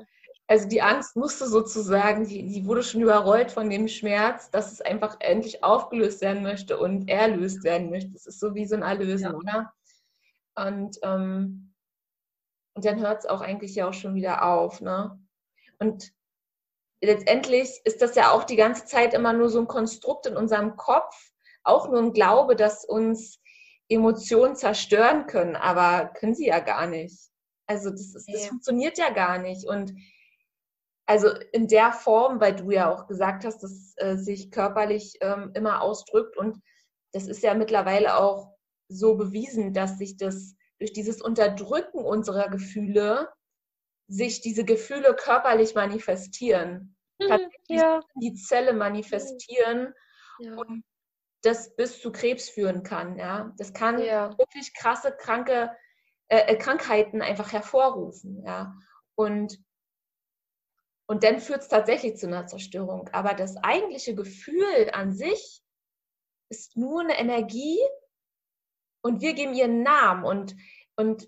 Also 0.46 0.68
die 0.68 0.82
Angst 0.82 1.16
musste 1.16 1.46
sozusagen, 1.46 2.26
die, 2.26 2.46
die 2.46 2.66
wurde 2.66 2.82
schon 2.82 3.00
überrollt 3.00 3.50
von 3.50 3.70
dem 3.70 3.88
Schmerz, 3.88 4.50
dass 4.50 4.72
es 4.72 4.82
einfach 4.82 5.16
endlich 5.20 5.64
aufgelöst 5.64 6.20
werden 6.20 6.42
möchte 6.42 6.78
und 6.78 7.08
erlöst 7.08 7.64
werden 7.64 7.90
möchte. 7.90 8.10
Das 8.10 8.26
ist 8.26 8.40
so 8.40 8.54
wie 8.54 8.66
so 8.66 8.76
ein 8.76 8.82
Erlösen, 8.82 9.32
ja. 9.32 9.34
oder? 9.34 9.72
Und, 10.54 10.98
ähm, 11.02 11.74
und 12.74 12.84
dann 12.84 13.00
hört 13.00 13.20
es 13.20 13.26
auch 13.26 13.40
eigentlich 13.40 13.74
ja 13.74 13.88
auch 13.88 13.94
schon 13.94 14.14
wieder 14.14 14.44
auf. 14.44 14.82
Ne? 14.82 15.18
Und 15.78 16.12
letztendlich 17.00 17.80
ist 17.84 18.02
das 18.02 18.14
ja 18.14 18.30
auch 18.30 18.44
die 18.44 18.56
ganze 18.56 18.84
Zeit 18.84 19.14
immer 19.14 19.32
nur 19.32 19.48
so 19.48 19.60
ein 19.60 19.68
Konstrukt 19.68 20.26
in 20.26 20.36
unserem 20.36 20.76
Kopf, 20.76 21.32
auch 21.62 21.88
nur 21.88 22.00
ein 22.00 22.12
Glaube, 22.12 22.54
dass 22.54 22.84
uns 22.84 23.40
Emotionen 23.88 24.56
zerstören 24.56 25.26
können, 25.26 25.56
aber 25.56 26.06
können 26.06 26.34
sie 26.34 26.46
ja 26.46 26.60
gar 26.60 26.86
nicht. 26.86 27.30
Also 27.66 27.90
das, 27.90 28.14
ist, 28.14 28.28
das 28.28 28.42
ja. 28.42 28.48
funktioniert 28.48 28.98
ja 28.98 29.10
gar 29.10 29.38
nicht. 29.38 29.66
Und 29.66 29.94
also 31.06 31.28
in 31.52 31.68
der 31.68 31.92
Form, 31.92 32.40
weil 32.40 32.56
du 32.56 32.70
ja 32.70 32.92
auch 32.92 33.06
gesagt 33.06 33.44
hast, 33.44 33.62
dass 33.62 33.94
äh, 33.96 34.16
sich 34.16 34.50
körperlich 34.50 35.18
ähm, 35.20 35.50
immer 35.54 35.82
ausdrückt 35.82 36.36
und 36.36 36.60
das 37.12 37.26
ist 37.26 37.42
ja 37.42 37.54
mittlerweile 37.54 38.16
auch 38.16 38.54
so 38.88 39.16
bewiesen, 39.16 39.72
dass 39.72 39.98
sich 39.98 40.16
das 40.16 40.56
durch 40.78 40.92
dieses 40.92 41.22
Unterdrücken 41.22 41.98
unserer 41.98 42.48
Gefühle 42.48 43.28
sich 44.08 44.40
diese 44.40 44.64
Gefühle 44.64 45.14
körperlich 45.14 45.74
manifestieren. 45.74 46.96
Mhm, 47.20 47.48
ja. 47.68 48.00
die 48.16 48.34
Zelle 48.34 48.72
manifestieren 48.72 49.94
ja. 50.40 50.56
und 50.56 50.84
das 51.42 51.74
bis 51.76 52.00
zu 52.00 52.10
Krebs 52.10 52.48
führen 52.48 52.82
kann. 52.82 53.16
Ja? 53.16 53.52
Das 53.56 53.72
kann 53.72 54.00
ja. 54.00 54.36
wirklich 54.38 54.74
krasse 54.74 55.12
kranke 55.12 55.70
äh, 56.28 56.52
äh, 56.52 56.56
Krankheiten 56.56 57.22
einfach 57.22 57.52
hervorrufen. 57.52 58.42
Ja? 58.44 58.74
Und, 59.14 59.58
und 61.06 61.24
dann 61.24 61.40
führt 61.40 61.62
es 61.62 61.68
tatsächlich 61.68 62.16
zu 62.16 62.26
einer 62.26 62.46
Zerstörung. 62.46 63.08
Aber 63.12 63.34
das 63.34 63.56
eigentliche 63.58 64.14
Gefühl 64.14 64.90
an 64.92 65.12
sich 65.12 65.62
ist 66.50 66.76
nur 66.76 67.00
eine 67.00 67.18
Energie, 67.18 67.78
und 69.04 69.20
wir 69.20 69.34
geben 69.34 69.54
ihr 69.54 69.64
einen 69.64 69.82
Namen 69.82 70.24
und 70.24 70.56
und 70.96 71.26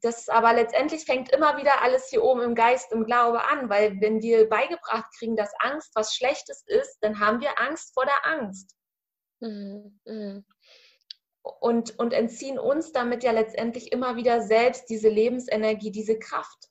das 0.00 0.30
aber 0.30 0.54
letztendlich 0.54 1.04
fängt 1.04 1.30
immer 1.30 1.58
wieder 1.58 1.82
alles 1.82 2.08
hier 2.08 2.24
oben 2.24 2.40
im 2.40 2.54
Geist, 2.54 2.90
im 2.90 3.04
Glaube 3.04 3.44
an, 3.44 3.68
weil 3.68 4.00
wenn 4.00 4.22
wir 4.22 4.48
beigebracht 4.48 5.04
kriegen, 5.18 5.36
dass 5.36 5.52
Angst 5.58 5.90
was 5.94 6.14
Schlechtes 6.14 6.64
ist, 6.66 6.96
dann 7.02 7.20
haben 7.20 7.40
wir 7.40 7.60
Angst 7.60 7.92
vor 7.92 8.06
der 8.06 8.26
Angst. 8.26 8.74
Mhm. 9.40 10.00
Mhm. 10.06 10.44
Und, 11.42 11.98
und 11.98 12.14
entziehen 12.14 12.58
uns 12.58 12.92
damit 12.92 13.22
ja 13.24 13.32
letztendlich 13.32 13.92
immer 13.92 14.16
wieder 14.16 14.40
selbst 14.40 14.88
diese 14.88 15.10
Lebensenergie, 15.10 15.90
diese 15.90 16.18
Kraft, 16.18 16.70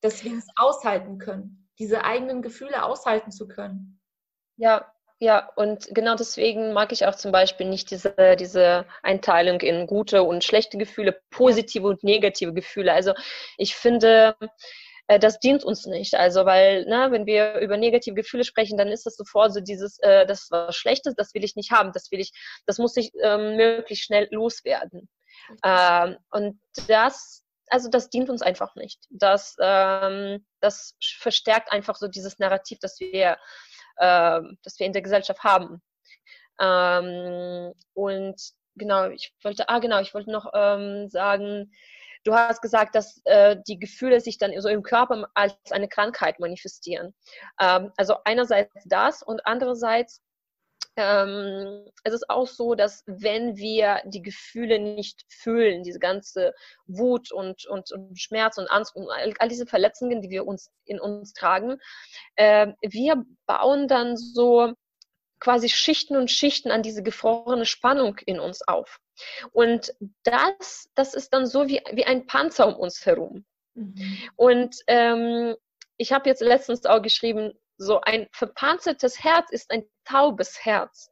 dass 0.00 0.24
wir 0.24 0.36
es 0.36 0.48
aushalten 0.56 1.18
können, 1.18 1.61
diese 1.82 2.04
eigenen 2.04 2.42
Gefühle 2.42 2.84
aushalten 2.84 3.32
zu 3.32 3.48
können. 3.48 4.00
Ja, 4.56 4.92
ja, 5.18 5.50
und 5.56 5.88
genau 5.92 6.14
deswegen 6.16 6.72
mag 6.72 6.92
ich 6.92 7.06
auch 7.06 7.14
zum 7.14 7.32
Beispiel 7.32 7.68
nicht 7.68 7.90
diese, 7.90 8.14
diese 8.38 8.86
Einteilung 9.02 9.60
in 9.60 9.86
gute 9.86 10.22
und 10.22 10.44
schlechte 10.44 10.78
Gefühle, 10.78 11.20
positive 11.30 11.86
und 11.86 12.02
negative 12.02 12.52
Gefühle. 12.52 12.92
Also 12.92 13.14
ich 13.56 13.74
finde, 13.74 14.36
äh, 15.08 15.18
das 15.18 15.40
dient 15.40 15.64
uns 15.64 15.86
nicht. 15.86 16.14
Also 16.14 16.44
weil, 16.44 16.84
ne, 16.86 17.08
wenn 17.10 17.26
wir 17.26 17.58
über 17.58 17.76
negative 17.76 18.14
Gefühle 18.14 18.44
sprechen, 18.44 18.78
dann 18.78 18.88
ist 18.88 19.06
das 19.06 19.16
sofort 19.16 19.52
so 19.52 19.60
dieses, 19.60 19.98
äh, 20.00 20.24
das 20.26 20.48
was 20.50 20.76
Schlechtes, 20.76 21.14
das 21.16 21.34
will 21.34 21.44
ich 21.44 21.56
nicht 21.56 21.72
haben, 21.72 21.92
das 21.92 22.10
will 22.12 22.20
ich, 22.20 22.32
das 22.66 22.78
muss 22.78 22.96
ich 22.96 23.12
ähm, 23.22 23.56
möglichst 23.56 24.04
schnell 24.04 24.28
loswerden. 24.30 25.08
Ähm, 25.64 26.16
und 26.30 26.60
das, 26.86 27.41
also 27.72 27.88
das 27.88 28.10
dient 28.10 28.28
uns 28.30 28.42
einfach 28.42 28.74
nicht. 28.74 29.00
Das, 29.10 29.56
ähm, 29.60 30.44
das 30.60 30.94
verstärkt 31.00 31.72
einfach 31.72 31.96
so 31.96 32.06
dieses 32.06 32.38
Narrativ, 32.38 32.78
dass 32.80 33.00
wir 33.00 33.38
äh, 33.96 34.40
das 34.62 34.78
wir 34.78 34.86
in 34.86 34.92
der 34.92 35.02
Gesellschaft 35.02 35.42
haben. 35.42 35.82
Ähm, 36.60 37.72
und 37.94 38.40
genau, 38.76 39.08
ich 39.08 39.34
wollte, 39.42 39.68
ah 39.68 39.78
genau, 39.78 40.00
ich 40.00 40.14
wollte 40.14 40.30
noch 40.30 40.50
ähm, 40.54 41.08
sagen, 41.08 41.72
du 42.24 42.34
hast 42.34 42.62
gesagt, 42.62 42.94
dass 42.94 43.20
äh, 43.24 43.56
die 43.66 43.78
Gefühle 43.78 44.20
sich 44.20 44.38
dann 44.38 44.52
so 44.60 44.68
im 44.68 44.82
Körper 44.82 45.28
als 45.34 45.54
eine 45.70 45.88
Krankheit 45.88 46.38
manifestieren. 46.40 47.14
Ähm, 47.60 47.92
also 47.96 48.16
einerseits 48.24 48.72
das 48.86 49.22
und 49.22 49.44
andererseits 49.46 50.22
ähm, 50.96 51.84
es 52.04 52.12
ist 52.12 52.28
auch 52.28 52.46
so, 52.46 52.74
dass 52.74 53.02
wenn 53.06 53.56
wir 53.56 54.02
die 54.04 54.22
Gefühle 54.22 54.78
nicht 54.78 55.24
fühlen, 55.28 55.82
diese 55.82 55.98
ganze 55.98 56.52
Wut 56.86 57.32
und, 57.32 57.66
und, 57.66 57.92
und 57.92 58.18
Schmerz 58.18 58.58
und 58.58 58.70
Angst 58.70 58.94
und 58.94 59.08
all, 59.10 59.32
all, 59.38 59.48
diese 59.48 59.66
Verletzungen, 59.66 60.20
die 60.20 60.30
wir 60.30 60.46
uns 60.46 60.70
in 60.84 61.00
uns 61.00 61.32
tragen, 61.32 61.78
äh, 62.36 62.72
wir 62.82 63.24
bauen 63.46 63.88
dann 63.88 64.16
so 64.16 64.74
quasi 65.40 65.68
Schichten 65.68 66.16
und 66.16 66.30
Schichten 66.30 66.70
an 66.70 66.82
diese 66.82 67.02
gefrorene 67.02 67.66
Spannung 67.66 68.18
in 68.26 68.38
uns 68.38 68.62
auf. 68.66 69.00
Und 69.50 69.92
das, 70.22 70.88
das 70.94 71.14
ist 71.14 71.32
dann 71.32 71.46
so 71.46 71.68
wie, 71.68 71.80
wie 71.92 72.04
ein 72.04 72.26
Panzer 72.26 72.68
um 72.68 72.76
uns 72.76 73.04
herum. 73.04 73.44
Mhm. 73.74 74.18
Und 74.36 74.76
ähm, 74.86 75.56
ich 75.96 76.12
habe 76.12 76.28
jetzt 76.28 76.42
letztens 76.42 76.86
auch 76.86 77.02
geschrieben, 77.02 77.52
so 77.82 78.00
ein 78.00 78.28
verpanzertes 78.32 79.22
Herz 79.22 79.50
ist 79.50 79.70
ein 79.70 79.84
taubes 80.04 80.64
Herz. 80.64 81.10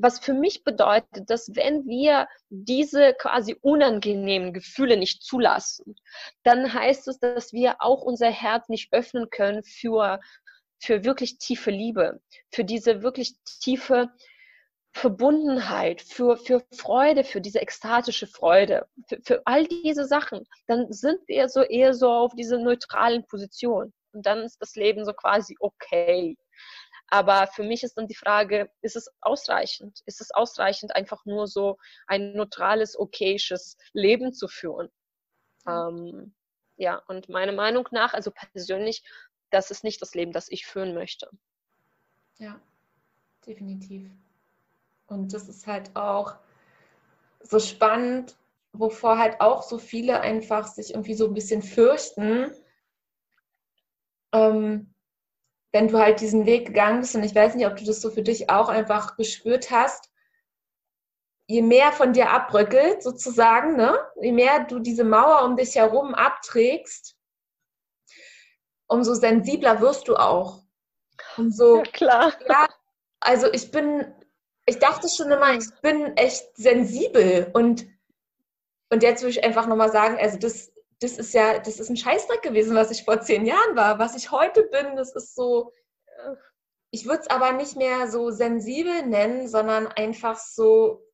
Was 0.00 0.20
für 0.20 0.32
mich 0.32 0.62
bedeutet, 0.62 1.28
dass 1.28 1.54
wenn 1.56 1.86
wir 1.86 2.28
diese 2.50 3.14
quasi 3.14 3.56
unangenehmen 3.62 4.52
Gefühle 4.52 4.96
nicht 4.96 5.24
zulassen, 5.24 5.96
dann 6.44 6.72
heißt 6.72 7.08
es, 7.08 7.18
dass 7.18 7.52
wir 7.52 7.76
auch 7.80 8.02
unser 8.02 8.30
Herz 8.30 8.68
nicht 8.68 8.92
öffnen 8.92 9.28
können 9.30 9.64
für, 9.64 10.20
für 10.78 11.04
wirklich 11.04 11.38
tiefe 11.38 11.72
Liebe, 11.72 12.20
für 12.52 12.64
diese 12.64 13.02
wirklich 13.02 13.34
tiefe 13.60 14.10
Verbundenheit, 14.92 16.00
für, 16.00 16.36
für 16.36 16.64
Freude, 16.72 17.24
für 17.24 17.40
diese 17.40 17.60
ekstatische 17.60 18.28
Freude, 18.28 18.86
für, 19.08 19.20
für 19.22 19.42
all 19.46 19.66
diese 19.66 20.06
Sachen, 20.06 20.44
dann 20.66 20.92
sind 20.92 21.20
wir 21.26 21.48
so 21.48 21.62
eher 21.62 21.92
so 21.92 22.10
auf 22.10 22.34
diese 22.34 22.58
neutralen 22.58 23.26
Position. 23.26 23.92
Und 24.12 24.26
dann 24.26 24.40
ist 24.40 24.60
das 24.60 24.74
Leben 24.74 25.04
so 25.04 25.12
quasi 25.12 25.56
okay. 25.60 26.36
Aber 27.08 27.46
für 27.46 27.62
mich 27.62 27.82
ist 27.82 27.94
dann 27.94 28.06
die 28.06 28.14
Frage, 28.14 28.70
ist 28.82 28.96
es 28.96 29.10
ausreichend? 29.20 30.00
Ist 30.04 30.20
es 30.20 30.30
ausreichend, 30.30 30.94
einfach 30.94 31.24
nur 31.24 31.46
so 31.46 31.78
ein 32.06 32.34
neutrales, 32.34 32.98
okayisches 32.98 33.76
Leben 33.92 34.32
zu 34.32 34.46
führen? 34.46 34.90
Ähm, 35.66 36.34
ja, 36.76 37.02
und 37.08 37.28
meiner 37.28 37.52
Meinung 37.52 37.88
nach, 37.90 38.12
also 38.12 38.30
persönlich, 38.30 39.02
das 39.50 39.70
ist 39.70 39.84
nicht 39.84 40.02
das 40.02 40.14
Leben, 40.14 40.32
das 40.32 40.50
ich 40.50 40.66
führen 40.66 40.94
möchte. 40.94 41.30
Ja, 42.38 42.60
definitiv. 43.46 44.10
Und 45.06 45.32
das 45.32 45.48
ist 45.48 45.66
halt 45.66 45.96
auch 45.96 46.36
so 47.40 47.58
spannend, 47.58 48.36
wovor 48.72 49.18
halt 49.18 49.40
auch 49.40 49.62
so 49.62 49.78
viele 49.78 50.20
einfach 50.20 50.66
sich 50.68 50.90
irgendwie 50.90 51.14
so 51.14 51.26
ein 51.26 51.34
bisschen 51.34 51.62
fürchten, 51.62 52.52
ähm, 54.32 54.94
wenn 55.72 55.88
du 55.88 55.98
halt 55.98 56.20
diesen 56.20 56.46
Weg 56.46 56.66
gegangen 56.66 57.00
bist. 57.00 57.14
Und 57.14 57.22
ich 57.22 57.34
weiß 57.34 57.54
nicht, 57.54 57.66
ob 57.66 57.76
du 57.76 57.84
das 57.84 58.00
so 58.00 58.10
für 58.10 58.22
dich 58.22 58.50
auch 58.50 58.68
einfach 58.68 59.16
gespürt 59.16 59.70
hast. 59.70 60.10
Je 61.46 61.62
mehr 61.62 61.92
von 61.92 62.12
dir 62.12 62.30
abbröckelt, 62.30 63.02
sozusagen, 63.02 63.76
ne? 63.76 63.98
je 64.20 64.32
mehr 64.32 64.64
du 64.64 64.80
diese 64.80 65.04
Mauer 65.04 65.44
um 65.44 65.56
dich 65.56 65.76
herum 65.76 66.14
abträgst, 66.14 67.16
umso 68.86 69.14
sensibler 69.14 69.80
wirst 69.80 70.08
du 70.08 70.16
auch. 70.16 70.62
Umso, 71.36 71.78
ja, 71.78 71.82
klar. 71.84 72.32
Ja, 72.48 72.68
also 73.20 73.50
ich 73.52 73.70
bin, 73.70 74.14
ich 74.66 74.78
dachte 74.78 75.08
schon 75.08 75.30
immer, 75.30 75.54
ich 75.54 75.68
bin 75.80 76.16
echt 76.16 76.54
sensibel 76.56 77.50
und, 77.54 77.86
und 78.90 79.02
jetzt 79.02 79.22
würde 79.22 79.30
ich 79.30 79.44
einfach 79.44 79.66
nochmal 79.66 79.90
sagen, 79.90 80.18
also 80.18 80.38
das, 80.38 80.70
das 81.00 81.18
ist 81.18 81.32
ja, 81.32 81.58
das 81.58 81.78
ist 81.78 81.90
ein 81.90 81.96
Scheißdreck 81.96 82.42
gewesen, 82.42 82.74
was 82.74 82.90
ich 82.90 83.04
vor 83.04 83.20
zehn 83.20 83.46
Jahren 83.46 83.76
war. 83.76 83.98
Was 83.98 84.16
ich 84.16 84.30
heute 84.30 84.64
bin, 84.64 84.96
das 84.96 85.14
ist 85.14 85.34
so, 85.34 85.72
ich 86.90 87.06
würde 87.06 87.20
es 87.20 87.30
aber 87.30 87.52
nicht 87.52 87.76
mehr 87.76 88.10
so 88.10 88.30
sensibel 88.30 89.06
nennen, 89.06 89.48
sondern 89.48 89.86
einfach 89.86 90.38
so 90.38 91.04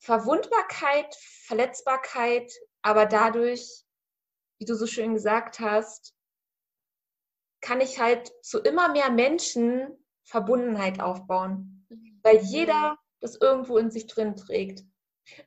Verwundbarkeit, 0.00 1.14
Verletzbarkeit, 1.46 2.50
aber 2.82 3.06
dadurch, 3.06 3.84
wie 4.58 4.64
du 4.64 4.74
so 4.74 4.86
schön 4.86 5.14
gesagt 5.14 5.60
hast, 5.60 6.14
kann 7.60 7.80
ich 7.80 8.00
halt 8.00 8.32
zu 8.42 8.60
immer 8.60 8.90
mehr 8.90 9.10
Menschen 9.10 10.04
Verbundenheit 10.24 11.00
aufbauen, 11.00 11.86
weil 12.22 12.38
jeder 12.38 12.98
das 13.20 13.36
irgendwo 13.36 13.76
in 13.76 13.90
sich 13.90 14.06
drin 14.06 14.34
trägt. 14.34 14.82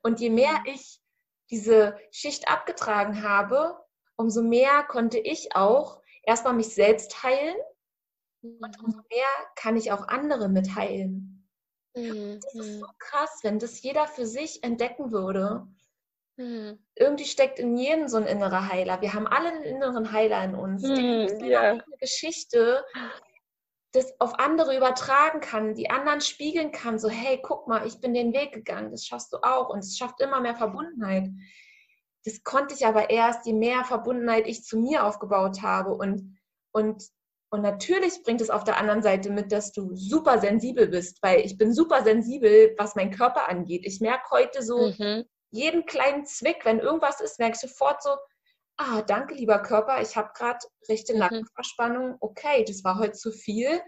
Und 0.04 0.20
je 0.20 0.30
mehr 0.30 0.62
ich 0.66 1.03
diese 1.54 1.96
Schicht 2.10 2.50
abgetragen 2.50 3.22
habe, 3.22 3.78
umso 4.16 4.42
mehr 4.42 4.84
konnte 4.88 5.20
ich 5.20 5.56
auch 5.56 6.02
erstmal 6.24 6.56
mich 6.56 6.74
selbst 6.74 7.22
heilen 7.22 7.56
und 8.42 8.84
umso 8.84 8.98
mehr 9.10 9.28
kann 9.56 9.78
ich 9.78 9.92
auch 9.92 10.08
andere 10.08 10.50
mit 10.50 10.76
heilen. 10.76 11.48
Mhm. 11.96 12.40
Das 12.42 12.56
ist 12.56 12.80
so 12.80 12.88
krass, 12.98 13.40
wenn 13.44 13.60
das 13.60 13.84
jeder 13.84 14.08
für 14.08 14.26
sich 14.26 14.64
entdecken 14.64 15.12
würde. 15.12 15.68
Mhm. 16.38 16.80
Irgendwie 16.96 17.26
steckt 17.26 17.60
in 17.60 17.78
jedem 17.78 18.08
so 18.08 18.18
ein 18.18 18.26
innerer 18.26 18.70
Heiler. 18.70 19.02
Wir 19.02 19.14
haben 19.14 19.28
alle 19.28 19.50
einen 19.50 19.64
inneren 19.64 20.12
Heiler 20.12 20.44
in 20.44 20.56
uns. 20.56 20.82
Mhm, 20.82 21.38
die 21.40 21.50
yeah. 21.50 21.74
eine 21.74 21.84
Geschichte, 22.00 22.84
das 23.94 24.12
auf 24.20 24.40
andere 24.40 24.76
übertragen 24.76 25.40
kann, 25.40 25.76
die 25.76 25.92
anderen 25.92 26.20
spiegeln 26.20 26.72
kann, 26.72 26.98
so 26.98 27.10
hey, 27.10 27.40
guck 27.42 27.68
mal, 27.68 27.86
ich 27.86 28.02
bin 28.02 28.14
den 28.14 28.34
Weg 28.34 28.52
gegangen, 28.52 28.92
das 28.92 29.06
schaffst 29.06 29.32
du 29.32 29.38
auch 29.44 29.70
und 29.70 29.80
es 29.80 29.98
schafft 29.98 30.20
immer 30.20 30.42
mehr 30.42 30.56
Verbundenheit. 30.56 31.30
Das 32.26 32.44
konnte 32.44 32.74
ich 32.74 32.88
aber 32.88 33.12
erst, 33.12 33.46
je 33.46 33.54
mehr 33.54 33.84
Verbundenheit 33.84 34.48
ich 34.48 34.64
zu 34.64 34.80
mir 34.80 35.06
aufgebaut 35.06 35.62
habe 35.62 35.94
und, 35.94 36.40
und, 36.72 37.04
und 37.52 37.62
natürlich 37.62 38.24
bringt 38.24 38.42
es 38.42 38.50
auf 38.50 38.64
der 38.64 38.78
anderen 38.78 39.04
Seite 39.04 39.30
mit, 39.30 39.52
dass 39.52 39.72
du 39.72 39.96
super 39.96 40.40
sensibel 40.40 40.88
bist, 40.88 41.22
weil 41.22 41.42
ich 41.42 41.60
bin 41.60 41.72
super 41.72 42.04
sensibel, 42.04 42.74
was 42.80 42.96
mein 42.96 43.12
Körper 43.12 43.48
angeht. 43.48 43.86
Ich 43.86 44.02
merke 44.02 44.32
heute 44.32 44.64
so 44.64 44.92
mhm. 44.98 45.26
jeden 45.52 45.86
kleinen 45.86 46.26
Zwick, 46.26 46.66
wenn 46.66 46.80
irgendwas 46.80 47.22
ist, 47.22 47.38
merke 47.38 47.56
ich 47.56 47.62
sofort 47.62 48.02
so, 48.02 48.16
ah, 48.78 49.02
danke, 49.02 49.36
lieber 49.36 49.60
Körper, 49.60 50.02
ich 50.02 50.16
habe 50.16 50.32
gerade 50.36 50.60
rechte 50.90 51.14
mhm. 51.14 51.20
Nackenverspannung. 51.20 52.18
Okay, 52.20 52.64
das 52.66 52.84
war 52.84 52.98
heute 53.00 53.14
zu 53.14 53.32
viel. 53.32 53.82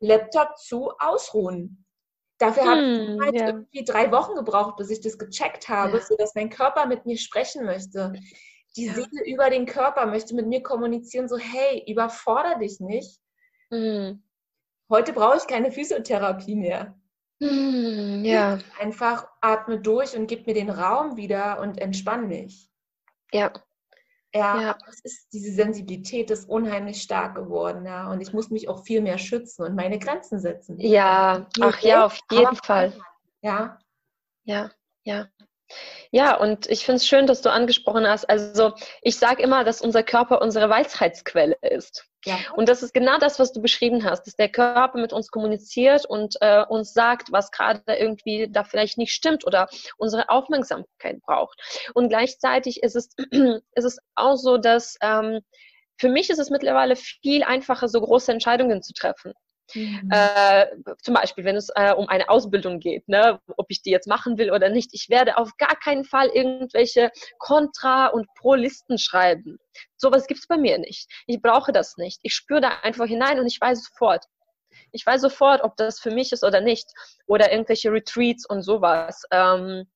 Laptop 0.00 0.56
zu, 0.58 0.90
ausruhen. 0.98 1.84
Dafür 2.38 2.64
habe 2.64 2.80
hm, 2.80 3.14
ich 3.14 3.20
halt 3.20 3.34
ja. 3.34 3.46
irgendwie 3.48 3.84
drei 3.84 4.10
Wochen 4.12 4.34
gebraucht, 4.34 4.76
bis 4.76 4.88
ich 4.88 5.02
das 5.02 5.18
gecheckt 5.18 5.68
habe, 5.68 5.98
ja. 5.98 6.02
sodass 6.02 6.34
mein 6.34 6.48
Körper 6.48 6.86
mit 6.86 7.04
mir 7.04 7.18
sprechen 7.18 7.66
möchte. 7.66 8.14
Die 8.76 8.86
ja. 8.86 8.94
Seele 8.94 9.26
über 9.26 9.50
den 9.50 9.66
Körper 9.66 10.06
möchte 10.06 10.34
mit 10.34 10.46
mir 10.46 10.62
kommunizieren, 10.62 11.28
so 11.28 11.36
hey, 11.36 11.84
überfordere 11.86 12.58
dich 12.60 12.80
nicht. 12.80 13.20
Hm. 13.70 14.22
Heute 14.88 15.12
brauche 15.12 15.36
ich 15.36 15.46
keine 15.46 15.70
Physiotherapie 15.70 16.56
mehr. 16.56 16.98
Hm, 17.42 18.24
ja. 18.24 18.58
Einfach 18.78 19.28
atme 19.42 19.78
durch 19.78 20.16
und 20.16 20.26
gib 20.26 20.46
mir 20.46 20.54
den 20.54 20.70
Raum 20.70 21.18
wieder 21.18 21.60
und 21.60 21.78
entspann 21.78 22.26
mich. 22.26 22.70
Ja. 23.32 23.52
Ja, 24.32 24.60
ja. 24.60 24.78
Es 24.88 25.00
ist, 25.00 25.32
diese 25.32 25.52
Sensibilität 25.52 26.30
ist 26.30 26.48
unheimlich 26.48 27.02
stark 27.02 27.34
geworden, 27.34 27.84
ja. 27.84 28.10
Und 28.10 28.20
ich 28.20 28.32
muss 28.32 28.50
mich 28.50 28.68
auch 28.68 28.84
viel 28.84 29.00
mehr 29.00 29.18
schützen 29.18 29.64
und 29.64 29.74
meine 29.74 29.98
Grenzen 29.98 30.38
setzen. 30.38 30.78
Ja, 30.78 31.48
ach 31.60 31.80
ja, 31.80 32.06
auf 32.06 32.18
jeden 32.30 32.56
Fall. 32.56 32.92
Ja. 33.42 33.78
Ja, 34.44 34.70
ja. 35.04 35.28
Ja, 36.12 36.36
und 36.36 36.68
ich 36.68 36.84
finde 36.84 36.96
es 36.96 37.06
schön, 37.06 37.26
dass 37.28 37.40
du 37.40 37.52
angesprochen 37.52 38.06
hast. 38.06 38.28
Also 38.28 38.72
ich 39.00 39.16
sage 39.16 39.42
immer, 39.42 39.62
dass 39.62 39.80
unser 39.80 40.02
Körper 40.02 40.42
unsere 40.42 40.68
Weisheitsquelle 40.68 41.56
ist. 41.62 42.08
Ja. 42.24 42.36
Und 42.56 42.68
das 42.68 42.82
ist 42.82 42.92
genau 42.92 43.18
das, 43.18 43.38
was 43.38 43.52
du 43.52 43.62
beschrieben 43.62 44.04
hast, 44.04 44.26
dass 44.26 44.34
der 44.34 44.48
Körper 44.48 44.98
mit 44.98 45.12
uns 45.12 45.30
kommuniziert 45.30 46.04
und 46.06 46.36
äh, 46.40 46.64
uns 46.68 46.92
sagt, 46.92 47.30
was 47.30 47.52
gerade 47.52 47.94
irgendwie 47.94 48.48
da 48.50 48.64
vielleicht 48.64 48.98
nicht 48.98 49.12
stimmt 49.12 49.46
oder 49.46 49.68
unsere 49.98 50.28
Aufmerksamkeit 50.28 51.20
braucht. 51.22 51.58
Und 51.94 52.08
gleichzeitig 52.08 52.82
ist 52.82 52.96
es, 52.96 53.10
ist 53.74 53.84
es 53.84 53.98
auch 54.16 54.36
so, 54.36 54.58
dass 54.58 54.96
ähm, 55.00 55.40
für 55.96 56.08
mich 56.08 56.28
ist 56.28 56.38
es 56.38 56.50
mittlerweile 56.50 56.96
viel 56.96 57.44
einfacher, 57.44 57.88
so 57.88 58.00
große 58.00 58.32
Entscheidungen 58.32 58.82
zu 58.82 58.92
treffen. 58.94 59.32
Mhm. 59.74 60.10
Äh, 60.10 60.66
zum 61.02 61.14
Beispiel, 61.14 61.44
wenn 61.44 61.56
es 61.56 61.68
äh, 61.74 61.92
um 61.92 62.08
eine 62.08 62.28
Ausbildung 62.28 62.80
geht, 62.80 63.08
ne, 63.08 63.40
ob 63.56 63.66
ich 63.68 63.82
die 63.82 63.90
jetzt 63.90 64.06
machen 64.08 64.38
will 64.38 64.50
oder 64.50 64.68
nicht. 64.68 64.90
Ich 64.92 65.08
werde 65.08 65.36
auf 65.36 65.56
gar 65.56 65.76
keinen 65.76 66.04
Fall 66.04 66.28
irgendwelche 66.28 67.10
Kontra- 67.38 68.08
und 68.08 68.26
Pro-Listen 68.36 68.98
schreiben. 68.98 69.58
Sowas 69.96 70.26
gibt 70.26 70.40
es 70.40 70.46
bei 70.46 70.56
mir 70.56 70.78
nicht. 70.78 71.08
Ich 71.26 71.40
brauche 71.40 71.72
das 71.72 71.96
nicht. 71.96 72.18
Ich 72.22 72.34
spüre 72.34 72.60
da 72.60 72.68
einfach 72.82 73.06
hinein 73.06 73.38
und 73.38 73.46
ich 73.46 73.60
weiß 73.60 73.84
sofort. 73.84 74.24
Ich 74.92 75.04
weiß 75.06 75.20
sofort, 75.20 75.62
ob 75.62 75.76
das 75.76 76.00
für 76.00 76.10
mich 76.10 76.32
ist 76.32 76.44
oder 76.44 76.60
nicht. 76.60 76.88
Oder 77.26 77.52
irgendwelche 77.52 77.92
Retreats 77.92 78.46
und 78.46 78.62
sowas. 78.62 79.24
Ähm, 79.30 79.86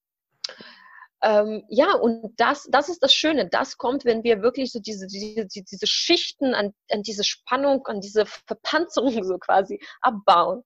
ähm, 1.25 1.65
ja, 1.69 1.95
und 1.95 2.35
das, 2.37 2.69
das 2.71 2.91
ist 2.91 3.03
das 3.03 3.15
Schöne. 3.15 3.49
Das 3.49 3.79
kommt, 3.79 4.05
wenn 4.05 4.23
wir 4.25 4.43
wirklich 4.43 4.73
so 4.73 4.79
diese, 4.79 5.07
diese, 5.07 5.47
diese 5.47 5.87
Schichten 5.87 6.55
an, 6.55 6.75
an 6.91 7.03
diese 7.03 7.25
Spannung, 7.25 7.87
an 7.87 8.01
diese 8.03 8.27
Verpanzerung 8.27 9.25
so 9.25 9.39
quasi 9.39 9.81
abbauen. 10.03 10.63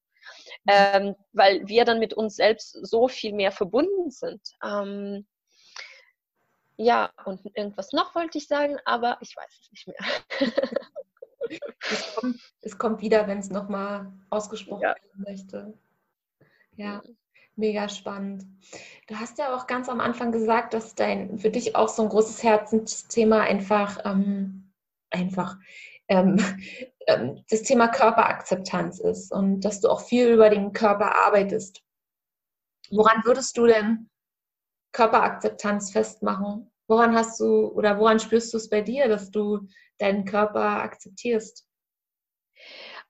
Mhm. 0.65 0.73
Ähm, 0.73 1.15
weil 1.33 1.67
wir 1.69 1.85
dann 1.85 2.01
mit 2.01 2.13
uns 2.13 2.35
selbst 2.37 2.73
so 2.83 3.07
viel 3.07 3.33
mehr 3.33 3.53
verbunden 3.53 4.11
sind. 4.11 4.41
Ähm, 4.63 5.27
ja, 6.77 7.13
und 7.25 7.41
irgendwas 7.55 7.93
noch 7.93 8.15
wollte 8.15 8.39
ich 8.39 8.49
sagen, 8.49 8.77
aber 8.85 9.17
ich 9.21 9.35
weiß 9.37 9.61
es 9.61 9.71
nicht 9.71 9.89
mehr. 9.89 10.41
es, 11.91 12.15
kommt, 12.15 12.41
es 12.63 12.79
kommt 12.79 13.01
wieder, 13.01 13.27
wenn 13.27 13.39
es 13.39 13.51
nochmal 13.51 14.13
ausgesprochen 14.31 14.83
ja. 14.83 14.95
werden 14.95 15.25
möchte. 15.25 15.79
Ja. 16.77 17.03
Mega 17.59 17.89
spannend. 17.89 18.47
Du 19.09 19.17
hast 19.17 19.39
ja 19.39 19.53
auch 19.53 19.67
ganz 19.67 19.89
am 19.89 19.99
Anfang 20.01 20.31
gesagt, 20.31 20.75
dass 20.75 20.95
dein 20.95 21.41
für 21.41 21.51
dich 21.51 21.75
auch 21.75 21.89
so 21.89 22.05
ein 22.05 22.09
großes 22.09 22.45
Herzensthema 22.45 23.41
einfach, 23.41 23.99
ähm, 24.05 24.73
einfach 25.11 25.57
ähm, 26.07 26.37
ähm, 27.09 27.43
das 27.51 27.63
Thema 27.63 27.89
Körperakzeptanz 27.89 29.01
ist 29.01 29.33
und 29.33 29.63
dass 29.63 29.81
du 29.81 29.89
auch 29.89 30.03
viel 30.03 30.29
über 30.29 30.51
den 30.51 30.73
Körper 30.73 31.17
arbeitest. 31.27 31.83
Woran 32.91 33.25
würdest 33.25 33.59
du 33.59 33.67
denn 33.67 34.09
Körperakzeptanz 34.93 35.91
festmachen? 35.91 36.71
Woran 36.87 37.17
hast 37.17 37.41
du 37.41 37.73
oder 37.73 37.99
woran 37.99 38.21
spürst 38.21 38.53
du 38.53 38.57
es 38.59 38.71
bei 38.71 38.83
dir, 38.83 39.09
dass 39.09 39.33
du 39.33 39.67
deinen 39.99 40.25
Körper 40.25 40.81
akzeptierst? 40.81 41.67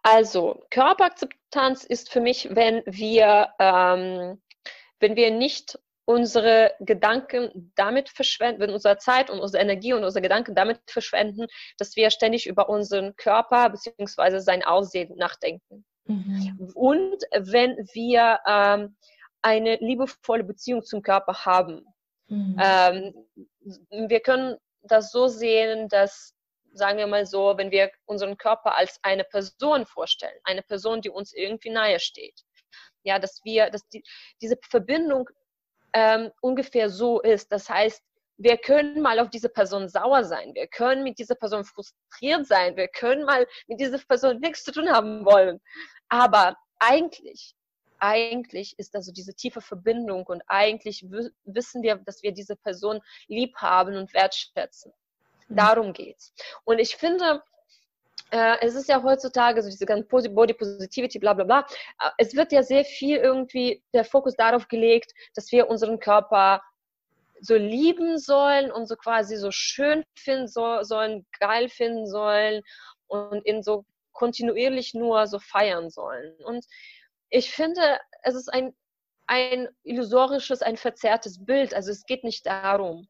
Also, 0.02 0.62
Körperakzeptanz 0.70 1.84
ist 1.84 2.10
für 2.10 2.20
mich, 2.20 2.48
wenn 2.50 2.82
wir, 2.86 3.48
ähm, 3.58 4.40
wenn 5.00 5.16
wir 5.16 5.30
nicht 5.30 5.78
unsere 6.04 6.74
Gedanken 6.80 7.72
damit 7.74 8.08
verschwenden, 8.08 8.60
wenn 8.60 8.70
unsere 8.70 8.96
Zeit 8.96 9.28
und 9.28 9.40
unsere 9.40 9.62
Energie 9.62 9.92
und 9.92 10.04
unsere 10.04 10.22
Gedanken 10.22 10.54
damit 10.54 10.80
verschwenden, 10.86 11.46
dass 11.76 11.96
wir 11.96 12.10
ständig 12.10 12.46
über 12.46 12.70
unseren 12.70 13.14
Körper 13.16 13.68
bzw. 13.68 14.38
sein 14.38 14.64
Aussehen 14.64 15.14
nachdenken. 15.16 15.84
Mhm. 16.06 16.70
Und 16.74 17.22
wenn 17.34 17.76
wir 17.92 18.40
ähm, 18.46 18.96
eine 19.42 19.76
liebevolle 19.76 20.44
Beziehung 20.44 20.82
zum 20.82 21.02
Körper 21.02 21.44
haben. 21.44 21.84
Mhm. 22.28 22.56
Ähm, 22.58 23.14
wir 24.08 24.20
können 24.20 24.56
das 24.82 25.12
so 25.12 25.28
sehen, 25.28 25.88
dass 25.88 26.34
sagen 26.78 26.98
wir 26.98 27.06
mal 27.06 27.26
so, 27.26 27.54
wenn 27.56 27.70
wir 27.70 27.90
unseren 28.06 28.36
Körper 28.36 28.76
als 28.76 28.98
eine 29.02 29.24
Person 29.24 29.84
vorstellen, 29.86 30.38
eine 30.44 30.62
Person, 30.62 31.02
die 31.02 31.10
uns 31.10 31.32
irgendwie 31.32 31.70
nahe 31.70 32.00
steht. 32.00 32.40
Ja, 33.02 33.18
dass 33.18 33.40
wir, 33.44 33.70
dass 33.70 33.86
die, 33.88 34.02
diese 34.40 34.56
Verbindung 34.70 35.28
ähm, 35.92 36.30
ungefähr 36.40 36.90
so 36.90 37.20
ist. 37.20 37.50
Das 37.52 37.68
heißt, 37.68 38.02
wir 38.38 38.56
können 38.56 39.02
mal 39.02 39.18
auf 39.18 39.30
diese 39.30 39.48
Person 39.48 39.88
sauer 39.88 40.24
sein, 40.24 40.54
wir 40.54 40.68
können 40.68 41.02
mit 41.02 41.18
dieser 41.18 41.34
Person 41.34 41.64
frustriert 41.64 42.46
sein, 42.46 42.76
wir 42.76 42.88
können 42.88 43.24
mal 43.24 43.46
mit 43.66 43.80
dieser 43.80 43.98
Person 43.98 44.38
nichts 44.38 44.62
zu 44.62 44.72
tun 44.72 44.88
haben 44.88 45.24
wollen. 45.24 45.60
Aber 46.08 46.56
eigentlich, 46.78 47.56
eigentlich 47.98 48.78
ist 48.78 48.94
also 48.94 49.12
diese 49.12 49.34
tiefe 49.34 49.60
Verbindung 49.60 50.24
und 50.26 50.42
eigentlich 50.46 51.04
wissen 51.44 51.82
wir, 51.82 51.96
dass 51.96 52.22
wir 52.22 52.32
diese 52.32 52.54
Person 52.54 53.00
lieb 53.26 53.56
haben 53.56 53.96
und 53.96 54.14
wertschätzen. 54.14 54.92
Mhm. 55.48 55.56
Darum 55.56 55.92
geht's. 55.92 56.32
Und 56.64 56.78
ich 56.78 56.96
finde, 56.96 57.42
äh, 58.30 58.56
es 58.60 58.74
ist 58.74 58.88
ja 58.88 59.02
heutzutage 59.02 59.62
so 59.62 59.70
diese 59.70 59.86
ganze 59.86 60.06
Body 60.30 60.54
Positivity, 60.54 61.18
bla 61.18 61.34
bla 61.34 61.44
bla. 61.44 61.66
Äh, 62.00 62.10
es 62.18 62.34
wird 62.34 62.52
ja 62.52 62.62
sehr 62.62 62.84
viel 62.84 63.16
irgendwie 63.16 63.82
der 63.94 64.04
Fokus 64.04 64.34
darauf 64.36 64.68
gelegt, 64.68 65.12
dass 65.34 65.50
wir 65.52 65.68
unseren 65.68 65.98
Körper 65.98 66.62
so 67.40 67.54
lieben 67.54 68.18
sollen 68.18 68.70
und 68.70 68.86
so 68.86 68.96
quasi 68.96 69.36
so 69.36 69.50
schön 69.50 70.04
finden 70.16 70.48
so, 70.48 70.82
sollen, 70.82 71.26
geil 71.38 71.68
finden 71.68 72.06
sollen 72.06 72.62
und 73.06 73.46
ihn 73.46 73.62
so 73.62 73.84
kontinuierlich 74.12 74.94
nur 74.94 75.26
so 75.28 75.38
feiern 75.38 75.90
sollen. 75.90 76.34
Und 76.44 76.64
ich 77.30 77.52
finde, 77.52 77.98
es 78.22 78.34
ist 78.34 78.52
ein, 78.52 78.74
ein 79.26 79.68
illusorisches, 79.84 80.62
ein 80.62 80.76
verzerrtes 80.76 81.44
Bild. 81.44 81.74
Also 81.74 81.92
es 81.92 82.04
geht 82.04 82.24
nicht 82.24 82.46
darum. 82.46 83.06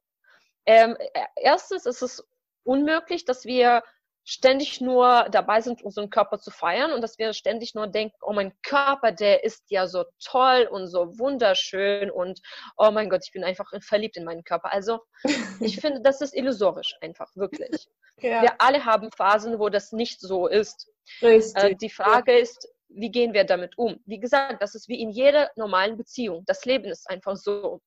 Ähm, 0.69 0.97
erstens 1.37 1.87
ist 1.87 2.03
es 2.03 2.23
unmöglich, 2.62 3.25
dass 3.25 3.47
wir 3.47 3.83
ständig 4.25 4.83
nur 4.83 5.27
dabei 5.31 5.62
sind, 5.62 5.83
unseren 5.83 6.11
Körper 6.11 6.39
zu 6.39 6.51
feiern 6.51 6.93
und 6.93 7.01
dass 7.01 7.19
wir 7.19 7.33
ständig 7.33 7.75
nur 7.75 7.87
denken, 7.87 8.14
oh 8.21 8.35
mein 8.35 8.53
Körper, 8.61 9.11
der 9.11 9.43
ist 9.43 9.71
ja 9.71 9.87
so 9.87 10.05
toll 10.23 10.69
und 10.71 10.87
so 10.87 11.19
wunderschön 11.19 12.11
und 12.11 12.43
oh 12.77 12.91
mein 12.91 13.09
Gott, 13.09 13.23
ich 13.25 13.33
bin 13.33 13.43
einfach 13.43 13.73
verliebt 13.81 14.19
in 14.19 14.25
meinen 14.25 14.45
Körper. 14.45 14.71
Also 14.71 15.01
ich 15.61 15.81
finde, 15.81 16.03
das 16.03 16.21
ist 16.21 16.35
illusorisch 16.35 16.95
einfach, 17.01 17.35
wirklich. 17.35 17.89
Ja. 18.21 18.43
Wir 18.43 18.61
alle 18.61 18.85
haben 18.85 19.12
Phasen, 19.12 19.61
wo 19.61 19.69
das 19.69 19.93
nicht 19.93 20.21
so 20.21 20.49
ist. 20.49 20.91
Äh, 21.21 21.77
die 21.77 21.89
Frage 21.89 22.33
ja. 22.33 22.39
ist, 22.39 22.69
wie 22.89 23.12
gehen 23.12 23.33
wir 23.33 23.45
damit 23.45 23.79
um? 23.79 24.01
Wie 24.07 24.19
gesagt, 24.19 24.61
das 24.61 24.75
ist 24.75 24.89
wie 24.89 25.01
in 25.01 25.11
jeder 25.11 25.53
normalen 25.55 25.97
Beziehung. 25.97 26.43
Das 26.45 26.64
Leben 26.64 26.87
ist 26.87 27.09
einfach 27.09 27.37
so. 27.37 27.81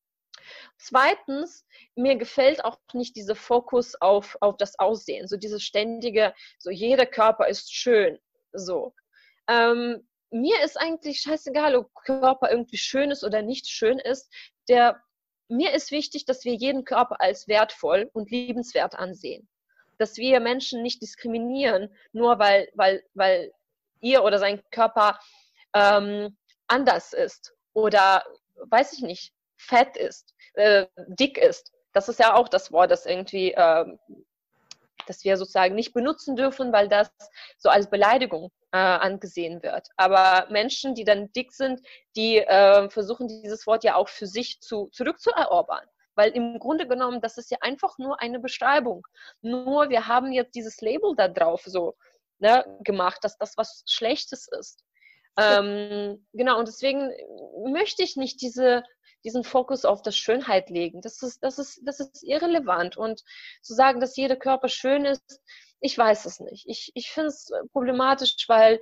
Zweitens, 0.76 1.64
mir 1.94 2.16
gefällt 2.16 2.64
auch 2.64 2.78
nicht 2.92 3.16
dieser 3.16 3.36
Fokus 3.36 3.94
auf, 4.00 4.36
auf 4.40 4.56
das 4.56 4.78
Aussehen, 4.78 5.28
so 5.28 5.36
dieses 5.36 5.62
ständige, 5.62 6.34
so 6.58 6.70
jeder 6.70 7.06
Körper 7.06 7.48
ist 7.48 7.74
schön, 7.74 8.18
so. 8.52 8.94
Ähm, 9.48 10.06
mir 10.30 10.62
ist 10.64 10.80
eigentlich 10.80 11.20
scheißegal, 11.20 11.76
ob 11.76 11.94
Körper 11.94 12.50
irgendwie 12.50 12.78
schön 12.78 13.10
ist 13.10 13.22
oder 13.22 13.42
nicht 13.42 13.68
schön 13.68 13.98
ist. 13.98 14.32
Der, 14.68 15.02
mir 15.48 15.72
ist 15.72 15.90
wichtig, 15.90 16.24
dass 16.24 16.44
wir 16.44 16.54
jeden 16.54 16.84
Körper 16.84 17.20
als 17.20 17.48
wertvoll 17.48 18.10
und 18.12 18.30
liebenswert 18.30 18.94
ansehen. 18.94 19.48
Dass 19.98 20.16
wir 20.16 20.40
Menschen 20.40 20.82
nicht 20.82 21.02
diskriminieren, 21.02 21.94
nur 22.12 22.38
weil, 22.38 22.68
weil, 22.74 23.04
weil 23.14 23.52
ihr 24.00 24.24
oder 24.24 24.38
sein 24.38 24.62
Körper 24.70 25.18
ähm, 25.74 26.36
anders 26.66 27.12
ist 27.12 27.54
oder, 27.74 28.24
weiß 28.56 28.94
ich 28.94 29.02
nicht, 29.02 29.34
fett 29.62 29.96
ist, 29.96 30.34
äh, 30.54 30.86
dick 31.06 31.38
ist. 31.38 31.72
Das 31.92 32.08
ist 32.08 32.18
ja 32.18 32.34
auch 32.34 32.48
das 32.48 32.72
Wort, 32.72 32.90
das 32.90 33.06
irgendwie, 33.06 33.52
äh, 33.52 33.84
das 35.06 35.24
wir 35.24 35.36
sozusagen 35.36 35.74
nicht 35.74 35.92
benutzen 35.92 36.36
dürfen, 36.36 36.72
weil 36.72 36.88
das 36.88 37.10
so 37.58 37.68
als 37.68 37.90
Beleidigung 37.90 38.50
äh, 38.72 38.78
angesehen 38.78 39.62
wird. 39.62 39.88
Aber 39.96 40.46
Menschen, 40.50 40.94
die 40.94 41.04
dann 41.04 41.32
dick 41.32 41.52
sind, 41.52 41.80
die 42.16 42.38
äh, 42.38 42.88
versuchen 42.90 43.28
dieses 43.28 43.66
Wort 43.66 43.84
ja 43.84 43.96
auch 43.96 44.08
für 44.08 44.26
sich 44.26 44.60
zu, 44.60 44.88
zurückzuerobern. 44.92 45.84
Weil 46.14 46.30
im 46.32 46.58
Grunde 46.58 46.86
genommen, 46.86 47.20
das 47.20 47.38
ist 47.38 47.50
ja 47.50 47.58
einfach 47.60 47.96
nur 47.98 48.20
eine 48.20 48.38
Beschreibung. 48.38 49.06
Nur 49.40 49.88
wir 49.88 50.08
haben 50.08 50.32
jetzt 50.32 50.54
dieses 50.54 50.80
Label 50.80 51.14
da 51.16 51.28
drauf 51.28 51.62
so 51.64 51.94
ne, 52.38 52.64
gemacht, 52.84 53.18
dass 53.22 53.38
das 53.38 53.56
was 53.56 53.84
Schlechtes 53.86 54.48
ist. 54.48 54.84
Ähm, 55.38 56.26
genau, 56.34 56.58
und 56.58 56.68
deswegen 56.68 57.10
möchte 57.72 58.02
ich 58.02 58.16
nicht 58.16 58.42
diese 58.42 58.82
diesen 59.24 59.44
Fokus 59.44 59.84
auf 59.84 60.02
das 60.02 60.16
Schönheit 60.16 60.70
legen. 60.70 61.00
Das 61.00 61.22
ist, 61.22 61.42
das 61.42 61.58
ist, 61.58 61.80
das 61.84 62.00
ist 62.00 62.22
irrelevant. 62.22 62.96
Und 62.96 63.22
zu 63.62 63.74
sagen, 63.74 64.00
dass 64.00 64.16
jeder 64.16 64.36
Körper 64.36 64.68
schön 64.68 65.04
ist, 65.04 65.40
ich 65.80 65.96
weiß 65.96 66.26
es 66.26 66.40
nicht. 66.40 66.66
Ich, 66.68 66.92
ich 66.94 67.10
finde 67.10 67.28
es 67.28 67.50
problematisch, 67.72 68.36
weil 68.48 68.80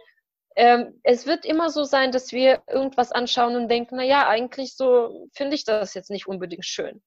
ähm, 0.56 1.00
es 1.04 1.26
wird 1.26 1.44
immer 1.44 1.70
so 1.70 1.84
sein, 1.84 2.12
dass 2.12 2.32
wir 2.32 2.62
irgendwas 2.68 3.12
anschauen 3.12 3.56
und 3.56 3.68
denken, 3.68 3.96
na 3.96 4.04
ja, 4.04 4.28
eigentlich 4.28 4.76
so 4.76 5.28
finde 5.32 5.54
ich 5.54 5.64
das 5.64 5.94
jetzt 5.94 6.10
nicht 6.10 6.26
unbedingt 6.26 6.66
schön. 6.66 7.02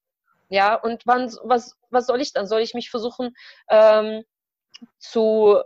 Ja, 0.49 0.75
und 0.75 1.05
wann, 1.05 1.31
was, 1.43 1.77
was 1.89 2.05
soll 2.05 2.21
ich 2.21 2.33
dann? 2.33 2.47
Soll 2.47 2.61
ich 2.61 2.73
mich 2.73 2.89
versuchen 2.89 3.33
ähm, 3.69 4.23
zu, 4.99 5.61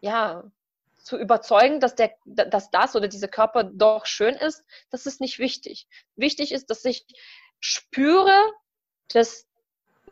ja, 0.00 0.44
zu 1.08 1.16
überzeugen, 1.16 1.80
dass, 1.80 1.94
der, 1.94 2.12
dass 2.26 2.70
das 2.70 2.94
oder 2.94 3.08
dieser 3.08 3.28
Körper 3.28 3.64
doch 3.64 4.04
schön 4.04 4.34
ist, 4.34 4.62
das 4.90 5.06
ist 5.06 5.22
nicht 5.22 5.38
wichtig. 5.38 5.88
Wichtig 6.16 6.52
ist, 6.52 6.68
dass 6.68 6.84
ich 6.84 7.06
spüre, 7.60 8.36
dass 9.08 9.46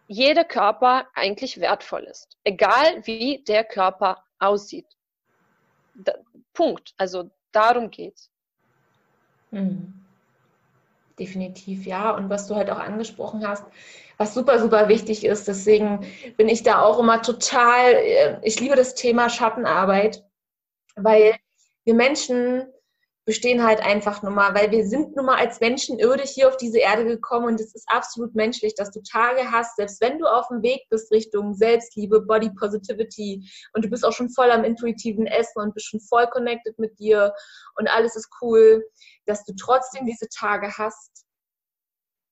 jeder 0.09 0.45
Körper 0.45 1.07
eigentlich 1.13 1.61
wertvoll 1.61 2.05
ist, 2.05 2.39
egal 2.45 3.07
wie 3.07 3.45
der 3.45 3.63
Körper 3.65 4.25
aussieht. 4.39 4.87
Da, 5.95 6.15
Punkt. 6.55 6.95
Also 6.97 7.31
darum 7.53 7.91
geht's. 7.91 8.31
Mhm. 9.51 9.93
Definitiv, 11.19 11.85
ja. 11.85 12.13
Und 12.13 12.31
was 12.31 12.47
du 12.47 12.55
halt 12.57 12.71
auch 12.71 12.79
angesprochen 12.79 13.47
hast, 13.47 13.67
was 14.17 14.33
super, 14.33 14.59
super 14.61 14.89
wichtig 14.89 15.27
ist, 15.27 15.47
deswegen 15.47 16.07
bin 16.39 16.49
ich 16.49 16.63
da 16.63 16.81
auch 16.81 16.99
immer 16.99 17.21
total, 17.21 17.93
äh, 17.93 18.39
ich 18.43 18.59
liebe 18.61 18.77
das 18.77 18.95
Thema 18.95 19.29
Schattenarbeit, 19.29 20.27
weil 20.97 21.37
wir 21.85 21.95
Menschen 21.95 22.67
bestehen 23.27 23.65
halt 23.65 23.81
einfach 23.81 24.23
nur 24.23 24.31
mal, 24.31 24.55
weil 24.55 24.71
wir 24.71 24.87
sind 24.87 25.17
nun 25.17 25.27
mal 25.27 25.37
als 25.37 25.59
Menschen 25.59 25.99
irdisch 25.99 26.31
hier 26.31 26.49
auf 26.49 26.57
diese 26.57 26.79
Erde 26.79 27.05
gekommen 27.05 27.47
und 27.47 27.61
es 27.61 27.75
ist 27.75 27.87
absolut 27.89 28.37
menschlich, 28.37 28.77
dass 28.77 28.93
du 28.93 29.03
Tage 29.03 29.51
hast, 29.51 29.77
selbst 29.77 30.01
wenn 30.01 30.21
du 30.21 30.27
auf 30.27 30.47
dem 30.47 30.63
Weg 30.63 30.83
bist 30.91 31.11
Richtung 31.11 31.53
Selbstliebe, 31.53 32.21
Body 32.21 32.51
Positivity 32.51 33.45
und 33.75 33.85
du 33.85 33.91
bist 33.91 34.05
auch 34.05 34.13
schon 34.13 34.31
voll 34.31 34.53
am 34.53 34.63
intuitiven 34.63 35.27
Essen 35.27 35.61
und 35.61 35.75
bist 35.75 35.87
schon 35.87 36.01
voll 36.01 36.29
connected 36.29 36.79
mit 36.79 36.97
dir 37.01 37.35
und 37.75 37.89
alles 37.89 38.15
ist 38.15 38.29
cool, 38.41 38.87
dass 39.27 39.45
du 39.45 39.55
trotzdem 39.57 40.07
diese 40.07 40.29
Tage 40.29 40.79
hast, 40.79 41.25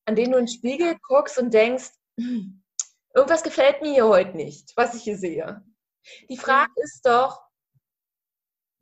an 0.06 0.14
denen 0.14 0.30
du 0.30 0.38
in 0.38 0.46
den 0.46 0.54
Spiegel 0.54 0.96
guckst 1.02 1.38
und 1.38 1.52
denkst, 1.52 1.90
hm, 2.20 2.62
irgendwas 3.14 3.42
gefällt 3.42 3.82
mir 3.82 3.92
hier 3.92 4.06
heute 4.06 4.36
nicht, 4.36 4.72
was 4.76 4.94
ich 4.94 5.02
hier 5.02 5.18
sehe. 5.18 5.64
Die 6.28 6.36
Frage 6.36 6.70
ist 6.76 7.04
doch, 7.04 7.40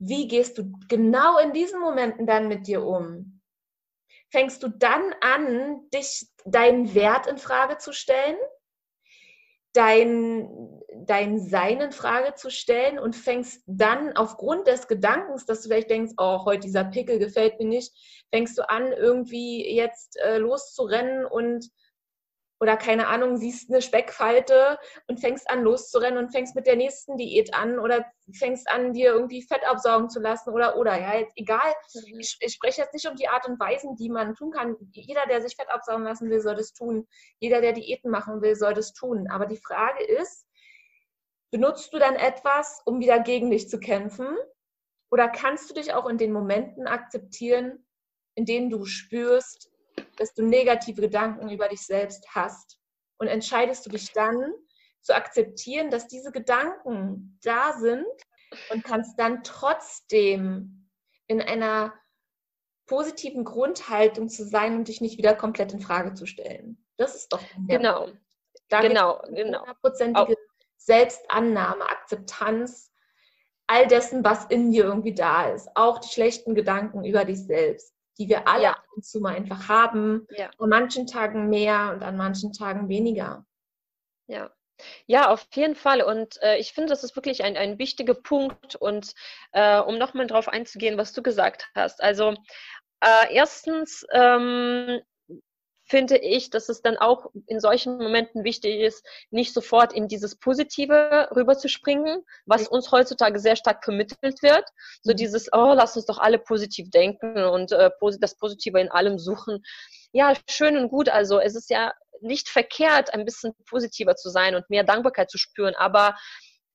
wie 0.05 0.27
gehst 0.27 0.59
du 0.59 0.73
genau 0.89 1.39
in 1.39 1.53
diesen 1.53 1.81
Momenten 1.81 2.27
dann 2.27 2.49
mit 2.49 2.67
dir 2.67 2.85
um? 2.85 3.41
Fängst 4.31 4.63
du 4.63 4.69
dann 4.69 5.15
an, 5.21 5.89
dich 5.91 6.27
deinen 6.45 6.95
Wert 6.95 7.27
in 7.27 7.39
Frage 7.39 7.79
zu 7.79 7.93
stellen? 7.93 8.37
Dein, 9.75 10.81
dein 11.07 11.39
Sein 11.39 11.81
in 11.81 11.93
Frage 11.93 12.35
zu 12.35 12.51
stellen 12.51 12.99
und 12.99 13.15
fängst 13.15 13.63
dann 13.67 14.15
aufgrund 14.17 14.67
des 14.67 14.89
Gedankens, 14.89 15.47
dass 15.47 15.63
du 15.63 15.69
vielleicht 15.69 15.91
denkst, 15.91 16.15
oh, 16.19 16.45
heute 16.45 16.61
dieser 16.61 16.85
Pickel 16.85 17.19
gefällt 17.19 17.59
mir 17.59 17.67
nicht, 17.67 17.93
fängst 18.31 18.59
du 18.59 18.69
an, 18.69 18.93
irgendwie 18.93 19.75
jetzt 19.75 20.19
äh, 20.19 20.39
loszurennen 20.39 21.25
und 21.25 21.71
oder 22.63 22.77
keine 22.77 23.09
Ahnung, 23.09 23.39
siehst 23.39 23.71
eine 23.71 23.83
Speckfalte 23.83 24.79
und 25.09 25.19
fängst 25.19 25.51
an 25.51 25.65
loszurennen 25.65 26.17
und 26.17 26.31
fängst 26.31 26.55
mit 26.55 26.69
der 26.69 26.77
nächsten 26.77 27.17
Diät 27.17 27.53
an 27.55 27.81
oder 27.81 28.07
fängst 28.39 28.71
an, 28.71 28.93
dir 28.93 29.11
irgendwie 29.15 29.43
Fett 29.43 29.67
absaugen 29.67 30.09
zu 30.09 30.21
lassen 30.21 30.51
oder 30.51 30.77
oder. 30.77 30.97
Ja, 30.97 31.19
jetzt 31.19 31.33
egal. 31.35 31.75
Mhm. 31.93 32.21
Ich, 32.21 32.37
ich, 32.39 32.53
spreche 32.53 32.83
jetzt 32.83 32.95
nicht 32.95 33.09
um 33.09 33.17
die 33.17 33.27
Art 33.27 33.49
und 33.49 33.59
Weisen, 33.59 33.97
die 33.97 34.09
man 34.09 34.37
tun 34.37 34.53
kann. 34.53 34.77
Jeder, 34.93 35.27
der 35.27 35.43
sich 35.43 35.57
Fett 35.57 35.69
absaugen 35.71 36.05
lassen 36.05 36.31
will, 36.31 36.41
soll 36.41 36.55
das 36.55 36.73
tun. 36.73 37.09
Jeder, 37.41 37.61
der 37.61 37.73
Diäten 37.73 38.13
machen 38.13 38.41
will, 38.43 38.55
soll 38.55 38.75
das 38.75 38.93
tun. 38.93 39.29
Aber 39.29 39.47
die 39.47 39.57
Frage 39.57 40.05
ist, 40.05 40.47
benutzt 41.51 41.93
du 41.93 41.99
dann 41.99 42.15
etwas, 42.15 42.81
um 42.85 43.01
wieder 43.01 43.19
gegen 43.19 43.51
dich 43.51 43.69
zu 43.69 43.81
kämpfen? 43.81 44.37
Oder 45.11 45.29
kannst 45.29 45.69
du 45.69 45.75
dich 45.75 45.95
auch 45.95 46.09
in 46.09 46.17
den 46.17 46.33
Momenten 46.33 46.87
akzeptieren, 46.87 47.85
in 48.37 48.45
denen 48.45 48.71
du 48.71 48.85
spürst, 48.85 49.72
dass 50.17 50.35
du 50.35 50.43
negative 50.43 51.01
Gedanken 51.01 51.49
über 51.51 51.69
dich 51.69 51.83
selbst 51.83 52.27
hast. 52.35 52.79
Und 53.19 53.29
entscheidest 53.29 53.87
du 53.87 53.91
dich 53.91 54.13
dann 54.13 54.53
zu 55.01 55.15
akzeptieren, 55.15 55.91
dass 55.91 56.09
diese 56.09 56.33
Gedanken 56.33 57.39
da 57.43 57.73
sind 57.73 58.07
und 58.71 58.85
kannst 58.85 59.19
dann 59.19 59.43
trotzdem 59.43 60.89
in 61.27 61.41
einer 61.41 61.95
positiven 62.87 63.45
Grundhaltung 63.45 64.29
zu 64.29 64.45
sein 64.45 64.77
und 64.77 64.89
dich 64.89 65.01
nicht 65.01 65.19
wieder 65.19 65.35
komplett 65.35 65.73
in 65.73 65.81
Frage 65.81 66.15
zu 66.15 66.27
stellen. 66.27 66.85
Das 66.97 67.15
ist 67.15 67.33
doch 67.33 67.43
genau. 67.69 68.09
Da 68.69 68.81
genau, 68.81 69.23
genau. 69.29 69.61
Hundertprozentige 69.61 70.37
Selbstannahme, 70.77 71.89
Akzeptanz 71.89 72.93
all 73.67 73.87
dessen, 73.87 74.25
was 74.25 74.45
in 74.47 74.71
dir 74.71 74.85
irgendwie 74.85 75.15
da 75.15 75.51
ist. 75.51 75.69
Auch 75.75 75.99
die 75.99 76.09
schlechten 76.09 76.55
Gedanken 76.55 77.05
über 77.05 77.25
dich 77.25 77.47
selbst 77.47 77.95
die 78.23 78.29
wir 78.29 78.47
alle 78.47 78.63
ja. 78.65 78.71
ab 78.71 78.85
und 78.95 79.05
zu 79.05 79.21
mal 79.21 79.35
einfach 79.35 79.69
haben. 79.69 80.27
Ja. 80.31 80.51
An 80.59 80.69
manchen 80.69 81.07
Tagen 81.07 81.49
mehr 81.49 81.93
und 81.93 82.03
an 82.03 82.17
manchen 82.17 82.53
Tagen 82.53 82.89
weniger. 82.89 83.45
Ja. 84.29 84.51
Ja, 85.07 85.31
auf 85.31 85.47
jeden 85.55 85.75
Fall. 85.75 86.03
Und 86.03 86.41
äh, 86.43 86.57
ich 86.59 86.73
finde, 86.73 86.91
das 86.91 87.05
ist 87.05 87.17
wirklich 87.17 87.45
ein, 87.45 87.57
ein 87.57 87.79
wichtiger 87.79 88.15
Punkt. 88.15 88.77
Und 88.77 89.15
äh, 89.53 89.79
um 89.81 89.99
nochmal 89.99 90.27
darauf 90.27 90.49
einzugehen, 90.49 90.99
was 90.99 91.13
du 91.13 91.23
gesagt 91.23 91.69
hast. 91.75 92.03
Also 92.03 92.35
äh, 93.01 93.35
erstens 93.35 94.07
ähm, 94.13 95.01
finde 95.93 96.17
ich, 96.17 96.49
dass 96.49 96.71
es 96.71 96.81
dann 96.81 96.97
auch 96.97 97.27
in 97.47 97.61
solchen 97.61 97.99
Momenten 97.99 98.45
wichtig 98.45 98.81
ist, 98.81 99.07
nicht 99.31 99.53
sofort 99.53 99.93
in 99.93 100.09
dieses 100.09 100.37
Positive 100.37 101.29
rüberzuspringen, 101.37 102.25
was 102.47 102.67
uns 102.67 102.91
heutzutage 102.91 103.39
sehr 103.39 103.57
stark 103.57 103.85
vermittelt 103.85 104.43
wird. 104.43 104.65
So 105.03 105.13
mhm. 105.13 105.17
dieses, 105.17 105.53
oh, 105.53 105.75
lass 105.75 105.95
uns 105.95 106.07
doch 106.07 106.17
alle 106.17 106.39
positiv 106.39 106.89
denken 106.89 107.45
und 107.45 107.73
äh, 107.73 107.91
das 108.21 108.39
Positive 108.39 108.81
in 108.81 108.91
allem 108.91 109.19
suchen. 109.19 109.63
Ja, 110.13 110.33
schön 110.49 110.79
und 110.79 110.89
gut. 110.89 111.11
Also 111.11 111.39
es 111.39 111.55
ist 111.55 111.69
ja 111.69 111.93
nicht 112.23 112.49
verkehrt, 112.49 113.13
ein 113.13 113.27
bisschen 113.27 113.53
positiver 113.69 114.17
zu 114.17 114.31
sein 114.31 114.55
und 114.55 114.71
mehr 114.71 114.85
Dankbarkeit 114.85 115.31
zu 115.31 115.37
spüren, 115.37 115.75
aber 115.77 116.17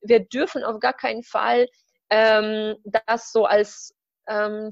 wir 0.01 0.19
dürfen 0.19 0.63
auf 0.63 0.79
gar 0.79 0.93
keinen 0.93 1.23
Fall 1.23 1.67
ähm, 2.11 2.75
das 2.85 3.31
so 3.31 3.45
als 3.45 3.95
ähm, 4.27 4.69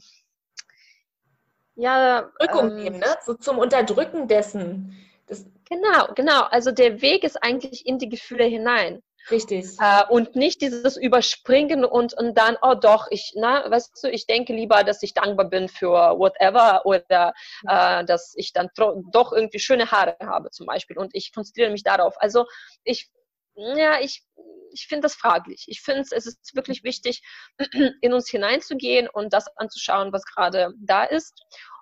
ja, 1.76 2.30
Drückung 2.40 2.72
ähm, 2.72 2.76
nehmen, 2.76 3.00
ne? 3.00 3.18
so 3.26 3.34
zum 3.34 3.58
Unterdrücken 3.58 4.28
dessen. 4.28 4.96
Das 5.28 5.46
genau, 5.70 6.14
genau. 6.16 6.44
Also 6.44 6.72
der 6.72 7.02
Weg 7.02 7.24
ist 7.24 7.42
eigentlich 7.42 7.86
in 7.86 8.00
die 8.00 8.10
Gefühle 8.10 8.46
hinein. 8.46 9.02
Richtig. 9.32 9.66
Äh, 9.80 10.04
und 10.10 10.36
nicht 10.36 10.62
dieses 10.62 10.98
Überspringen 10.98 11.84
und, 11.84 12.14
und 12.14 12.38
dann, 12.38 12.58
oh 12.62 12.76
doch, 12.76 13.08
ich, 13.10 13.34
na, 13.36 13.70
weißt 13.70 14.04
du, 14.04 14.10
ich 14.10 14.28
denke 14.28 14.54
lieber, 14.54 14.84
dass 14.84 15.02
ich 15.02 15.14
dankbar 15.14 15.50
bin 15.50 15.68
für 15.68 15.90
whatever 16.18 16.86
oder 16.86 17.34
äh, 17.68 18.06
dass 18.06 18.34
ich 18.36 18.54
dann 18.54 18.70
doch 18.76 19.34
irgendwie 19.34 19.60
schöne 19.60 19.90
Haare 19.90 20.16
habe 20.22 20.52
zum 20.52 20.68
Beispiel 20.68 20.98
und 20.98 21.16
ich 21.16 21.34
konzentriere 21.34 21.72
mich 21.72 21.84
darauf. 21.84 22.14
Also 22.20 22.46
ich, 22.84 23.10
ja, 23.56 24.00
ich, 24.02 24.24
ich 24.72 24.88
finde 24.88 25.04
das 25.04 25.16
fraglich. 25.16 25.66
Ich 25.68 25.82
finde 25.82 26.02
es 26.02 26.12
ist 26.12 26.56
wirklich 26.56 26.84
wichtig, 26.84 27.22
in 28.02 28.14
uns 28.14 28.30
hineinzugehen 28.30 29.08
und 29.10 29.34
das 29.34 29.48
anzuschauen, 29.58 30.12
was 30.14 30.26
gerade 30.26 30.74
da 30.78 31.04
ist. 31.04 31.34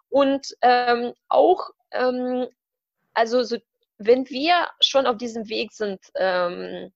Und 0.09 0.47
ähm, 0.61 1.13
auch, 1.27 1.71
ähm, 1.91 2.47
also 3.13 3.43
so, 3.43 3.57
wenn 3.97 4.29
wir 4.29 4.67
schon 4.79 5.07
auf 5.07 5.17
diesem 5.17 5.49
Weg 5.49 5.71
sind, 5.71 5.99
ähm, 6.15 6.91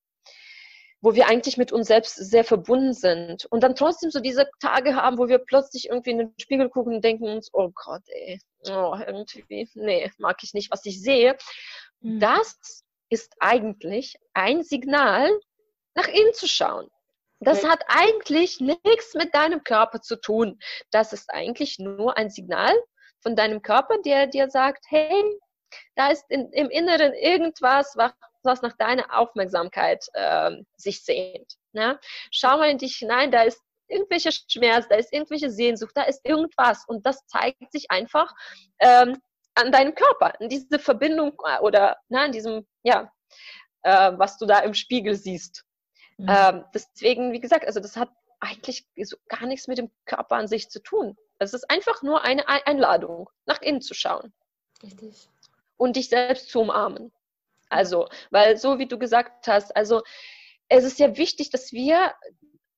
wo 1.01 1.13
wir 1.13 1.28
eigentlich 1.28 1.57
mit 1.57 1.71
uns 1.71 1.88
selbst 1.88 2.15
sehr 2.15 2.43
verbunden 2.43 2.93
sind 2.93 3.45
und 3.45 3.61
dann 3.61 3.75
trotzdem 3.75 4.09
so 4.09 4.19
diese 4.19 4.47
Tage 4.59 4.95
haben, 4.95 5.17
wo 5.17 5.28
wir 5.28 5.38
plötzlich 5.38 5.89
irgendwie 5.89 6.11
in 6.11 6.17
den 6.17 6.34
Spiegel 6.39 6.69
gucken 6.69 6.95
und 6.95 7.03
denken 7.03 7.25
uns, 7.25 7.49
oh 7.53 7.69
Gott, 7.73 8.01
ey, 8.07 8.39
oh, 8.69 8.95
irgendwie, 9.05 9.69
nee, 9.75 10.11
mag 10.17 10.38
ich 10.41 10.53
nicht, 10.53 10.71
was 10.71 10.86
ich 10.86 11.01
sehe. 11.01 11.38
Mhm. 12.01 12.19
Das 12.19 12.84
ist 13.09 13.33
eigentlich 13.39 14.15
ein 14.33 14.63
Signal, 14.63 15.29
nach 15.95 16.07
innen 16.07 16.33
zu 16.33 16.47
schauen. 16.47 16.89
Das 17.39 17.63
hat 17.63 17.83
eigentlich 17.87 18.59
nichts 18.59 19.13
mit 19.13 19.33
deinem 19.35 19.63
Körper 19.63 20.01
zu 20.01 20.19
tun. 20.19 20.59
Das 20.91 21.13
ist 21.13 21.31
eigentlich 21.31 21.77
nur 21.77 22.17
ein 22.17 22.29
Signal 22.29 22.73
von 23.21 23.35
deinem 23.35 23.61
Körper, 23.61 23.97
der 24.03 24.27
dir 24.27 24.49
sagt, 24.49 24.85
hey, 24.89 25.23
da 25.95 26.09
ist 26.09 26.25
in, 26.29 26.51
im 26.53 26.69
Inneren 26.69 27.13
irgendwas, 27.13 27.93
was, 27.95 28.11
was 28.43 28.61
nach 28.61 28.75
deiner 28.77 29.17
Aufmerksamkeit 29.17 30.03
äh, 30.13 30.51
sich 30.77 31.03
sehnt. 31.03 31.53
Ne? 31.73 31.99
Schau 32.31 32.57
mal 32.57 32.69
in 32.69 32.77
dich 32.77 32.95
hinein, 32.95 33.31
da 33.31 33.43
ist 33.43 33.61
irgendwelche 33.87 34.31
Schmerz, 34.31 34.87
da 34.89 34.95
ist 34.95 35.13
irgendwelche 35.13 35.49
Sehnsucht, 35.49 35.91
da 35.95 36.03
ist 36.03 36.25
irgendwas 36.25 36.85
und 36.87 37.05
das 37.05 37.25
zeigt 37.27 37.71
sich 37.71 37.91
einfach 37.91 38.33
ähm, 38.79 39.21
an 39.57 39.71
deinem 39.71 39.95
Körper, 39.95 40.33
in 40.39 40.49
diese 40.49 40.79
Verbindung 40.79 41.33
äh, 41.45 41.59
oder 41.59 41.97
na, 42.09 42.25
in 42.25 42.31
diesem, 42.31 42.65
ja, 42.83 43.11
äh, 43.83 44.11
was 44.15 44.37
du 44.37 44.45
da 44.45 44.59
im 44.59 44.73
Spiegel 44.73 45.15
siehst. 45.15 45.65
Mhm. 46.17 46.27
Ähm, 46.29 46.65
deswegen, 46.73 47.31
wie 47.31 47.39
gesagt, 47.39 47.65
also 47.65 47.79
das 47.79 47.95
hat 47.97 48.09
eigentlich 48.39 48.87
so 49.03 49.17
gar 49.27 49.45
nichts 49.45 49.67
mit 49.67 49.77
dem 49.77 49.91
Körper 50.05 50.35
an 50.35 50.47
sich 50.47 50.69
zu 50.69 50.81
tun. 50.81 51.17
Es 51.39 51.53
ist 51.53 51.69
einfach 51.69 52.03
nur 52.03 52.23
eine 52.23 52.47
Einladung, 52.47 53.29
nach 53.45 53.61
innen 53.61 53.81
zu 53.81 53.93
schauen. 53.93 54.33
Richtig. 54.83 55.27
Und 55.75 55.95
dich 55.95 56.09
selbst 56.09 56.49
zu 56.49 56.61
umarmen. 56.61 57.11
Also, 57.69 58.07
weil 58.31 58.57
so 58.57 58.79
wie 58.79 58.87
du 58.87 58.97
gesagt 58.97 59.47
hast, 59.47 59.75
also 59.75 60.01
es 60.69 60.83
ist 60.83 60.99
ja 60.99 61.17
wichtig, 61.17 61.49
dass 61.49 61.71
wir 61.71 62.13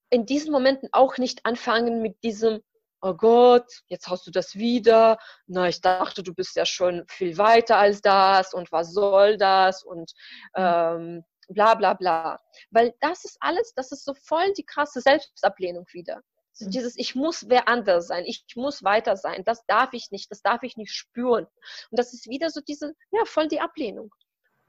in 0.10 0.26
diesen 0.26 0.52
Momenten 0.52 0.90
auch 0.92 1.18
nicht 1.18 1.46
anfangen 1.46 2.02
mit 2.02 2.24
diesem, 2.24 2.62
oh 3.02 3.14
Gott, 3.14 3.68
jetzt 3.88 4.08
hast 4.08 4.28
du 4.28 4.32
das 4.32 4.56
wieder. 4.56 5.18
Na, 5.48 5.68
ich 5.68 5.82
dachte, 5.82 6.24
du 6.24 6.34
bist 6.34 6.56
ja 6.56 6.66
schon 6.66 7.06
viel 7.08 7.38
weiter 7.38 7.78
als 7.78 8.02
das 8.02 8.54
und 8.54 8.72
was 8.72 8.94
soll 8.94 9.38
das 9.38 9.84
und 9.84 10.12
mhm. 10.56 10.64
ähm, 10.64 11.26
bla 11.50 11.76
bla 11.76 11.94
bla. 11.94 12.40
Weil 12.72 12.94
das 13.02 13.26
ist 13.26 13.38
alles, 13.40 13.74
das 13.76 13.92
ist 13.92 14.06
so 14.06 14.14
voll 14.14 14.54
die 14.54 14.66
krasse 14.66 15.02
Selbstablehnung 15.02 15.86
wieder. 15.92 16.22
So 16.54 16.66
mhm. 16.66 16.72
dieses, 16.72 16.98
ich 16.98 17.16
muss 17.16 17.50
wer 17.50 17.68
anders 17.68 18.08
sein, 18.08 18.26
ich 18.26 18.46
muss 18.56 18.84
weiter 18.84 19.16
sein, 19.16 19.44
das 19.46 19.66
darf 19.66 19.94
ich 19.94 20.12
nicht, 20.12 20.30
das 20.32 20.42
darf 20.42 20.64
ich 20.64 20.78
nicht 20.78 20.94
spüren. 20.94 21.46
Und 21.90 22.00
das 22.00 22.14
ist 22.14 22.28
wieder 22.28 22.50
so 22.50 22.62
diese, 22.62 22.94
ja, 23.12 23.26
voll 23.26 23.48
die 23.48 23.62
Ablehnung. 23.62 24.14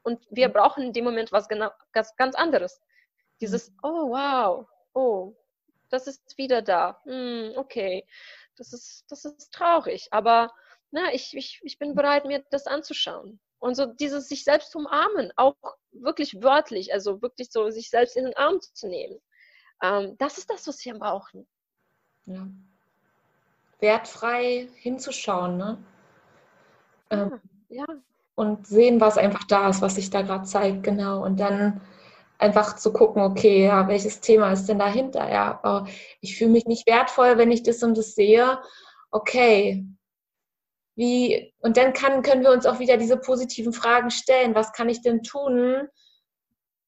Und 0.03 0.24
wir 0.31 0.49
mhm. 0.49 0.53
brauchen 0.53 0.83
in 0.85 0.93
dem 0.93 1.05
Moment 1.05 1.33
was 1.33 1.49
genau, 1.49 1.70
ganz, 1.93 2.14
ganz 2.16 2.35
anderes. 2.35 2.81
Dieses, 3.41 3.72
oh 3.83 4.11
wow, 4.11 4.66
oh, 4.95 5.35
das 5.91 6.07
ist 6.07 6.36
wieder 6.38 6.62
da. 6.62 7.01
Hm, 7.05 7.53
okay, 7.57 8.07
das 8.57 8.72
ist, 8.72 9.05
das 9.09 9.24
ist 9.24 9.53
traurig, 9.53 10.09
aber 10.11 10.53
na, 10.91 11.12
ich, 11.12 11.36
ich, 11.36 11.61
ich 11.62 11.78
bin 11.78 11.95
bereit, 11.95 12.24
mir 12.24 12.45
das 12.51 12.66
anzuschauen. 12.66 13.41
Und 13.59 13.74
so 13.74 13.86
dieses 13.86 14.28
sich 14.28 14.43
selbst 14.45 14.74
umarmen, 14.74 15.32
auch 15.36 15.55
wirklich 15.93 16.43
wörtlich, 16.43 16.93
also 16.93 17.20
wirklich 17.20 17.51
so 17.51 17.70
sich 17.70 17.91
selbst 17.91 18.16
in 18.16 18.24
den 18.24 18.36
Arm 18.36 18.61
zu 18.61 18.88
nehmen. 18.88 19.20
Ähm, 19.82 20.16
das 20.18 20.38
ist 20.38 20.51
das, 20.51 20.66
was 20.66 20.84
wir 20.84 20.99
brauchen. 20.99 21.47
Ja. 22.26 22.49
Wertfrei 23.80 24.68
hinzuschauen, 24.76 25.57
ne? 25.57 25.78
Ähm, 27.11 27.41
ja. 27.68 27.84
Und 28.34 28.66
sehen, 28.66 29.01
was 29.01 29.18
einfach 29.18 29.45
da 29.45 29.68
ist, 29.68 29.82
was 29.82 29.97
sich 29.97 30.11
da 30.11 30.22
gerade 30.22 30.45
zeigt, 30.45 30.82
genau. 30.82 31.22
Und 31.22 31.38
dann 31.38 31.80
einfach 32.41 32.76
zu 32.76 32.93
gucken, 32.93 33.22
okay, 33.22 33.66
ja, 33.66 33.86
welches 33.88 34.20
Thema 34.20 34.53
ist 34.53 34.66
denn 34.66 34.78
dahinter? 34.78 35.30
Ja, 35.30 35.86
ich 36.20 36.36
fühle 36.36 36.51
mich 36.51 36.66
nicht 36.66 36.86
wertvoll, 36.86 37.38
wenn 37.38 37.51
ich 37.51 37.62
das 37.62 37.82
und 37.82 37.97
das 37.97 38.14
sehe. 38.14 38.59
Okay, 39.11 39.84
wie, 41.01 41.55
und 41.61 41.76
dann 41.76 41.93
kann, 41.93 42.22
können 42.22 42.43
wir 42.43 42.51
uns 42.51 42.66
auch 42.66 42.78
wieder 42.78 42.97
diese 42.97 43.16
positiven 43.16 43.72
Fragen 43.72 44.11
stellen. 44.11 44.55
Was 44.55 44.72
kann 44.72 44.88
ich 44.88 45.01
denn 45.01 45.22
tun, 45.22 45.88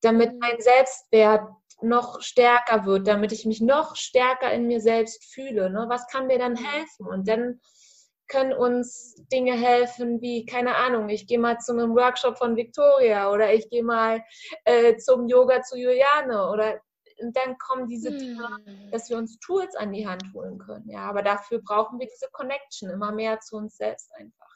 damit 0.02 0.38
mein 0.38 0.60
Selbstwert 0.60 1.48
noch 1.80 2.20
stärker 2.20 2.84
wird, 2.84 3.08
damit 3.08 3.32
ich 3.32 3.46
mich 3.46 3.60
noch 3.60 3.96
stärker 3.96 4.52
in 4.52 4.66
mir 4.66 4.80
selbst 4.80 5.32
fühle? 5.32 5.70
Ne? 5.70 5.86
Was 5.88 6.06
kann 6.08 6.26
mir 6.26 6.38
dann 6.38 6.56
helfen? 6.56 7.06
Und 7.06 7.26
dann 7.26 7.60
können 8.32 8.54
uns 8.54 9.14
Dinge 9.30 9.52
helfen 9.52 10.22
wie, 10.22 10.46
keine 10.46 10.74
Ahnung, 10.76 11.10
ich 11.10 11.26
gehe 11.26 11.38
mal 11.38 11.58
zu 11.58 11.72
einem 11.72 11.94
Workshop 11.94 12.38
von 12.38 12.56
Victoria 12.56 13.30
oder 13.30 13.52
ich 13.52 13.68
gehe 13.68 13.84
mal 13.84 14.24
äh, 14.64 14.96
zum 14.96 15.28
Yoga 15.28 15.60
zu 15.62 15.76
Juliane 15.76 16.48
oder 16.50 16.80
und 17.20 17.36
dann 17.36 17.56
kommen 17.58 17.86
diese 17.86 18.10
Dinge, 18.10 18.48
hm. 18.64 18.90
dass 18.90 19.08
wir 19.08 19.16
uns 19.16 19.38
Tools 19.38 19.76
an 19.76 19.92
die 19.92 20.08
Hand 20.08 20.24
holen 20.34 20.58
können. 20.58 20.88
Ja, 20.88 21.02
aber 21.02 21.22
dafür 21.22 21.60
brauchen 21.60 22.00
wir 22.00 22.08
diese 22.08 22.26
Connection 22.32 22.90
immer 22.90 23.12
mehr 23.12 23.38
zu 23.38 23.56
uns 23.56 23.76
selbst 23.76 24.10
einfach. 24.14 24.51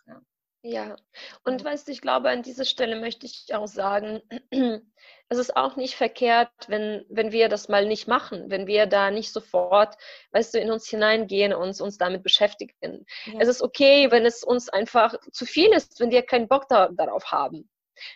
Ja. 0.68 0.96
Und 1.44 1.64
weißt 1.64 1.86
du, 1.86 1.92
ich 1.92 2.00
glaube, 2.00 2.28
an 2.28 2.42
dieser 2.42 2.64
Stelle 2.64 2.96
möchte 2.96 3.24
ich 3.24 3.54
auch 3.54 3.68
sagen, 3.68 4.20
es 5.28 5.38
ist 5.38 5.56
auch 5.56 5.76
nicht 5.76 5.94
verkehrt, 5.94 6.50
wenn, 6.66 7.06
wenn 7.08 7.30
wir 7.30 7.48
das 7.48 7.68
mal 7.68 7.86
nicht 7.86 8.08
machen, 8.08 8.50
wenn 8.50 8.66
wir 8.66 8.86
da 8.86 9.12
nicht 9.12 9.32
sofort, 9.32 9.96
weißt 10.32 10.54
du, 10.54 10.58
in 10.58 10.72
uns 10.72 10.88
hineingehen 10.88 11.54
und 11.54 11.80
uns 11.80 11.98
damit 11.98 12.24
beschäftigen. 12.24 13.06
Ja. 13.26 13.34
Es 13.38 13.46
ist 13.46 13.62
okay, 13.62 14.10
wenn 14.10 14.26
es 14.26 14.42
uns 14.42 14.68
einfach 14.68 15.14
zu 15.30 15.46
viel 15.46 15.72
ist, 15.72 16.00
wenn 16.00 16.10
wir 16.10 16.22
keinen 16.22 16.48
Bock 16.48 16.68
da, 16.68 16.88
darauf 16.88 17.30
haben. 17.30 17.70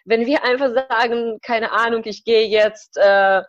Wenn 0.04 0.26
wir 0.26 0.42
einfach 0.42 0.70
sagen, 0.74 1.38
keine 1.42 1.70
Ahnung, 1.70 2.02
ich 2.04 2.24
gehe 2.24 2.48
jetzt, 2.48 2.96
äh, 2.96 3.42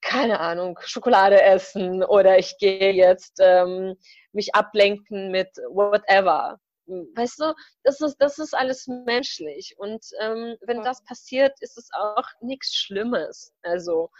keine 0.00 0.40
Ahnung, 0.40 0.78
Schokolade 0.86 1.42
essen 1.42 2.02
oder 2.02 2.38
ich 2.38 2.56
gehe 2.56 2.92
jetzt 2.92 3.40
ähm, 3.42 3.96
mich 4.32 4.54
ablenken 4.54 5.30
mit 5.30 5.50
whatever 5.68 6.58
weißt 6.86 7.40
du, 7.40 7.54
das 7.82 8.00
ist, 8.00 8.16
das 8.18 8.38
ist 8.38 8.54
alles 8.54 8.86
menschlich. 8.86 9.74
Und 9.78 10.04
ähm, 10.20 10.56
wenn 10.60 10.82
das 10.82 11.02
passiert, 11.04 11.56
ist 11.60 11.78
es 11.78 11.88
auch 11.92 12.26
nichts 12.40 12.74
Schlimmes. 12.74 13.52
Also, 13.62 14.10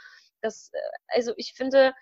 das, 0.43 0.71
äh, 0.73 0.79
also 1.09 1.33
ich 1.37 1.55
finde, 1.55 1.95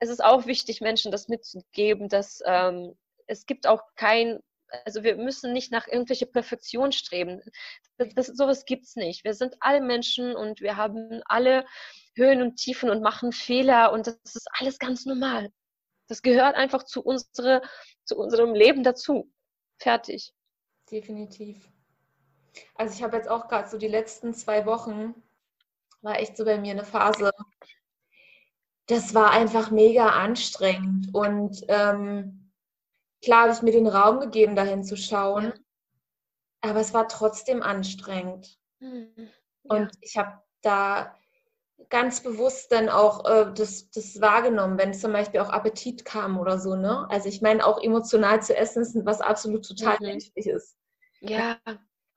es 0.00 0.08
ist 0.08 0.24
auch 0.24 0.46
wichtig, 0.46 0.80
Menschen 0.80 1.12
das 1.12 1.28
mitzugeben, 1.28 2.08
dass 2.08 2.40
ähm, 2.46 2.96
es 3.26 3.46
gibt 3.46 3.66
auch 3.66 3.82
kein, 3.96 4.40
also 4.84 5.02
wir 5.02 5.16
müssen 5.16 5.52
nicht 5.52 5.70
nach 5.72 5.86
irgendwelche 5.86 6.26
Perfektion 6.26 6.92
streben. 6.92 7.42
Das, 7.98 8.08
das, 8.14 8.26
sowas 8.28 8.64
gibt's 8.64 8.96
nicht. 8.96 9.24
Wir 9.24 9.34
sind 9.34 9.56
alle 9.60 9.80
Menschen 9.80 10.34
und 10.34 10.60
wir 10.60 10.76
haben 10.76 11.22
alle 11.26 11.64
Höhen 12.14 12.42
und 12.42 12.56
Tiefen 12.56 12.90
und 12.90 13.02
machen 13.02 13.32
Fehler 13.32 13.92
und 13.92 14.06
das 14.06 14.16
ist 14.24 14.48
alles 14.58 14.78
ganz 14.78 15.06
normal. 15.06 15.50
Das 16.08 16.22
gehört 16.22 16.56
einfach 16.56 16.84
zu, 16.84 17.02
unsere, 17.02 17.62
zu 18.04 18.16
unserem 18.16 18.54
Leben 18.54 18.82
dazu. 18.82 19.30
Fertig. 19.80 20.34
Definitiv. 20.90 21.68
Also 22.74 22.94
ich 22.94 23.02
habe 23.02 23.16
jetzt 23.16 23.28
auch 23.28 23.48
gerade 23.48 23.68
so 23.68 23.78
die 23.78 23.88
letzten 23.88 24.34
zwei 24.34 24.66
Wochen, 24.66 25.14
war 26.02 26.18
echt 26.18 26.36
so 26.36 26.44
bei 26.44 26.58
mir 26.58 26.72
eine 26.72 26.84
Phase, 26.84 27.30
das 28.86 29.14
war 29.14 29.30
einfach 29.30 29.70
mega 29.70 30.08
anstrengend. 30.10 31.14
Und 31.14 31.64
ähm, 31.68 32.50
klar 33.22 33.42
habe 33.42 33.52
ich 33.52 33.62
mir 33.62 33.72
den 33.72 33.86
Raum 33.86 34.20
gegeben, 34.20 34.56
dahin 34.56 34.82
zu 34.82 34.96
schauen, 34.96 35.44
ja. 35.44 36.70
aber 36.70 36.80
es 36.80 36.92
war 36.92 37.08
trotzdem 37.08 37.62
anstrengend. 37.62 38.58
Mhm. 38.80 39.12
Ja. 39.16 39.76
Und 39.76 39.92
ich 40.00 40.16
habe 40.16 40.42
da 40.62 41.16
ganz 41.90 42.22
bewusst 42.22 42.72
dann 42.72 42.88
auch 42.88 43.28
äh, 43.28 43.52
das, 43.52 43.90
das 43.90 44.20
wahrgenommen, 44.20 44.78
wenn 44.78 44.94
zum 44.94 45.12
Beispiel 45.12 45.40
auch 45.40 45.50
Appetit 45.50 46.04
kam 46.04 46.38
oder 46.38 46.58
so. 46.58 46.76
Ne? 46.76 47.06
Also 47.10 47.28
ich 47.28 47.42
meine, 47.42 47.66
auch 47.66 47.82
emotional 47.82 48.42
zu 48.42 48.56
essen 48.56 48.82
ist 48.82 48.96
was 49.04 49.20
absolut 49.20 49.66
total 49.66 49.96
mhm. 50.00 50.06
menschlich 50.06 50.46
ist. 50.46 50.76
Ja. 51.20 51.58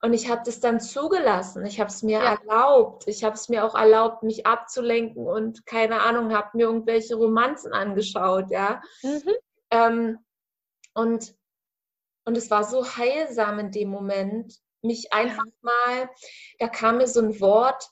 Und 0.02 0.14
ich 0.14 0.30
habe 0.30 0.42
das 0.46 0.60
dann 0.60 0.80
zugelassen. 0.80 1.66
Ich 1.66 1.80
habe 1.80 1.90
es 1.90 2.04
mir 2.04 2.20
ja. 2.20 2.36
erlaubt. 2.36 3.08
Ich 3.08 3.24
habe 3.24 3.36
es 3.36 3.50
mir 3.50 3.66
auch 3.66 3.74
erlaubt, 3.74 4.22
mich 4.22 4.46
abzulenken 4.46 5.26
und 5.26 5.66
keine 5.66 6.02
Ahnung, 6.02 6.34
habe 6.34 6.50
mir 6.54 6.64
irgendwelche 6.64 7.16
Romanzen 7.16 7.74
angeschaut, 7.74 8.52
ja. 8.52 8.82
Mhm. 9.02 9.34
Ähm, 9.72 10.20
und, 10.94 11.36
und 12.26 12.38
es 12.38 12.52
war 12.52 12.64
so 12.64 12.86
heilsam 12.86 13.58
in 13.60 13.72
dem 13.72 13.90
Moment, 13.90 14.60
mich 14.84 15.14
einfach 15.14 15.46
mal, 15.62 16.10
da 16.60 16.68
kam 16.68 16.98
mir 16.98 17.08
so 17.08 17.22
ein 17.22 17.40
Wort, 17.40 17.90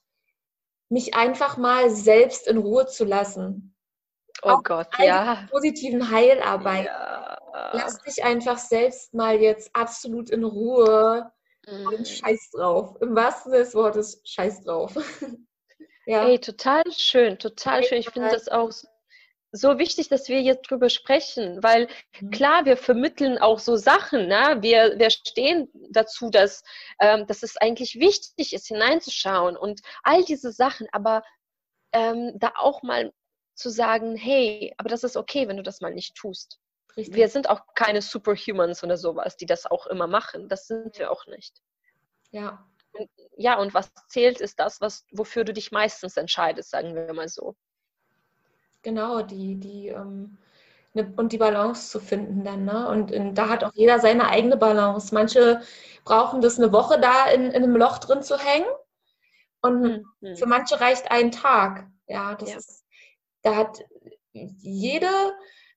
mich 0.92 1.16
einfach 1.16 1.58
mal 1.58 1.90
selbst 1.90 2.48
in 2.48 2.58
Ruhe 2.58 2.86
zu 2.86 3.06
lassen. 3.06 3.76
Oh 4.44 4.50
auch 4.50 4.64
Gott, 4.64 4.88
ja. 5.00 5.48
Positiven 5.50 6.10
Heilarbeit. 6.10 6.86
Ja. 6.86 7.38
Lass 7.74 8.00
dich 8.00 8.24
einfach 8.24 8.58
selbst 8.58 9.14
mal 9.14 9.40
jetzt 9.40 9.76
absolut 9.76 10.30
in 10.30 10.44
Ruhe 10.44 11.32
Mhm. 11.68 12.06
Scheiß 12.06 12.52
drauf. 12.52 12.98
Im 13.02 13.16
wahrsten 13.16 13.52
Sinne 13.52 13.64
des 13.64 13.76
Wortes, 13.76 14.22
scheiß 14.26 14.64
drauf. 14.64 14.96
ja. 16.06 16.28
Ey, 16.28 16.40
total 16.40 16.84
schön, 16.92 17.38
total 17.38 17.84
schön. 17.84 18.00
Ich 18.00 18.10
finde 18.10 18.30
das 18.30 18.48
auch 18.48 18.72
so 19.52 19.78
wichtig, 19.78 20.08
dass 20.08 20.30
wir 20.30 20.42
jetzt 20.42 20.70
drüber 20.70 20.90
sprechen, 20.90 21.62
weil 21.62 21.88
mhm. 22.20 22.32
klar, 22.32 22.66
wir 22.66 22.78
vermitteln 22.78 23.38
auch 23.38 23.60
so 23.60 23.76
Sachen, 23.76 24.28
ne? 24.28 24.58
wir, 24.62 24.98
wir 24.98 25.10
stehen 25.10 25.70
dazu, 25.90 26.30
dass, 26.30 26.64
ähm, 27.00 27.28
dass 27.28 27.44
es 27.44 27.58
eigentlich 27.58 28.00
wichtig 28.00 28.54
ist, 28.54 28.68
hineinzuschauen 28.68 29.58
und 29.58 29.82
all 30.04 30.24
diese 30.24 30.52
Sachen, 30.52 30.88
aber 30.92 31.24
ähm, 31.92 32.34
da 32.36 32.54
auch 32.58 32.82
mal 32.82 33.12
zu 33.56 33.70
sagen, 33.70 34.16
hey, 34.16 34.74
aber 34.78 34.90
das 34.90 35.04
ist 35.04 35.18
okay, 35.18 35.48
wenn 35.48 35.58
du 35.58 35.64
das 35.64 35.82
mal 35.82 35.94
nicht 35.94 36.16
tust. 36.16 36.60
Richtig. 36.96 37.16
Wir 37.16 37.28
sind 37.30 37.50
auch 37.50 37.62
keine 37.76 38.02
Superhumans 38.02 38.84
oder 38.84 38.98
sowas, 38.98 39.38
die 39.38 39.46
das 39.46 39.66
auch 39.66 39.88
immer 39.88 40.08
machen. 40.08 40.50
Das 40.50 40.68
sind 40.68 40.98
wir 40.98 41.12
auch 41.12 41.26
nicht. 41.28 41.62
Ja. 42.32 42.66
Und, 42.94 43.10
ja, 43.38 43.58
und 43.58 43.74
was 43.74 43.92
zählt, 44.10 44.42
ist 44.42 44.60
das, 44.60 44.82
was, 44.82 45.06
wofür 45.12 45.46
du 45.46 45.54
dich 45.54 45.72
meistens 45.72 46.18
entscheidest, 46.18 46.72
sagen 46.72 46.96
wir 46.96 47.14
mal 47.14 47.30
so. 47.30 47.56
Genau, 48.84 49.22
die, 49.22 49.56
die, 49.56 49.90
ähm, 49.90 50.38
ne, 50.94 51.14
und 51.18 51.32
die 51.32 51.38
Balance 51.38 51.90
zu 51.90 52.00
finden 52.00 52.44
dann, 52.44 52.66
ne? 52.66 52.88
Und 52.88 53.12
in, 53.12 53.36
da 53.36 53.50
hat 53.50 53.64
auch 53.64 53.74
jeder 53.74 54.00
seine 54.00 54.28
eigene 54.28 54.58
Balance. 54.58 55.14
Manche 55.14 55.62
brauchen 56.04 56.42
das 56.42 56.60
eine 56.60 56.72
Woche 56.72 57.00
da 57.00 57.30
in, 57.30 57.46
in 57.46 57.64
einem 57.64 57.76
Loch 57.76 58.00
drin 58.00 58.24
zu 58.24 58.38
hängen. 58.38 58.68
Und 59.62 60.06
mhm. 60.22 60.36
für 60.36 60.48
manche 60.48 60.80
reicht 60.82 61.12
ein 61.12 61.32
Tag. 61.32 61.88
Ja, 62.08 62.36
das 62.36 62.50
ja. 62.50 62.58
ist, 62.58 62.84
da 63.44 63.56
hat 63.56 63.84
jede 64.34 65.10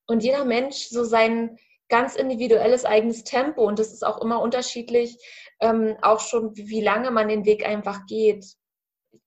und 0.07 0.23
jeder 0.23 0.45
Mensch 0.45 0.89
so 0.89 1.05
sein 1.05 1.59
ganz 1.89 2.17
individuelles 2.17 2.85
eigenes 2.85 3.25
Tempo 3.25 3.63
und 3.67 3.79
das 3.79 3.93
ist 3.93 4.05
auch 4.05 4.21
immer 4.21 4.41
unterschiedlich, 4.41 5.19
ähm, 5.61 5.97
auch 6.03 6.21
schon 6.21 6.57
wie, 6.57 6.69
wie, 6.69 6.81
lange 6.81 7.11
man 7.11 7.29
den 7.29 7.45
Weg 7.45 7.67
einfach 7.67 8.07
geht. 8.07 8.47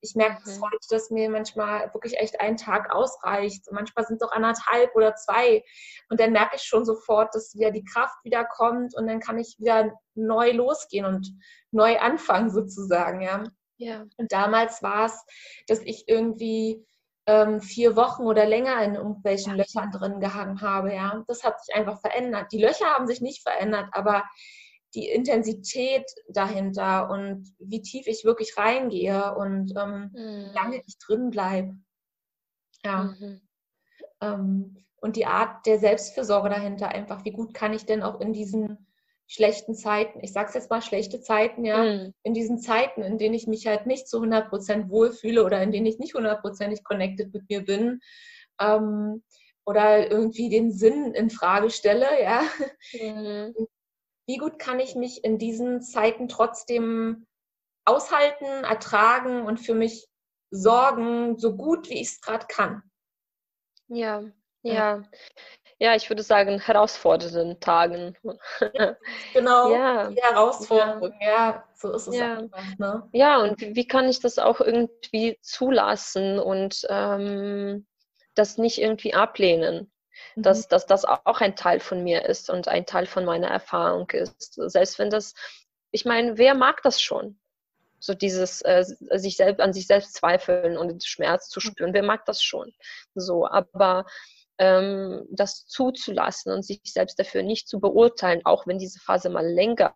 Ich 0.00 0.14
merke 0.14 0.48
mhm. 0.48 0.62
heute, 0.62 0.86
dass 0.90 1.10
mir 1.10 1.28
manchmal 1.30 1.92
wirklich 1.92 2.18
echt 2.18 2.40
ein 2.40 2.56
Tag 2.56 2.94
ausreicht. 2.94 3.64
Manchmal 3.70 4.06
sind 4.06 4.22
es 4.22 4.28
auch 4.28 4.32
anderthalb 4.32 4.94
oder 4.94 5.14
zwei. 5.14 5.64
Und 6.08 6.20
dann 6.20 6.32
merke 6.32 6.56
ich 6.56 6.62
schon 6.62 6.84
sofort, 6.84 7.34
dass 7.34 7.54
wieder 7.54 7.70
die 7.70 7.84
Kraft 7.84 8.16
wieder 8.24 8.44
kommt 8.44 8.94
und 8.94 9.06
dann 9.06 9.20
kann 9.20 9.38
ich 9.38 9.56
wieder 9.58 9.92
neu 10.14 10.52
losgehen 10.52 11.04
und 11.04 11.28
neu 11.70 11.98
anfangen 11.98 12.50
sozusagen, 12.50 13.20
ja. 13.20 13.44
Ja. 13.78 14.04
Und 14.16 14.32
damals 14.32 14.82
war 14.82 15.06
es, 15.06 15.24
dass 15.68 15.80
ich 15.80 16.08
irgendwie 16.08 16.84
ähm, 17.26 17.60
vier 17.60 17.94
Wochen 17.94 18.22
oder 18.22 18.46
länger 18.46 18.82
in 18.82 18.96
irgendwelchen 18.96 19.56
ja. 19.56 19.58
Löchern 19.58 19.92
drin 19.92 20.20
gehangen 20.20 20.60
habe. 20.60 20.94
Ja, 20.94 21.22
das 21.28 21.44
hat 21.44 21.62
sich 21.64 21.74
einfach 21.74 22.00
verändert. 22.00 22.50
Die 22.52 22.60
Löcher 22.60 22.86
haben 22.86 23.06
sich 23.06 23.20
nicht 23.20 23.42
verändert, 23.42 23.86
aber 23.92 24.24
die 24.94 25.08
Intensität 25.08 26.04
dahinter 26.28 27.10
und 27.10 27.54
wie 27.58 27.82
tief 27.82 28.06
ich 28.06 28.24
wirklich 28.24 28.56
reingehe 28.56 29.34
und 29.34 29.74
ähm, 29.76 30.10
mhm. 30.14 30.50
lange 30.54 30.82
ich 30.86 30.98
drin 30.98 31.30
bleibe. 31.30 31.76
Ja. 32.84 33.14
Mhm. 33.18 33.40
Ähm, 34.20 34.76
und 35.00 35.16
die 35.16 35.26
Art 35.26 35.66
der 35.66 35.78
Selbstfürsorge 35.78 36.48
dahinter, 36.48 36.88
einfach, 36.88 37.24
wie 37.24 37.30
gut 37.30 37.54
kann 37.54 37.72
ich 37.72 37.86
denn 37.86 38.02
auch 38.02 38.20
in 38.20 38.32
diesen 38.32 38.88
schlechten 39.28 39.74
Zeiten, 39.74 40.20
ich 40.22 40.32
sage 40.32 40.48
es 40.48 40.54
jetzt 40.54 40.70
mal 40.70 40.80
schlechte 40.80 41.20
Zeiten, 41.20 41.64
ja, 41.64 41.84
mhm. 41.84 42.14
in 42.22 42.34
diesen 42.34 42.58
Zeiten, 42.58 43.02
in 43.02 43.18
denen 43.18 43.34
ich 43.34 43.46
mich 43.46 43.66
halt 43.66 43.86
nicht 43.86 44.08
zu 44.08 44.18
100% 44.22 44.88
wohlfühle 44.88 45.44
oder 45.44 45.62
in 45.62 45.70
denen 45.70 45.86
ich 45.86 45.98
nicht 45.98 46.14
hundertprozentig 46.14 46.82
connected 46.82 47.32
mit 47.32 47.48
mir 47.48 47.64
bin 47.64 48.00
ähm, 48.58 49.22
oder 49.66 50.10
irgendwie 50.10 50.48
den 50.48 50.72
Sinn 50.72 51.12
in 51.12 51.28
Frage 51.28 51.70
stelle, 51.70 52.06
ja. 52.22 52.42
Mhm. 52.94 53.54
Wie 54.28 54.36
gut 54.36 54.58
kann 54.58 54.78
ich 54.78 54.94
mich 54.94 55.24
in 55.24 55.38
diesen 55.38 55.80
Zeiten 55.80 56.28
trotzdem 56.28 57.26
aushalten, 57.86 58.44
ertragen 58.44 59.46
und 59.46 59.56
für 59.56 59.72
mich 59.72 60.06
sorgen, 60.50 61.38
so 61.38 61.56
gut 61.56 61.88
wie 61.88 62.02
ich 62.02 62.08
es 62.08 62.20
gerade 62.20 62.46
kann? 62.46 62.82
Ja, 63.86 64.22
ja. 64.60 65.02
ja. 65.78 65.94
Ich 65.94 66.10
würde 66.10 66.22
sagen, 66.22 66.60
herausfordernden 66.60 67.58
Tagen. 67.60 68.18
Genau, 69.32 69.72
ja. 69.72 70.10
die 70.10 70.20
Herausforderung, 70.20 71.14
ja. 71.22 71.28
ja, 71.28 71.68
so 71.74 71.94
ist 71.94 72.08
es 72.08 72.16
ja. 72.16 72.36
einfach. 72.36 72.78
Ne? 72.78 73.08
Ja, 73.12 73.38
und 73.38 73.58
wie, 73.62 73.74
wie, 73.76 73.86
kann 73.86 74.10
ich 74.10 74.20
das 74.20 74.38
auch 74.38 74.60
irgendwie 74.60 75.38
zulassen 75.40 76.38
und 76.38 76.86
ähm, 76.90 77.86
das 78.34 78.58
nicht 78.58 78.78
irgendwie 78.78 79.14
ablehnen? 79.14 79.90
Mhm. 80.38 80.42
Dass, 80.42 80.68
dass 80.68 80.86
das 80.86 81.04
auch 81.04 81.40
ein 81.40 81.56
Teil 81.56 81.80
von 81.80 82.02
mir 82.02 82.24
ist 82.24 82.50
und 82.50 82.68
ein 82.68 82.86
Teil 82.86 83.06
von 83.06 83.24
meiner 83.24 83.48
Erfahrung 83.48 84.10
ist. 84.10 84.54
Selbst 84.54 84.98
wenn 84.98 85.10
das, 85.10 85.34
ich 85.90 86.04
meine, 86.04 86.38
wer 86.38 86.54
mag 86.54 86.82
das 86.82 87.00
schon? 87.00 87.38
so 88.00 88.14
dieses 88.14 88.62
äh, 88.62 88.84
sich 89.16 89.36
selbst 89.36 89.60
an 89.60 89.72
sich 89.72 89.86
selbst 89.86 90.14
zweifeln 90.14 90.76
und 90.78 91.04
Schmerz 91.04 91.48
zu 91.48 91.60
spüren, 91.60 91.94
wer 91.94 92.02
mag 92.02 92.24
das 92.26 92.42
schon? 92.42 92.72
So, 93.14 93.46
aber 93.46 94.06
ähm, 94.58 95.26
das 95.30 95.66
zuzulassen 95.66 96.52
und 96.52 96.64
sich 96.64 96.80
selbst 96.84 97.18
dafür 97.18 97.42
nicht 97.42 97.68
zu 97.68 97.80
beurteilen, 97.80 98.42
auch 98.44 98.66
wenn 98.66 98.78
diese 98.78 99.00
Phase 99.00 99.30
mal 99.30 99.46
länger 99.46 99.92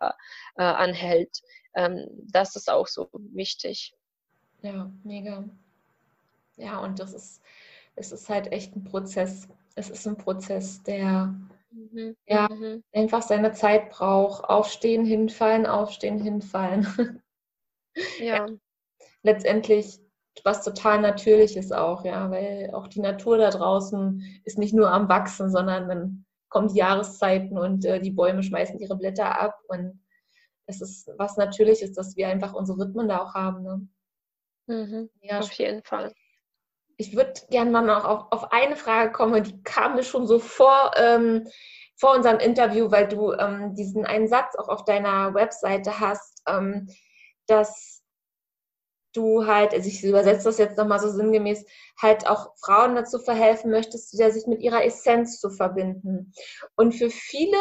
äh, 0.57 0.63
anhält. 0.63 1.43
Ähm, 1.75 2.09
das 2.31 2.57
ist 2.57 2.71
auch 2.71 2.87
so 2.87 3.09
wichtig. 3.13 3.95
Ja, 4.63 4.91
mega. 5.03 5.45
Ja, 6.57 6.79
und 6.79 7.01
das 7.01 7.13
ist, 7.13 7.43
es 7.97 8.13
ist 8.13 8.29
halt 8.29 8.53
echt 8.53 8.77
ein 8.77 8.85
Prozess. 8.85 9.49
Es 9.75 9.91
ist 9.91 10.07
ein 10.07 10.17
Prozess, 10.17 10.83
der 10.83 11.35
mhm. 11.71 12.17
ja 12.27 12.49
mhm. 12.49 12.83
einfach 12.93 13.23
seine 13.23 13.53
Zeit 13.53 13.91
braucht. 13.91 14.45
Aufstehen, 14.45 15.05
hinfallen, 15.05 15.67
aufstehen, 15.67 16.19
hinfallen. 16.19 16.87
ja. 18.19 18.47
ja. 18.47 18.47
Letztendlich 19.23 20.01
was 20.45 20.65
total 20.65 21.01
Natürliches 21.01 21.73
auch, 21.73 22.05
ja, 22.05 22.31
weil 22.31 22.71
auch 22.73 22.89
die 22.89 23.01
Natur 23.01 23.37
da 23.39 23.51
draußen 23.51 24.41
ist 24.45 24.59
nicht 24.59 24.75
nur 24.75 24.91
am 24.91 25.09
Wachsen, 25.09 25.51
sondern 25.51 25.89
dann 25.89 26.25
kommen 26.49 26.69
die 26.69 26.79
Jahreszeiten 26.79 27.59
und 27.59 27.85
äh, 27.85 28.01
die 28.01 28.11
Bäume 28.11 28.43
schmeißen 28.43 28.79
ihre 28.79 28.97
Blätter 28.97 29.41
ab 29.41 29.59
und 29.69 30.01
es 30.67 30.81
ist 30.81 31.11
was 31.19 31.37
Natürliches, 31.37 31.93
dass 31.93 32.17
wir 32.17 32.29
einfach 32.29 32.55
unsere 32.55 32.79
Rhythmen 32.79 33.09
da 33.09 33.23
auch 33.23 33.35
haben. 33.35 33.63
Ne? 33.63 33.89
Mhm, 34.67 35.11
ja, 35.21 35.41
auf 35.41 35.53
jeden 35.53 35.83
Fall. 35.83 36.13
Ich 37.03 37.17
würde 37.17 37.33
gerne 37.51 37.71
mal 37.71 37.83
noch 37.83 38.05
auf, 38.05 38.27
auf, 38.31 38.53
eine 38.53 38.77
Frage 38.77 39.11
kommen, 39.11 39.43
die 39.43 39.61
kam 39.65 39.97
mir 39.97 40.05
schon 40.05 40.29
so 40.29 40.39
vor, 40.39 40.93
ähm, 40.97 41.49
vor 41.97 42.15
unserem 42.15 42.39
Interview, 42.39 42.93
weil 42.93 43.09
du 43.09 43.33
ähm, 43.33 43.75
diesen 43.75 44.07
einen 44.07 44.29
Satz 44.29 44.55
auch 44.57 44.69
auf 44.69 44.85
deiner 44.85 45.35
Webseite 45.35 45.99
hast, 45.99 46.43
ähm, 46.47 46.89
dass 47.49 48.03
du 49.15 49.47
halt, 49.47 49.75
also 49.75 49.89
ich 49.89 50.05
übersetze 50.05 50.45
das 50.45 50.59
jetzt 50.59 50.79
nochmal 50.79 51.01
so 51.01 51.09
sinngemäß, 51.11 51.65
halt 52.01 52.29
auch 52.29 52.55
Frauen 52.65 52.95
dazu 52.95 53.19
verhelfen 53.19 53.73
möchtest, 53.73 54.13
wieder 54.13 54.31
sich 54.31 54.47
mit 54.47 54.61
ihrer 54.61 54.85
Essenz 54.85 55.41
zu 55.41 55.51
verbinden. 55.51 56.33
Und 56.77 56.93
für 56.95 57.11
viele 57.11 57.59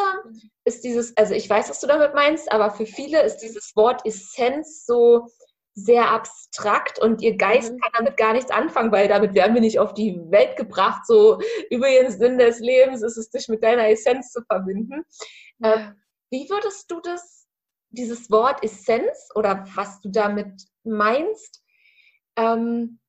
ist 0.65 0.83
dieses, 0.83 1.17
also 1.17 1.33
ich 1.33 1.49
weiß, 1.49 1.67
was 1.69 1.79
du 1.79 1.87
damit 1.87 2.13
meinst, 2.13 2.51
aber 2.51 2.69
für 2.69 2.85
viele 2.85 3.23
ist 3.23 3.37
dieses 3.37 3.75
Wort 3.75 4.05
Essenz 4.05 4.85
so 4.85 5.27
sehr 5.73 6.11
abstrakt 6.11 6.99
und 6.99 7.21
ihr 7.21 7.37
Geist 7.37 7.73
mhm. 7.73 7.79
kann 7.79 7.91
damit 7.97 8.17
gar 8.17 8.33
nichts 8.33 8.51
anfangen, 8.51 8.91
weil 8.91 9.07
damit 9.07 9.33
werden 9.33 9.53
wir 9.53 9.61
nicht 9.61 9.79
auf 9.79 9.93
die 9.93 10.19
Welt 10.29 10.57
gebracht. 10.57 11.05
So 11.05 11.39
übrigens 11.69 12.17
Sinn 12.17 12.37
des 12.37 12.59
Lebens 12.59 13.01
ist 13.01 13.17
es, 13.17 13.29
dich 13.29 13.47
mit 13.47 13.63
deiner 13.63 13.89
Essenz 13.89 14.31
zu 14.31 14.41
verbinden. 14.43 15.03
Ja. 15.59 15.95
Wie 16.29 16.49
würdest 16.49 16.89
du 16.89 16.99
das, 17.01 17.47
dieses 17.89 18.29
Wort 18.31 18.63
Essenz 18.63 19.29
oder 19.35 19.65
was 19.75 19.99
du 20.01 20.09
damit 20.09 20.61
meinst, 20.83 21.61
ähm, 22.37 23.00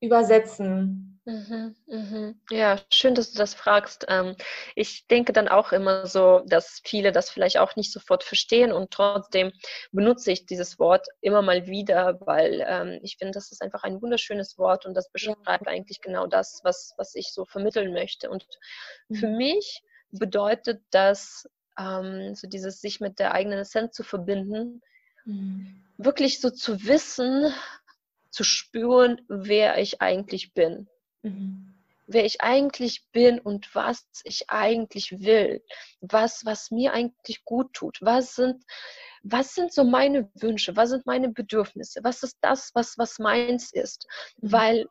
übersetzen? 0.00 1.18
Mhm, 1.28 1.76
mhm. 1.86 2.40
Ja, 2.50 2.80
schön, 2.90 3.14
dass 3.14 3.32
du 3.32 3.38
das 3.38 3.52
fragst. 3.52 4.06
Ähm, 4.08 4.34
ich 4.74 5.06
denke 5.08 5.34
dann 5.34 5.46
auch 5.46 5.72
immer 5.72 6.06
so, 6.06 6.40
dass 6.46 6.80
viele 6.84 7.12
das 7.12 7.28
vielleicht 7.28 7.58
auch 7.58 7.76
nicht 7.76 7.92
sofort 7.92 8.24
verstehen 8.24 8.72
und 8.72 8.90
trotzdem 8.90 9.52
benutze 9.92 10.32
ich 10.32 10.46
dieses 10.46 10.78
Wort 10.78 11.06
immer 11.20 11.42
mal 11.42 11.66
wieder, 11.66 12.18
weil 12.22 12.64
ähm, 12.66 12.98
ich 13.02 13.18
finde, 13.18 13.32
das 13.32 13.52
ist 13.52 13.60
einfach 13.60 13.82
ein 13.82 14.00
wunderschönes 14.00 14.56
Wort 14.56 14.86
und 14.86 14.94
das 14.94 15.10
beschreibt 15.10 15.66
ja. 15.66 15.72
eigentlich 15.72 16.00
genau 16.00 16.26
das, 16.26 16.60
was, 16.64 16.94
was 16.96 17.14
ich 17.14 17.34
so 17.34 17.44
vermitteln 17.44 17.92
möchte. 17.92 18.30
Und 18.30 18.46
mhm. 19.08 19.14
für 19.16 19.28
mich 19.28 19.82
bedeutet 20.10 20.80
das, 20.90 21.46
ähm, 21.78 22.34
so 22.36 22.48
dieses 22.48 22.80
sich 22.80 23.00
mit 23.00 23.18
der 23.18 23.34
eigenen 23.34 23.58
Essenz 23.58 23.94
zu 23.94 24.02
verbinden, 24.02 24.80
mhm. 25.26 25.84
wirklich 25.98 26.40
so 26.40 26.48
zu 26.48 26.86
wissen, 26.86 27.52
zu 28.30 28.44
spüren, 28.44 29.20
wer 29.28 29.78
ich 29.78 30.00
eigentlich 30.00 30.52
bin. 30.54 30.88
Mhm. 31.22 31.74
Wer 32.06 32.24
ich 32.24 32.40
eigentlich 32.40 33.04
bin 33.12 33.38
und 33.38 33.74
was 33.74 34.06
ich 34.24 34.48
eigentlich 34.48 35.20
will, 35.20 35.62
was, 36.00 36.44
was 36.46 36.70
mir 36.70 36.94
eigentlich 36.94 37.44
gut 37.44 37.74
tut, 37.74 37.98
was 38.00 38.34
sind, 38.34 38.64
was 39.22 39.54
sind 39.54 39.74
so 39.74 39.84
meine 39.84 40.30
Wünsche, 40.34 40.74
was 40.74 40.90
sind 40.90 41.04
meine 41.04 41.28
Bedürfnisse, 41.28 42.00
was 42.02 42.22
ist 42.22 42.38
das, 42.40 42.70
was, 42.74 42.96
was 42.96 43.18
meins 43.18 43.72
ist. 43.72 44.06
Mhm. 44.38 44.52
Weil 44.52 44.86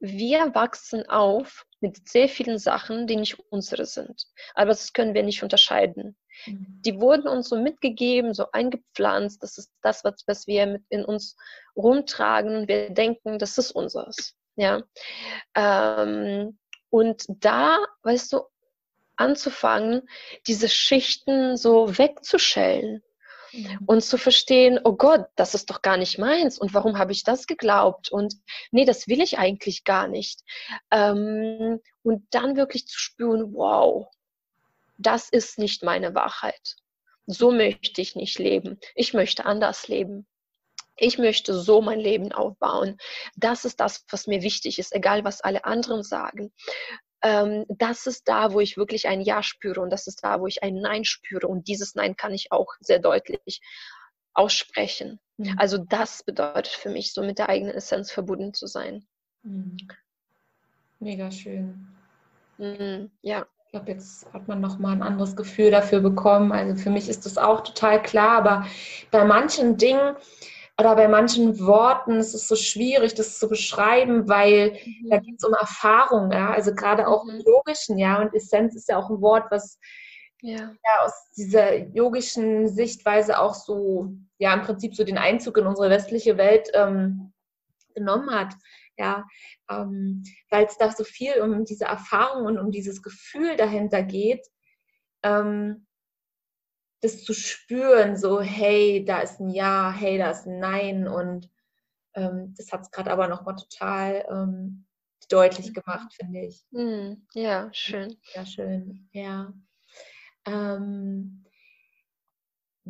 wir 0.00 0.54
wachsen 0.54 1.08
auf 1.08 1.66
mit 1.80 2.08
sehr 2.08 2.28
vielen 2.28 2.58
Sachen, 2.58 3.06
die 3.06 3.16
nicht 3.16 3.38
unsere 3.50 3.84
sind. 3.84 4.26
Aber 4.54 4.68
das 4.68 4.92
können 4.92 5.14
wir 5.14 5.22
nicht 5.22 5.42
unterscheiden. 5.42 6.16
Mhm. 6.46 6.82
Die 6.84 7.00
wurden 7.00 7.28
uns 7.28 7.48
so 7.48 7.56
mitgegeben, 7.56 8.34
so 8.34 8.50
eingepflanzt. 8.52 9.42
Das 9.42 9.58
ist 9.58 9.72
das, 9.82 10.04
was, 10.04 10.24
was 10.26 10.46
wir 10.46 10.80
in 10.88 11.04
uns 11.04 11.36
rumtragen 11.76 12.56
und 12.56 12.68
wir 12.68 12.90
denken, 12.90 13.38
das 13.38 13.58
ist 13.58 13.72
unseres. 13.72 14.34
Ja. 14.56 14.82
Ähm, 15.54 16.58
und 16.90 17.24
da, 17.28 17.78
weißt 18.02 18.32
du, 18.32 18.42
anzufangen, 19.16 20.08
diese 20.46 20.68
Schichten 20.68 21.56
so 21.56 21.98
wegzuschellen. 21.98 23.02
Und 23.86 24.02
zu 24.02 24.18
verstehen, 24.18 24.80
oh 24.84 24.94
Gott, 24.94 25.26
das 25.36 25.54
ist 25.54 25.70
doch 25.70 25.82
gar 25.82 25.96
nicht 25.96 26.18
meins 26.18 26.58
und 26.58 26.74
warum 26.74 26.98
habe 26.98 27.12
ich 27.12 27.24
das 27.24 27.46
geglaubt 27.46 28.10
und 28.10 28.34
nee, 28.70 28.84
das 28.84 29.08
will 29.08 29.20
ich 29.20 29.38
eigentlich 29.38 29.84
gar 29.84 30.08
nicht. 30.08 30.42
Ähm, 30.90 31.80
und 32.02 32.26
dann 32.30 32.56
wirklich 32.56 32.86
zu 32.86 32.98
spüren, 32.98 33.54
wow, 33.54 34.08
das 34.98 35.28
ist 35.28 35.58
nicht 35.58 35.82
meine 35.82 36.14
Wahrheit. 36.14 36.76
So 37.26 37.50
möchte 37.50 38.00
ich 38.00 38.16
nicht 38.16 38.38
leben. 38.38 38.78
Ich 38.94 39.14
möchte 39.14 39.44
anders 39.44 39.88
leben 39.88 40.26
ich 40.98 41.18
möchte 41.18 41.58
so 41.58 41.80
mein 41.80 42.00
Leben 42.00 42.32
aufbauen. 42.32 42.98
Das 43.36 43.64
ist 43.64 43.80
das, 43.80 44.04
was 44.10 44.26
mir 44.26 44.42
wichtig 44.42 44.78
ist, 44.78 44.94
egal 44.94 45.24
was 45.24 45.40
alle 45.40 45.64
anderen 45.64 46.02
sagen. 46.02 46.52
Ähm, 47.22 47.64
das 47.68 48.06
ist 48.06 48.28
da, 48.28 48.52
wo 48.52 48.60
ich 48.60 48.76
wirklich 48.76 49.08
ein 49.08 49.20
Ja 49.20 49.42
spüre 49.42 49.80
und 49.80 49.90
das 49.90 50.06
ist 50.06 50.22
da, 50.22 50.40
wo 50.40 50.46
ich 50.46 50.62
ein 50.62 50.76
Nein 50.76 51.04
spüre. 51.04 51.46
Und 51.46 51.68
dieses 51.68 51.94
Nein 51.94 52.16
kann 52.16 52.32
ich 52.32 52.52
auch 52.52 52.74
sehr 52.80 52.98
deutlich 52.98 53.60
aussprechen. 54.34 55.18
Mhm. 55.36 55.54
Also 55.58 55.78
das 55.78 56.22
bedeutet 56.22 56.68
für 56.68 56.90
mich, 56.90 57.12
so 57.12 57.22
mit 57.22 57.38
der 57.38 57.48
eigenen 57.48 57.74
Essenz 57.74 58.10
verbunden 58.10 58.54
zu 58.54 58.66
sein. 58.66 59.06
Mhm. 59.42 59.76
Mega 61.00 61.30
schön. 61.30 61.88
Mhm, 62.58 63.10
ja. 63.22 63.46
Ich 63.66 63.72
glaube, 63.72 63.92
jetzt 63.92 64.32
hat 64.32 64.48
man 64.48 64.60
noch 64.60 64.78
mal 64.78 64.92
ein 64.92 65.02
anderes 65.02 65.36
Gefühl 65.36 65.70
dafür 65.70 66.00
bekommen. 66.00 66.52
Also 66.52 66.74
für 66.82 66.90
mich 66.90 67.08
ist 67.08 67.26
das 67.26 67.36
auch 67.36 67.62
total 67.62 68.02
klar, 68.02 68.38
aber 68.38 68.66
bei 69.10 69.24
manchen 69.24 69.76
Dingen, 69.76 70.16
oder 70.78 70.94
bei 70.94 71.08
manchen 71.08 71.58
Worten 71.58 72.12
ist 72.12 72.34
es 72.34 72.46
so 72.46 72.54
schwierig, 72.54 73.14
das 73.14 73.38
zu 73.38 73.48
beschreiben, 73.48 74.28
weil 74.28 74.78
mhm. 74.84 75.10
da 75.10 75.18
geht 75.18 75.34
es 75.38 75.44
um 75.44 75.52
Erfahrung, 75.52 76.30
ja, 76.30 76.50
also 76.50 76.72
gerade 76.72 77.08
auch 77.08 77.24
mhm. 77.24 77.30
im 77.30 77.40
Yogischen, 77.40 77.98
ja, 77.98 78.20
und 78.20 78.32
Essenz 78.32 78.76
ist 78.76 78.88
ja 78.88 78.96
auch 78.96 79.10
ein 79.10 79.20
Wort, 79.20 79.46
was 79.50 79.80
ja. 80.40 80.56
ja. 80.60 81.04
aus 81.04 81.30
dieser 81.36 81.76
yogischen 81.94 82.68
Sichtweise 82.68 83.40
auch 83.40 83.54
so, 83.54 84.12
ja, 84.38 84.54
im 84.54 84.62
Prinzip 84.62 84.94
so 84.94 85.02
den 85.02 85.18
Einzug 85.18 85.56
in 85.58 85.66
unsere 85.66 85.90
westliche 85.90 86.38
Welt 86.38 86.70
ähm, 86.74 87.32
genommen 87.94 88.30
hat, 88.30 88.54
ja, 88.96 89.26
ähm, 89.68 90.22
weil 90.48 90.66
es 90.66 90.78
da 90.78 90.92
so 90.92 91.02
viel 91.02 91.40
um 91.40 91.64
diese 91.64 91.86
Erfahrung 91.86 92.46
und 92.46 92.56
um 92.58 92.70
dieses 92.70 93.02
Gefühl 93.02 93.56
dahinter 93.56 94.04
geht, 94.04 94.46
ähm, 95.24 95.87
das 97.00 97.24
zu 97.24 97.32
spüren, 97.32 98.16
so 98.16 98.40
hey, 98.40 99.04
da 99.04 99.20
ist 99.20 99.40
ein 99.40 99.50
Ja, 99.50 99.92
hey, 99.92 100.18
da 100.18 100.30
ist 100.30 100.46
ein 100.46 100.58
Nein 100.58 101.08
und 101.08 101.48
ähm, 102.14 102.54
das 102.56 102.72
hat 102.72 102.82
es 102.82 102.90
gerade 102.90 103.10
aber 103.10 103.28
nochmal 103.28 103.56
total 103.56 104.26
ähm, 104.30 104.86
deutlich 105.28 105.72
gemacht, 105.72 106.12
finde 106.14 106.40
ich. 106.46 106.64
Hm, 106.72 107.26
ja, 107.34 107.68
schön. 107.72 108.16
Ja, 108.34 108.44
schön, 108.44 109.08
ja. 109.12 109.52
Ähm, 110.46 111.44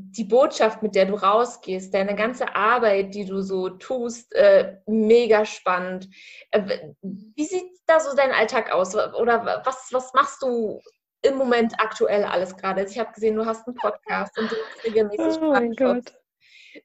die 0.00 0.24
Botschaft, 0.24 0.82
mit 0.82 0.94
der 0.94 1.06
du 1.06 1.14
rausgehst, 1.14 1.92
deine 1.92 2.14
ganze 2.14 2.54
Arbeit, 2.54 3.14
die 3.14 3.24
du 3.24 3.42
so 3.42 3.68
tust, 3.68 4.32
äh, 4.34 4.76
mega 4.86 5.44
spannend. 5.44 6.08
Äh, 6.52 6.92
wie 7.02 7.44
sieht 7.44 7.72
da 7.86 7.98
so 7.98 8.14
dein 8.14 8.30
Alltag 8.30 8.72
aus? 8.72 8.94
Oder 8.94 9.62
was, 9.64 9.88
was 9.92 10.12
machst 10.14 10.40
du 10.42 10.80
im 11.22 11.36
Moment 11.36 11.74
aktuell 11.78 12.24
alles 12.24 12.56
gerade. 12.56 12.82
Also 12.82 12.92
ich 12.92 12.98
habe 12.98 13.12
gesehen, 13.12 13.36
du 13.36 13.46
hast 13.46 13.66
einen 13.66 13.76
Podcast 13.76 14.38
und 14.38 14.50
du 14.50 14.56
machst 14.56 14.84
regelmäßig 14.84 15.42
Oh 15.42 15.52
mein 15.52 15.72
Gott. 15.72 16.12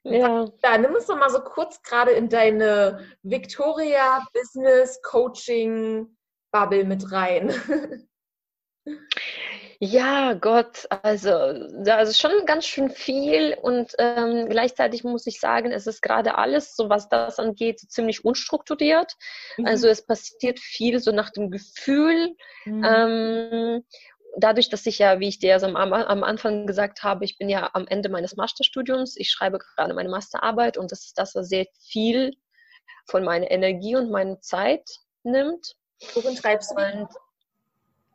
Ja. 0.04 0.48
Da, 0.62 0.78
nimm 0.78 0.96
uns 0.96 1.06
doch 1.06 1.18
mal 1.18 1.30
so 1.30 1.42
kurz 1.42 1.82
gerade 1.84 2.12
in 2.12 2.30
deine 2.30 3.06
Victoria 3.22 4.26
Business 4.34 5.02
Coaching 5.04 6.18
Bubble 6.52 6.86
mit 6.86 7.12
rein. 7.12 7.54
Ja, 9.86 10.34
Gott, 10.34 10.88
also 10.90 11.32
da 11.84 12.00
ist 12.00 12.18
schon 12.18 12.46
ganz 12.46 12.66
schön 12.66 12.90
viel 12.90 13.58
und 13.62 13.94
ähm, 13.98 14.48
gleichzeitig 14.48 15.04
muss 15.04 15.28
ich 15.28 15.42
sagen, 15.42 15.74
es 15.74 15.88
ist 15.88 16.02
gerade 16.02 16.38
alles, 16.38 16.78
so 16.78 16.90
was 16.90 17.10
das 17.10 17.38
angeht, 17.38 17.80
ziemlich 17.80 18.24
unstrukturiert. 18.24 19.18
Mhm. 19.58 19.66
Also 19.66 19.90
es 19.90 20.06
passiert 20.06 20.60
viel 20.60 21.00
so 21.00 21.12
nach 21.12 21.32
dem 21.32 21.52
Gefühl. 21.52 22.34
Mhm. 22.64 22.84
Ähm, 22.86 23.86
dadurch, 24.36 24.70
dass 24.70 24.86
ich 24.86 25.00
ja, 25.00 25.20
wie 25.20 25.28
ich 25.28 25.40
dir 25.40 25.62
am, 25.62 25.76
am, 25.76 26.24
Anfang 26.24 26.66
gesagt 26.68 27.04
habe, 27.04 27.26
ich 27.26 27.38
bin 27.38 27.50
ja 27.50 27.70
am 27.74 27.88
Ende 27.88 28.10
meines 28.10 28.36
Masterstudiums, 28.36 29.16
ich 29.18 29.30
schreibe 29.30 29.60
gerade 29.60 29.94
meine 29.94 30.10
Masterarbeit 30.10 30.78
und 30.78 30.92
das 30.92 31.06
ist 31.06 31.18
das, 31.18 31.36
was 31.36 31.50
sehr 31.50 31.66
viel 31.80 32.36
von 33.06 33.24
meiner 33.24 33.50
Energie 33.52 33.96
und 33.96 34.12
meiner 34.12 34.40
Zeit 34.42 34.84
nimmt. 35.24 35.76
Worin 36.14 36.36
schreibst 36.36 36.72
du? 36.72 36.76
Und, 36.76 37.10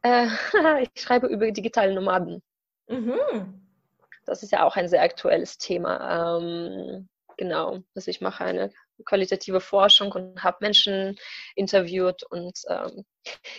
äh, 0.02 0.26
ich 0.82 1.02
schreibe 1.02 1.28
über 1.28 1.50
digitale 1.50 1.94
Nomaden. 1.94 2.42
Mhm. 2.88 3.68
Das 4.26 4.42
ist 4.42 4.52
ja 4.52 4.64
auch 4.64 4.76
ein 4.76 4.88
sehr 4.88 5.02
aktuelles 5.02 5.56
Thema. 5.58 6.38
Ähm, 6.38 7.08
genau, 7.36 7.78
also 7.94 8.10
ich 8.10 8.20
mache 8.20 8.44
eine 8.44 8.70
qualitative 9.04 9.60
Forschung 9.60 10.12
und 10.12 10.42
habe 10.42 10.58
Menschen 10.60 11.16
interviewt 11.54 12.22
und 12.30 12.58
ähm, 12.68 13.04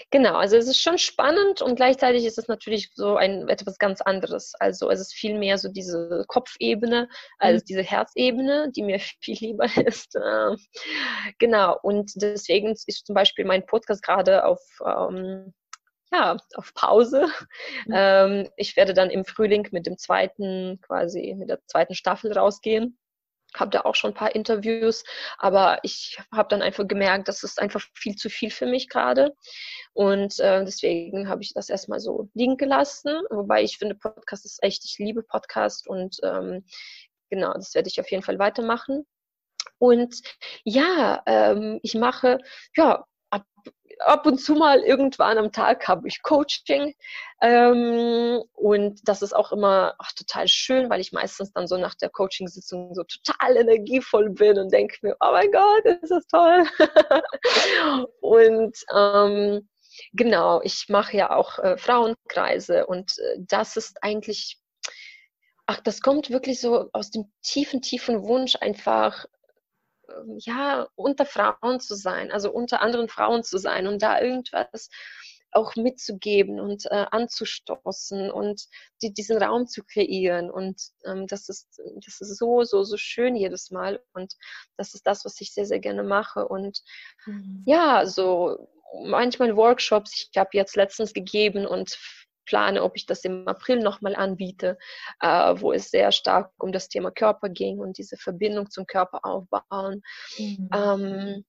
genau, 0.09 0.35
also 0.35 0.57
es 0.57 0.67
ist 0.67 0.81
schon 0.81 0.97
spannend 0.97 1.61
und 1.61 1.75
gleichzeitig 1.75 2.25
ist 2.25 2.37
es 2.37 2.47
natürlich 2.47 2.91
so 2.93 3.15
ein 3.15 3.47
etwas 3.49 3.77
ganz 3.77 4.01
anderes. 4.01 4.53
Also 4.59 4.89
es 4.89 4.99
ist 4.99 5.13
viel 5.13 5.37
mehr 5.37 5.57
so 5.57 5.69
diese 5.69 6.25
Kopfebene 6.27 7.07
als 7.37 7.63
mhm. 7.63 7.65
diese 7.67 7.83
Herzebene, 7.83 8.71
die 8.75 8.83
mir 8.83 8.99
viel 9.21 9.37
lieber 9.39 9.65
ist. 9.85 10.15
Äh, 10.15 10.55
genau, 11.37 11.77
und 11.81 12.11
deswegen 12.15 12.71
ist 12.71 13.05
zum 13.05 13.15
Beispiel 13.15 13.45
mein 13.45 13.65
Podcast 13.65 14.03
gerade 14.03 14.45
auf 14.45 14.61
ähm, 14.85 15.53
ja, 16.11 16.37
auf 16.55 16.73
Pause. 16.73 17.27
Mhm. 17.85 17.93
Ähm, 17.93 18.49
ich 18.57 18.75
werde 18.75 18.93
dann 18.93 19.11
im 19.11 19.25
Frühling 19.25 19.67
mit 19.71 19.85
dem 19.85 19.97
zweiten, 19.97 20.79
quasi 20.81 21.35
mit 21.37 21.49
der 21.49 21.59
zweiten 21.67 21.93
Staffel 21.93 22.33
rausgehen 22.35 22.97
habe 23.55 23.71
da 23.71 23.81
auch 23.81 23.95
schon 23.95 24.11
ein 24.11 24.15
paar 24.15 24.35
Interviews, 24.35 25.03
aber 25.37 25.79
ich 25.83 26.19
habe 26.33 26.49
dann 26.49 26.61
einfach 26.61 26.87
gemerkt, 26.87 27.27
das 27.27 27.43
ist 27.43 27.59
einfach 27.59 27.81
viel 27.95 28.15
zu 28.15 28.29
viel 28.29 28.51
für 28.51 28.65
mich 28.65 28.89
gerade. 28.89 29.35
Und 29.93 30.39
äh, 30.39 30.63
deswegen 30.63 31.29
habe 31.29 31.41
ich 31.41 31.53
das 31.53 31.69
erstmal 31.69 31.99
so 31.99 32.29
liegen 32.33 32.57
gelassen. 32.57 33.21
Wobei 33.29 33.63
ich 33.63 33.77
finde, 33.77 33.95
Podcast 33.95 34.45
ist 34.45 34.63
echt, 34.63 34.85
ich 34.85 34.97
liebe 34.99 35.23
Podcast 35.23 35.87
und 35.87 36.17
ähm, 36.23 36.63
genau, 37.29 37.53
das 37.53 37.73
werde 37.75 37.89
ich 37.89 37.99
auf 37.99 38.09
jeden 38.11 38.23
Fall 38.23 38.39
weitermachen. 38.39 39.05
Und 39.77 40.21
ja, 40.63 41.21
ähm, 41.25 41.79
ich 41.83 41.95
mache 41.95 42.39
ja 42.75 43.05
ab 43.29 43.45
und 44.23 44.39
zu 44.39 44.53
mal 44.53 44.79
irgendwann 44.81 45.37
am 45.37 45.51
Tag 45.51 45.87
habe 45.87 46.07
ich 46.07 46.21
Coaching. 46.21 46.93
Ähm, 47.41 48.41
und 48.53 48.99
das 49.07 49.21
ist 49.21 49.35
auch 49.35 49.51
immer 49.51 49.95
ach, 49.99 50.11
total 50.13 50.47
schön, 50.47 50.89
weil 50.89 51.01
ich 51.01 51.11
meistens 51.11 51.51
dann 51.53 51.67
so 51.67 51.77
nach 51.77 51.95
der 51.95 52.09
Coaching-Sitzung 52.09 52.93
so 52.93 53.03
total 53.03 53.57
energievoll 53.57 54.29
bin 54.29 54.57
und 54.57 54.71
denke 54.71 54.97
mir, 55.01 55.15
oh 55.19 55.31
mein 55.31 55.51
Gott, 55.51 55.85
ist 55.85 56.11
das 56.11 56.27
toll. 56.27 56.65
und 58.21 58.77
ähm, 58.95 59.69
genau, 60.13 60.61
ich 60.63 60.85
mache 60.89 61.17
ja 61.17 61.35
auch 61.35 61.59
äh, 61.59 61.77
Frauenkreise 61.77 62.85
und 62.85 63.17
äh, 63.19 63.37
das 63.47 63.77
ist 63.77 64.03
eigentlich 64.03 64.59
ach, 65.69 65.81
das 65.81 66.01
kommt 66.01 66.31
wirklich 66.31 66.59
so 66.59 66.89
aus 66.93 67.11
dem 67.11 67.31
tiefen, 67.43 67.83
tiefen 67.83 68.23
Wunsch, 68.23 68.55
einfach 68.59 69.27
ja, 70.37 70.87
unter 70.95 71.25
Frauen 71.25 71.79
zu 71.79 71.95
sein, 71.95 72.31
also 72.31 72.51
unter 72.51 72.81
anderen 72.81 73.09
Frauen 73.09 73.43
zu 73.43 73.57
sein 73.57 73.87
und 73.87 74.01
da 74.01 74.21
irgendwas 74.21 74.89
auch 75.51 75.75
mitzugeben 75.75 76.59
und 76.59 76.85
äh, 76.85 77.05
anzustoßen 77.11 78.29
und 78.31 78.67
die, 79.01 79.13
diesen 79.13 79.41
Raum 79.41 79.67
zu 79.67 79.83
kreieren. 79.83 80.51
Und 80.51 80.79
ähm, 81.05 81.27
das, 81.27 81.49
ist, 81.49 81.81
das 82.05 82.21
ist 82.21 82.37
so, 82.37 82.63
so, 82.63 82.83
so 82.83 82.97
schön 82.97 83.35
jedes 83.35 83.71
Mal. 83.71 83.99
Und 84.13 84.35
das 84.77 84.93
ist 84.93 85.07
das, 85.07 85.25
was 85.25 85.41
ich 85.41 85.53
sehr, 85.53 85.65
sehr 85.65 85.79
gerne 85.79 86.03
mache. 86.03 86.47
Und 86.47 86.81
mhm. 87.25 87.63
ja, 87.65 88.05
so 88.05 88.69
manchmal 89.03 89.55
Workshops, 89.55 90.29
ich 90.31 90.37
habe 90.37 90.49
jetzt 90.53 90.75
letztens 90.75 91.13
gegeben 91.13 91.65
und 91.65 91.97
plane, 92.49 92.81
ob 92.83 92.95
ich 92.95 93.05
das 93.05 93.23
im 93.23 93.47
April 93.47 93.79
nochmal 93.79 94.15
anbiete, 94.15 94.77
äh, 95.21 95.53
wo 95.57 95.71
es 95.71 95.91
sehr 95.91 96.11
stark 96.11 96.51
um 96.57 96.71
das 96.71 96.89
Thema 96.89 97.11
Körper 97.11 97.47
ging 97.49 97.79
und 97.79 97.97
diese 97.97 98.17
Verbindung 98.17 98.69
zum 98.71 98.87
Körper 98.87 99.19
aufbauen. 99.23 100.01
Mhm. 100.37 100.69
Ähm, 100.73 101.45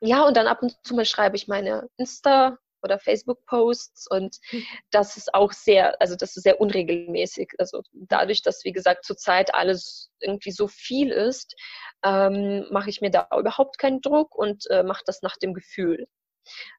ja, 0.00 0.26
und 0.26 0.36
dann 0.36 0.48
ab 0.48 0.62
und 0.62 0.76
zu 0.82 0.94
mal 0.94 1.04
schreibe 1.04 1.36
ich 1.36 1.46
meine 1.46 1.88
Insta- 1.98 2.56
oder 2.82 2.98
Facebook-Posts 2.98 4.08
und 4.10 4.38
mhm. 4.50 4.64
das 4.90 5.16
ist 5.16 5.34
auch 5.34 5.52
sehr, 5.52 6.00
also 6.00 6.16
das 6.16 6.36
ist 6.36 6.42
sehr 6.42 6.60
unregelmäßig. 6.60 7.52
Also 7.58 7.82
dadurch, 7.92 8.42
dass, 8.42 8.64
wie 8.64 8.72
gesagt, 8.72 9.04
zurzeit 9.04 9.54
alles 9.54 10.10
irgendwie 10.20 10.50
so 10.50 10.66
viel 10.66 11.10
ist, 11.10 11.54
ähm, 12.02 12.66
mache 12.70 12.90
ich 12.90 13.00
mir 13.00 13.10
da 13.10 13.28
überhaupt 13.38 13.78
keinen 13.78 14.00
Druck 14.00 14.34
und 14.34 14.68
äh, 14.70 14.82
mache 14.82 15.02
das 15.06 15.22
nach 15.22 15.36
dem 15.36 15.54
Gefühl. 15.54 16.06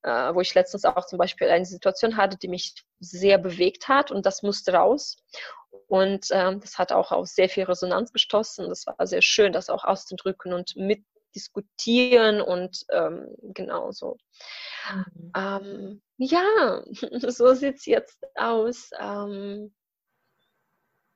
Äh, 0.03 0.33
wo 0.33 0.41
ich 0.41 0.53
letztens 0.53 0.85
auch 0.85 1.05
zum 1.05 1.17
Beispiel 1.17 1.49
eine 1.49 1.65
Situation 1.65 2.17
hatte, 2.17 2.37
die 2.37 2.47
mich 2.47 2.73
sehr 2.99 3.37
bewegt 3.37 3.87
hat 3.87 4.11
und 4.11 4.25
das 4.25 4.43
musste 4.43 4.73
raus. 4.73 5.17
Und 5.87 6.27
ähm, 6.31 6.59
das 6.61 6.77
hat 6.77 6.91
auch 6.91 7.11
auf 7.11 7.27
sehr 7.27 7.49
viel 7.49 7.63
Resonanz 7.63 8.13
gestoßen. 8.13 8.69
Das 8.69 8.85
war 8.87 9.05
sehr 9.07 9.21
schön, 9.21 9.51
das 9.53 9.69
auch 9.69 9.83
auszudrücken 9.83 10.53
und 10.53 10.75
mitdiskutieren 10.75 12.41
und 12.41 12.85
ähm, 12.91 13.35
genau 13.41 13.91
so. 13.91 14.17
Mhm. 14.93 15.31
Ähm, 15.35 16.01
ja, 16.17 16.83
so 17.29 17.53
sieht 17.53 17.75
es 17.75 17.85
jetzt 17.85 18.19
aus. 18.35 18.91
Ähm, 18.99 19.73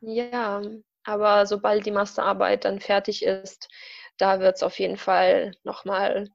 ja, 0.01 0.62
aber 1.03 1.45
sobald 1.45 1.86
die 1.86 1.91
Masterarbeit 1.91 2.66
dann 2.66 2.80
fertig 2.80 3.24
ist, 3.24 3.70
da 4.18 4.39
wird 4.39 4.56
es 4.56 4.64
auf 4.64 4.78
jeden 4.80 4.97
Fall 4.97 5.53
nochmal 5.64 6.30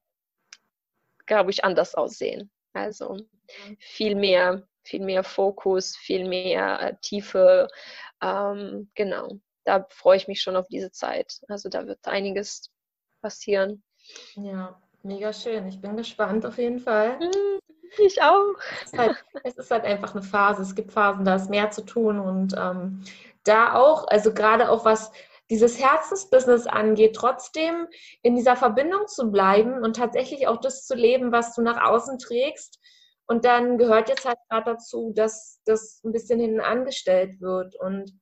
glaube 1.31 1.53
ich, 1.53 1.65
anders 1.65 1.95
aussehen. 1.95 2.51
Also 2.73 3.17
viel 3.79 4.17
mehr, 4.17 4.65
viel 4.83 5.05
mehr 5.05 5.23
Fokus, 5.23 5.97
viel 5.97 6.29
mehr 6.29 6.81
äh, 6.81 6.95
Tiefe. 7.03 7.69
Ähm, 8.21 8.91
genau, 8.97 9.39
da 9.65 9.87
freue 9.91 10.17
ich 10.17 10.27
mich 10.27 10.43
schon 10.43 10.57
auf 10.57 10.67
diese 10.67 10.91
Zeit. 10.91 11.41
Also 11.47 11.69
da 11.69 11.87
wird 11.87 12.01
einiges 12.05 12.73
passieren. 13.23 13.85
Ja, 14.35 14.81
mega 15.05 15.33
schön. 15.33 15.69
Ich 15.69 15.81
bin 15.81 15.97
gespannt 15.97 16.45
auf 16.45 16.59
jeden 16.59 16.81
Fall. 16.81 17.21
Hm, 17.21 17.61
ich 17.99 18.21
auch. 18.21 18.55
Es 18.83 18.93
ist, 18.93 18.99
halt, 18.99 19.25
es 19.45 19.55
ist 19.55 19.71
halt 19.71 19.85
einfach 19.85 20.13
eine 20.13 20.23
Phase. 20.23 20.63
Es 20.63 20.75
gibt 20.75 20.93
Phasen, 20.93 21.25
da 21.25 21.37
ist 21.37 21.49
mehr 21.49 21.71
zu 21.71 21.83
tun 21.83 22.19
und 22.19 22.55
ähm, 22.59 23.05
da 23.45 23.75
auch, 23.75 24.09
also 24.09 24.35
gerade 24.35 24.69
auch 24.69 24.85
was 24.85 25.13
dieses 25.51 25.81
Herzensbusiness 25.81 26.67
angeht, 26.67 27.17
trotzdem 27.17 27.89
in 28.23 28.37
dieser 28.37 28.57
Verbindung 28.57 29.07
zu 29.09 29.31
bleiben 29.31 29.83
und 29.83 29.97
tatsächlich 29.97 30.47
auch 30.47 30.59
das 30.59 30.87
zu 30.87 30.95
leben, 30.95 31.33
was 31.33 31.55
du 31.55 31.63
nach 31.63 31.83
außen 31.83 32.19
trägst. 32.19 32.79
Und 33.27 33.45
dann 33.45 33.77
gehört 33.77 34.09
jetzt 34.09 34.25
halt 34.25 34.39
gerade 34.49 34.73
dazu, 34.73 35.13
dass 35.15 35.61
das 35.65 36.01
ein 36.05 36.13
bisschen 36.13 36.41
hinten 36.41 36.61
angestellt 36.61 37.41
wird. 37.41 37.77
Und 37.79 38.13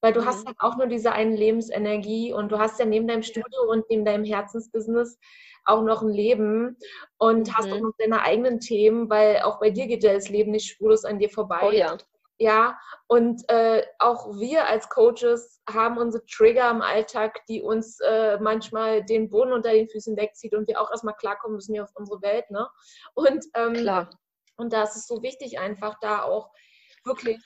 weil 0.00 0.12
du 0.12 0.20
mhm. 0.20 0.26
hast 0.26 0.46
halt 0.46 0.56
auch 0.60 0.76
nur 0.76 0.86
diese 0.86 1.12
eine 1.12 1.36
Lebensenergie 1.36 2.32
und 2.32 2.50
du 2.52 2.58
hast 2.58 2.78
ja 2.78 2.84
neben 2.84 3.08
deinem 3.08 3.22
Studio 3.22 3.62
und 3.68 3.84
neben 3.90 4.04
deinem 4.04 4.24
Herzensbusiness 4.24 5.18
auch 5.64 5.82
noch 5.82 6.02
ein 6.02 6.10
Leben 6.10 6.76
und 7.16 7.48
mhm. 7.48 7.54
hast 7.54 7.72
auch 7.72 7.80
noch 7.80 7.92
deine 7.98 8.22
eigenen 8.22 8.60
Themen, 8.60 9.08
weil 9.08 9.40
auch 9.42 9.60
bei 9.60 9.70
dir 9.70 9.86
geht 9.86 10.04
ja 10.04 10.12
das 10.12 10.28
Leben 10.28 10.50
nicht 10.50 10.68
spurlos 10.68 11.04
an 11.04 11.18
dir 11.18 11.30
vorbei. 11.30 11.60
Oh 11.62 11.70
ja. 11.70 11.96
Ja, 12.38 12.78
und 13.06 13.48
äh, 13.48 13.84
auch 14.00 14.34
wir 14.34 14.66
als 14.66 14.88
Coaches 14.88 15.60
haben 15.72 15.98
unsere 15.98 16.24
Trigger 16.26 16.68
im 16.70 16.82
Alltag, 16.82 17.44
die 17.48 17.62
uns 17.62 18.00
äh, 18.00 18.38
manchmal 18.40 19.04
den 19.04 19.30
Boden 19.30 19.52
unter 19.52 19.70
den 19.70 19.88
Füßen 19.88 20.16
wegzieht 20.16 20.54
und 20.54 20.66
wir 20.66 20.80
auch 20.80 20.90
erstmal 20.90 21.14
klarkommen 21.14 21.54
müssen 21.54 21.74
hier 21.74 21.84
auf 21.84 21.94
unsere 21.94 22.20
Welt. 22.22 22.50
Ne? 22.50 22.68
Und, 23.14 23.44
ähm, 23.54 23.74
Klar. 23.74 24.10
und 24.56 24.72
da 24.72 24.82
ist 24.82 24.96
es 24.96 25.06
so 25.06 25.22
wichtig, 25.22 25.60
einfach 25.60 25.96
da 26.00 26.24
auch 26.24 26.50
wirklich 27.04 27.38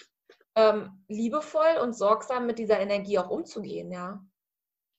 ähm, 0.57 1.05
liebevoll 1.09 1.79
und 1.83 1.95
sorgsam 1.95 2.47
mit 2.47 2.59
dieser 2.59 2.81
Energie 2.81 3.19
auch 3.19 3.31
umzugehen, 3.31 3.93
ja. 3.93 4.21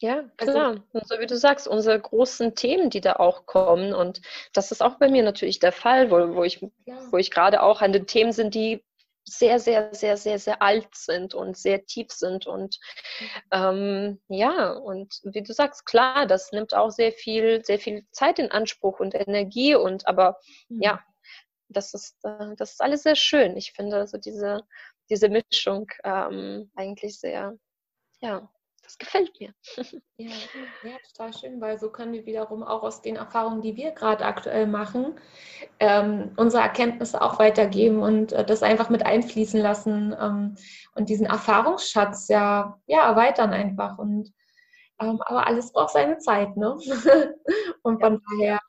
Ja, 0.02 0.24
also 0.38 0.54
klar. 0.54 0.84
Und 0.94 1.08
so 1.08 1.20
wie 1.20 1.26
du 1.26 1.36
sagst, 1.36 1.68
unsere 1.68 2.00
großen 2.00 2.56
Themen, 2.56 2.90
die 2.90 3.02
da 3.02 3.18
auch 3.18 3.46
kommen. 3.46 3.94
Und 3.94 4.22
das 4.54 4.72
ist 4.72 4.82
auch 4.82 4.96
bei 4.96 5.10
mir 5.10 5.24
natürlich 5.24 5.60
der 5.60 5.74
Fall, 5.74 6.10
wo, 6.10 6.36
wo 6.36 6.44
ich, 6.44 6.66
ja. 6.86 7.00
wo 7.12 7.18
ich 7.18 7.32
gerade 7.32 7.62
auch 7.62 7.82
an 7.82 7.92
den 7.92 8.08
Themen 8.08 8.32
sind, 8.32 8.56
die 8.56 8.82
sehr, 9.30 9.60
sehr, 9.60 9.94
sehr, 9.94 10.18
sehr, 10.18 10.40
sehr 10.40 10.62
alt 10.62 10.94
sind 10.94 11.34
und 11.34 11.58
sehr 11.58 11.86
tief 11.86 12.12
sind. 12.12 12.48
Und 12.48 12.80
ähm, 13.52 14.22
ja, 14.28 14.72
und 14.72 15.20
wie 15.24 15.44
du 15.44 15.54
sagst, 15.54 15.86
klar, 15.86 16.26
das 16.26 16.52
nimmt 16.52 16.74
auch 16.74 16.90
sehr 16.90 17.12
viel, 17.12 17.64
sehr 17.64 17.80
viel 17.80 18.06
Zeit 18.12 18.40
in 18.40 18.52
Anspruch 18.52 19.00
und 19.00 19.16
Energie. 19.16 19.76
Und 19.76 20.08
aber 20.08 20.38
mhm. 20.70 20.82
ja, 20.82 21.04
das 21.70 21.94
ist, 21.94 22.18
äh, 22.24 22.56
das 22.58 22.72
ist 22.72 22.82
alles 22.82 23.04
sehr 23.04 23.16
schön. 23.16 23.56
Ich 23.58 23.74
finde 23.74 23.98
also 23.98 24.18
diese, 24.18 24.62
diese 25.10 25.30
Mischung 25.30 25.88
ähm, 26.04 26.72
eigentlich 26.76 27.20
sehr, 27.20 27.58
ja, 28.22 28.50
das 28.90 28.98
gefällt 28.98 29.40
mir. 29.40 29.54
Ja, 30.18 30.32
ja, 30.84 30.98
total 31.08 31.34
schön, 31.34 31.62
weil 31.62 31.80
so 31.80 31.92
können 31.92 32.12
wir 32.12 32.26
wiederum 32.26 32.64
auch 32.64 32.82
aus 32.82 33.02
den 33.02 33.18
Erfahrungen, 33.18 33.62
die 33.62 33.76
wir 33.76 33.92
gerade 33.92 34.26
aktuell 34.26 34.66
machen, 34.66 35.20
ähm, 35.80 36.32
unsere 36.38 36.64
Erkenntnisse 36.64 37.22
auch 37.22 37.38
weitergeben 37.38 38.02
und 38.02 38.34
äh, 38.34 38.44
das 38.44 38.64
einfach 38.64 38.90
mit 38.90 39.06
einfließen 39.06 39.62
lassen 39.62 40.16
ähm, 40.20 40.56
und 40.96 41.10
diesen 41.10 41.28
Erfahrungsschatz 41.28 42.30
ja, 42.30 42.80
ja 42.88 43.08
erweitern 43.08 43.52
einfach. 43.52 44.00
Und 44.00 44.34
ähm, 45.00 45.22
aber 45.22 45.46
alles 45.46 45.72
braucht 45.72 45.94
seine 45.94 46.18
Zeit, 46.18 46.58
ne? 46.58 46.76
und 47.84 48.02
von 48.02 48.14
ja. 48.14 48.20
daher 48.40 48.60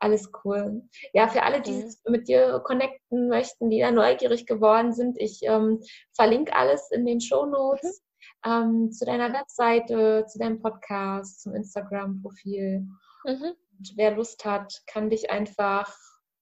alles 0.00 0.30
cool. 0.44 0.82
Ja, 1.12 1.28
für 1.28 1.42
alle, 1.44 1.60
die 1.60 1.72
mhm. 1.72 1.94
mit 2.08 2.28
dir 2.28 2.60
connecten 2.64 3.28
möchten, 3.28 3.70
die 3.70 3.80
da 3.80 3.92
neugierig 3.92 4.44
geworden 4.46 4.92
sind, 4.92 5.18
ich 5.18 5.40
ähm, 5.42 5.80
verlinke 6.14 6.54
alles 6.54 6.90
in 6.90 7.06
den 7.06 7.20
Show 7.20 7.46
Notes. 7.46 8.02
Ähm, 8.44 8.92
zu 8.92 9.04
deiner 9.04 9.32
Webseite, 9.32 10.24
zu 10.26 10.38
deinem 10.38 10.60
Podcast, 10.60 11.42
zum 11.42 11.54
Instagram-Profil. 11.54 12.86
Mhm. 13.24 13.54
wer 13.96 14.12
Lust 14.12 14.44
hat, 14.44 14.82
kann 14.86 15.10
dich 15.10 15.30
einfach 15.30 15.92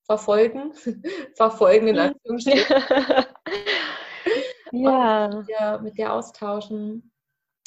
verfolgen. 0.05 0.73
verfolgen 1.37 1.89
in 1.89 1.97
mhm. 1.97 2.03
Anführungsstrichen. 2.03 2.77
ja. 4.73 5.29
Mit 5.29 5.49
dir, 5.49 5.81
mit 5.83 5.99
dir, 5.99 6.13
austauschen. 6.13 7.13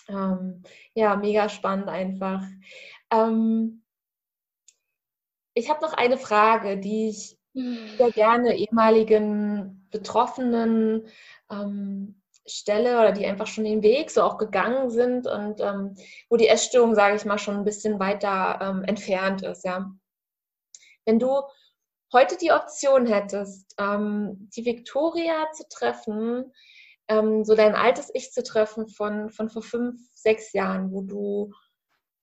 Ähm, 0.08 0.64
ja, 0.94 1.16
mega 1.16 1.50
spannend 1.50 1.88
einfach. 1.88 2.44
Ähm, 3.12 3.84
ich 5.54 5.70
habe 5.70 5.82
noch 5.82 5.94
eine 5.94 6.18
Frage, 6.18 6.78
die 6.80 7.10
ich 7.10 7.38
mhm. 7.54 7.98
sehr 7.98 8.12
gerne 8.12 8.56
ehemaligen 8.56 9.88
Betroffenen 9.92 11.08
ähm, 11.52 12.19
stelle 12.46 13.00
oder 13.00 13.12
die 13.12 13.26
einfach 13.26 13.48
schon 13.48 13.64
den 13.64 13.84
Weg 13.84 14.12
so 14.12 14.24
auch 14.24 14.38
gegangen 14.38 14.90
sind 14.90 15.28
und 15.28 15.62
ähm, 15.62 15.96
wo 16.30 16.38
die 16.38 16.48
Essstörung, 16.48 16.96
sage 16.96 17.16
ich 17.16 17.26
mal, 17.26 17.38
schon 17.38 17.56
ein 17.56 17.66
bisschen 17.66 18.00
weiter 18.00 18.60
ähm, 18.62 18.84
entfernt 18.84 19.44
ist, 19.44 19.64
ja. 19.64 19.92
Wenn 21.06 21.20
du 21.20 21.42
heute 22.14 22.38
die 22.38 22.52
Option 22.52 23.06
hättest, 23.06 23.76
ähm, 23.78 24.50
die 24.56 24.66
Victoria 24.66 25.52
zu 25.54 25.64
treffen, 25.70 26.52
ähm, 27.08 27.44
so 27.44 27.56
dein 27.56 27.76
altes 27.76 28.10
Ich 28.14 28.32
zu 28.32 28.44
treffen 28.44 28.88
von, 28.88 29.30
von 29.30 29.50
vor 29.50 29.62
fünf, 29.62 30.00
sechs 30.14 30.54
Jahren, 30.54 30.92
wo 30.92 31.02
du, 31.02 31.54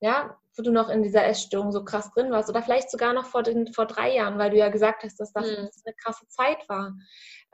ja, 0.01 0.37
wo 0.57 0.63
du 0.63 0.71
noch 0.73 0.89
in 0.89 1.03
dieser 1.03 1.25
Essstörung 1.27 1.73
so 1.73 1.85
krass 1.85 2.11
drin 2.13 2.31
warst 2.31 2.49
oder 2.49 2.63
vielleicht 2.63 2.91
sogar 2.91 3.13
noch 3.13 3.27
vor, 3.27 3.43
den, 3.43 3.73
vor 3.73 3.87
drei 3.87 4.15
Jahren, 4.15 4.39
weil 4.39 4.51
du 4.51 4.57
ja 4.57 4.69
gesagt 4.69 5.03
hast, 5.03 5.19
dass 5.21 5.33
das, 5.33 5.47
hm. 5.47 5.69
eine 5.85 5.95
krasse 5.97 6.27
Zeit 6.29 6.69
war. 6.69 6.95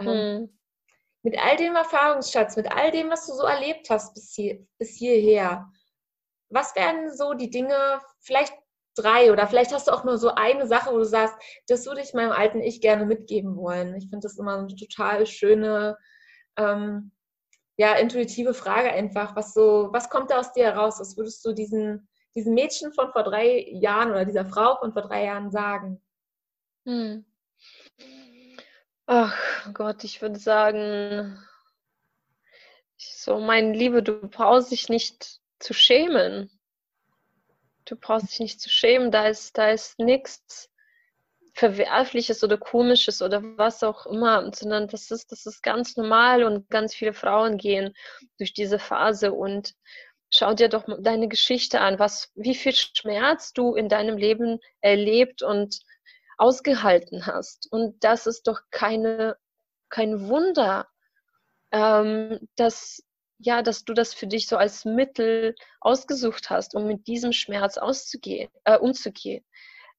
Hm 0.00 0.50
mit 1.22 1.38
all 1.38 1.56
dem 1.56 1.76
Erfahrungsschatz, 1.76 2.56
mit 2.56 2.70
all 2.70 2.90
dem, 2.90 3.10
was 3.10 3.26
du 3.26 3.32
so 3.34 3.44
erlebt 3.44 3.88
hast 3.90 4.14
bis, 4.14 4.34
hier, 4.34 4.66
bis 4.78 4.96
hierher, 4.96 5.70
was 6.50 6.74
wären 6.74 7.14
so 7.14 7.34
die 7.34 7.50
Dinge, 7.50 8.00
vielleicht 8.20 8.54
drei 8.94 9.32
oder 9.32 9.46
vielleicht 9.46 9.72
hast 9.72 9.88
du 9.88 9.92
auch 9.92 10.04
nur 10.04 10.18
so 10.18 10.34
eine 10.34 10.66
Sache, 10.66 10.92
wo 10.92 10.98
du 10.98 11.04
sagst, 11.04 11.34
das 11.66 11.86
würde 11.86 12.02
ich 12.02 12.12
meinem 12.12 12.32
alten 12.32 12.60
Ich 12.60 12.80
gerne 12.80 13.06
mitgeben 13.06 13.56
wollen. 13.56 13.94
Ich 13.96 14.04
finde 14.10 14.20
das 14.20 14.38
immer 14.38 14.58
eine 14.58 14.74
total 14.74 15.26
schöne, 15.26 15.96
ähm, 16.56 17.12
ja, 17.78 17.94
intuitive 17.94 18.52
Frage 18.52 18.92
einfach. 18.92 19.34
Was 19.34 19.54
so, 19.54 19.88
was 19.92 20.10
kommt 20.10 20.30
da 20.30 20.40
aus 20.40 20.52
dir 20.52 20.64
heraus? 20.64 21.00
Was 21.00 21.16
würdest 21.16 21.44
du 21.44 21.54
diesen, 21.54 22.08
diesem 22.34 22.54
Mädchen 22.54 22.92
von 22.92 23.10
vor 23.12 23.22
drei 23.22 23.66
Jahren 23.70 24.10
oder 24.10 24.24
dieser 24.26 24.44
Frau 24.44 24.76
von 24.76 24.92
vor 24.92 25.02
drei 25.02 25.24
Jahren 25.24 25.50
sagen? 25.50 26.02
Hm. 26.86 27.24
Ach 29.06 29.72
Gott, 29.74 30.02
ich 30.02 30.22
würde 30.22 30.38
sagen, 30.40 31.38
So, 32.96 33.38
meine 33.40 33.72
Liebe, 33.72 34.02
du 34.02 34.28
brauchst 34.28 34.70
dich 34.70 34.88
nicht 34.88 35.40
zu 35.58 35.74
schämen. 35.74 36.50
Du 37.84 37.96
brauchst 37.96 38.30
dich 38.30 38.40
nicht 38.40 38.60
zu 38.60 38.70
schämen, 38.70 39.10
da 39.10 39.26
ist, 39.26 39.58
da 39.58 39.70
ist 39.70 39.98
nichts 39.98 40.70
Verwerfliches 41.54 42.42
oder 42.44 42.58
Komisches 42.58 43.20
oder 43.20 43.42
was 43.58 43.82
auch 43.82 44.06
immer, 44.06 44.50
sondern 44.54 44.88
das 44.88 45.10
ist, 45.10 45.32
das 45.32 45.46
ist 45.46 45.62
ganz 45.62 45.96
normal 45.96 46.44
und 46.44 46.70
ganz 46.70 46.94
viele 46.94 47.12
Frauen 47.12 47.58
gehen 47.58 47.94
durch 48.38 48.54
diese 48.54 48.78
Phase. 48.78 49.32
Und 49.32 49.74
schau 50.30 50.54
dir 50.54 50.68
doch 50.68 50.84
deine 51.00 51.28
Geschichte 51.28 51.80
an, 51.80 51.98
was, 51.98 52.30
wie 52.34 52.54
viel 52.54 52.72
Schmerz 52.74 53.52
du 53.52 53.74
in 53.74 53.88
deinem 53.88 54.16
Leben 54.16 54.60
erlebt 54.80 55.42
und 55.42 55.80
ausgehalten 56.42 57.26
hast. 57.26 57.70
Und 57.70 58.02
das 58.02 58.26
ist 58.26 58.48
doch 58.48 58.62
keine, 58.72 59.36
kein 59.88 60.26
Wunder, 60.26 60.88
ähm, 61.70 62.48
dass, 62.56 63.04
ja, 63.38 63.62
dass 63.62 63.84
du 63.84 63.94
das 63.94 64.12
für 64.12 64.26
dich 64.26 64.48
so 64.48 64.56
als 64.56 64.84
Mittel 64.84 65.54
ausgesucht 65.80 66.50
hast, 66.50 66.74
um 66.74 66.88
mit 66.88 67.06
diesem 67.06 67.32
Schmerz 67.32 67.78
auszugehen, 67.78 68.50
äh, 68.64 68.76
umzugehen. 68.76 69.44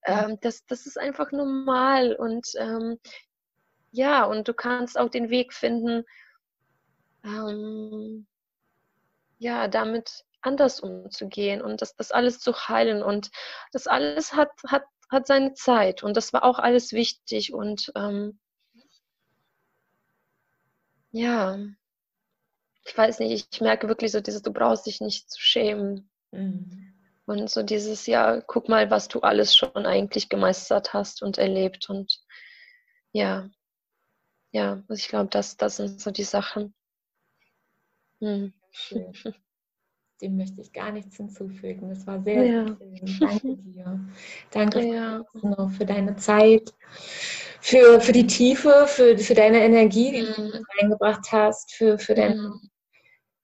Ähm, 0.05 0.37
das, 0.41 0.65
das 0.65 0.85
ist 0.85 0.99
einfach 0.99 1.31
normal 1.31 2.13
und 2.13 2.45
ähm, 2.57 2.99
ja, 3.91 4.25
und 4.25 4.49
du 4.49 4.53
kannst 4.53 4.99
auch 4.99 5.09
den 5.09 5.29
Weg 5.29 5.53
finden, 5.53 6.03
ähm, 7.23 8.27
ja, 9.37 9.69
damit 9.69 10.25
anders 10.41 10.81
umzugehen 10.81 11.61
und 11.61 11.81
das, 11.81 11.95
das 11.95 12.11
alles 12.11 12.39
zu 12.39 12.53
heilen 12.67 13.01
und 13.01 13.31
das 13.71 13.87
alles 13.87 14.33
hat, 14.33 14.51
hat, 14.67 14.83
hat 15.14 15.27
seine 15.27 15.53
Zeit 15.53 16.03
und 16.03 16.18
das 16.18 16.34
war 16.34 16.44
auch 16.44 16.60
alles 16.60 16.91
wichtig 16.91 17.53
und 17.53 17.91
ähm, 17.95 18.40
ja, 21.11 21.57
ich 22.85 22.98
weiß 22.98 23.19
nicht, 23.19 23.53
ich 23.53 23.61
merke 23.61 23.88
wirklich 23.88 24.11
so 24.11 24.19
dieses, 24.19 24.41
du 24.41 24.52
brauchst 24.52 24.85
dich 24.85 24.99
nicht 24.99 25.30
zu 25.31 25.40
schämen. 25.40 26.10
Mhm. 26.31 26.94
Und 27.26 27.49
so 27.49 27.64
dieses, 27.64 28.06
ja, 28.06 28.41
guck 28.41 28.68
mal, 28.68 28.91
was 28.91 29.07
du 29.07 29.22
alles 29.22 29.56
schon 29.56 29.85
eigentlich 29.85 30.27
gemeistert 30.27 30.94
hast 30.94 31.22
und 31.22 31.38
erlebt. 31.38 31.90
Und 31.90 32.19
ja, 33.14 33.49
ja, 34.52 34.84
also 34.88 35.02
ich 35.02 35.07
glaube, 35.07 35.30
das, 35.30 35.56
das 35.56 35.77
sind 35.77 36.02
so 36.02 36.11
die 36.11 36.26
Sachen. 36.26 36.73
Hm. 38.19 38.53
Dem 40.23 40.37
möchte 40.37 40.61
ich 40.61 40.73
gar 40.73 40.91
nichts 40.91 41.17
hinzufügen. 41.17 41.89
Das 41.89 42.07
war 42.07 42.21
sehr, 42.23 42.43
ja. 42.43 42.65
schön. 43.05 43.19
Danke 43.19 43.55
dir. 43.57 43.99
Danke 44.51 44.87
ja. 44.87 45.23
für, 45.31 45.69
für 45.69 45.85
deine 45.85 46.15
Zeit, 46.15 46.73
für, 47.61 48.01
für 48.01 48.13
die 48.13 48.25
Tiefe, 48.25 48.85
für, 48.87 49.17
für 49.17 49.33
deine 49.35 49.63
Energie, 49.63 50.11
die 50.11 50.21
mhm. 50.21 50.51
du 50.51 50.63
reingebracht 50.79 51.31
hast, 51.31 51.73
für, 51.73 51.99
für 51.99 52.15
deine 52.15 52.35
mhm 52.35 52.61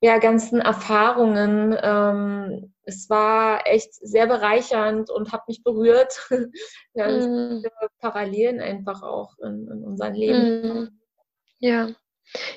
ja, 0.01 0.17
ganzen 0.17 0.61
Erfahrungen. 0.61 1.77
Ähm, 1.81 2.73
es 2.83 3.09
war 3.09 3.67
echt 3.67 3.93
sehr 3.93 4.27
bereichernd 4.27 5.09
und 5.09 5.31
hat 5.31 5.47
mich 5.47 5.63
berührt. 5.63 6.29
Ganz 6.95 7.25
mm. 7.25 7.67
Parallelen 7.99 8.59
einfach 8.61 9.03
auch 9.03 9.37
in, 9.39 9.67
in 9.67 9.83
unserem 9.83 10.13
Leben. 10.13 10.83
Mm. 10.83 10.99
Ja. 11.59 11.89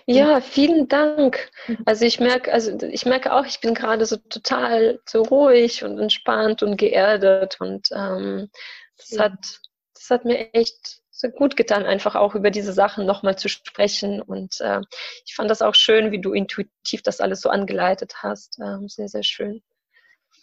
Ja, 0.07 0.41
vielen 0.41 0.89
Dank. 0.89 1.51
Mhm. 1.67 1.79
Also 1.87 2.05
ich 2.05 2.21
merke, 2.21 2.53
also 2.53 2.77
ich 2.83 3.07
merke 3.07 3.33
auch, 3.33 3.47
ich 3.47 3.61
bin 3.61 3.75
gerade 3.75 4.05
so 4.07 4.17
total 4.17 5.01
so 5.09 5.23
ruhig 5.23 5.85
und 5.85 5.99
entspannt 5.99 6.63
und 6.63 6.77
geerdet 6.77 7.61
und 7.61 7.89
ähm, 7.93 8.51
das 8.97 9.19
hat, 9.19 9.61
das 9.95 10.11
hat 10.11 10.25
mir 10.25 10.53
echt 10.55 11.03
so 11.11 11.29
gut 11.29 11.57
getan, 11.57 11.85
einfach 11.85 12.17
auch 12.17 12.35
über 12.35 12.51
diese 12.51 12.73
Sachen 12.73 13.07
nochmal 13.07 13.39
zu 13.39 13.49
sprechen. 13.49 14.21
Und 14.21 14.61
äh, 14.61 14.81
ich 15.25 15.35
fand 15.35 15.51
das 15.51 15.63
auch 15.63 15.75
schön, 15.75 16.11
wie 16.11 16.21
du 16.21 16.33
intuitiv 16.33 17.03
das 17.03 17.21
alles 17.21 17.41
so 17.41 17.49
angeleitet 17.49 18.15
hast. 18.23 18.59
Ähm, 18.59 18.89
sehr, 18.89 19.09
sehr 19.09 19.23
schön. 19.23 19.63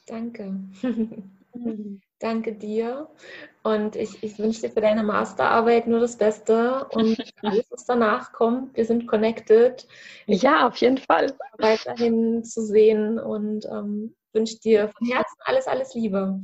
Danke. 0.07 0.53
Danke 2.19 2.53
dir. 2.53 3.07
Und 3.63 3.95
ich, 3.95 4.21
ich 4.23 4.37
wünsche 4.39 4.61
dir 4.61 4.71
für 4.71 4.81
deine 4.81 5.03
Masterarbeit 5.03 5.87
nur 5.87 6.01
das 6.01 6.17
Beste 6.17 6.85
und 6.91 7.17
alles, 7.41 7.65
was 7.69 7.85
danach 7.85 8.33
kommt. 8.33 8.75
Wir 8.75 8.85
sind 8.85 9.07
connected. 9.07 9.87
Ich 10.27 10.41
ja, 10.41 10.67
auf 10.67 10.75
jeden 10.77 10.97
Fall. 10.97 11.33
Weiterhin 11.57 12.43
zu 12.43 12.61
sehen 12.61 13.19
und 13.19 13.65
ähm, 13.65 14.15
wünsche 14.33 14.59
dir 14.59 14.89
von 14.89 15.07
Herzen 15.07 15.37
alles, 15.45 15.67
alles 15.67 15.93
Liebe. 15.93 16.41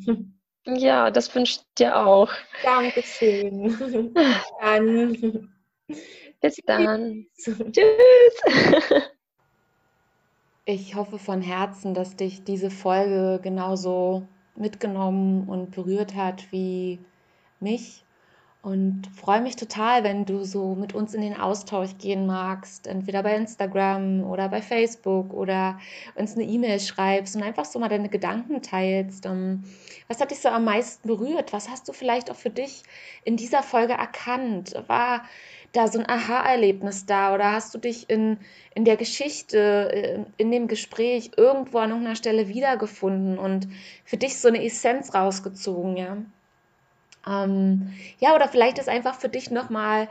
Ja, 0.66 1.12
das 1.12 1.34
wünsche 1.36 1.60
ich 1.60 1.76
dir 1.78 1.96
auch. 1.96 2.32
Dankeschön. 2.64 4.14
dann. 4.62 5.52
Bis 6.42 6.56
dann. 6.66 7.28
Tschüss. 7.36 9.04
Ich 10.66 10.96
hoffe 10.96 11.20
von 11.20 11.42
Herzen, 11.42 11.94
dass 11.94 12.16
dich 12.16 12.44
diese 12.44 12.72
Folge 12.72 13.40
genauso 13.44 14.28
mitgenommen 14.56 15.48
und 15.48 15.72
berührt 15.72 16.16
hat 16.16 16.52
wie 16.52 17.00
mich 17.60 18.06
und 18.66 19.06
freue 19.16 19.42
mich 19.42 19.58
total, 19.58 20.04
wenn 20.04 20.26
du 20.26 20.44
so 20.44 20.74
mit 20.74 20.96
uns 20.96 21.14
in 21.14 21.22
den 21.22 21.40
Austausch 21.40 22.00
gehen 22.00 22.26
magst, 22.26 22.88
entweder 22.88 23.22
bei 23.22 23.36
Instagram 23.36 24.24
oder 24.24 24.50
bei 24.50 24.60
Facebook 24.60 25.36
oder 25.36 25.78
uns 26.16 26.34
eine 26.34 26.46
E-Mail 26.46 26.80
schreibst 26.80 27.36
und 27.36 27.44
einfach 27.44 27.66
so 27.66 27.78
mal 27.78 27.90
deine 27.90 28.10
Gedanken 28.10 28.64
teilst. 28.64 29.28
Ähm, 29.28 29.64
was 30.08 30.20
hat 30.20 30.32
dich 30.32 30.40
so 30.40 30.50
am 30.50 30.66
meisten 30.66 31.08
berührt? 31.08 31.54
Was 31.54 31.70
hast 31.70 31.88
du 31.88 31.94
vielleicht 31.94 32.32
auch 32.32 32.36
für 32.36 32.50
dich 32.50 32.82
in 33.24 33.38
dieser 33.38 33.62
Folge 33.62 33.94
erkannt? 33.94 34.74
War 34.88 35.22
da 35.76 35.88
so 35.88 36.00
ein 36.00 36.10
Aha-Erlebnis 36.10 37.06
da 37.06 37.34
oder 37.34 37.52
hast 37.52 37.74
du 37.74 37.78
dich 37.78 38.10
in, 38.10 38.38
in 38.74 38.86
der 38.86 38.98
Geschichte, 38.98 39.92
äh, 39.92 40.20
in 40.38 40.52
dem 40.52 40.68
Gespräch 40.68 41.32
irgendwo 41.38 41.80
an 41.80 41.90
irgendeiner 41.90 42.16
Stelle 42.16 42.48
wiedergefunden 42.48 43.38
und 43.38 43.68
für 44.04 44.18
dich 44.18 44.40
so 44.40 44.48
eine 44.48 44.64
Essenz 44.64 45.14
rausgezogen, 45.14 45.98
ja? 45.98 46.18
Ähm, 47.28 47.94
ja, 48.20 48.36
oder 48.36 48.48
vielleicht 48.48 48.78
ist 48.78 48.90
einfach 48.90 49.16
für 49.16 49.30
dich 49.30 49.50
nochmal 49.52 50.08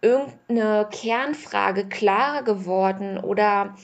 irgendeine 0.00 0.88
Kernfrage 0.90 1.88
klarer 1.88 2.42
geworden 2.42 3.18
oder 3.18 3.74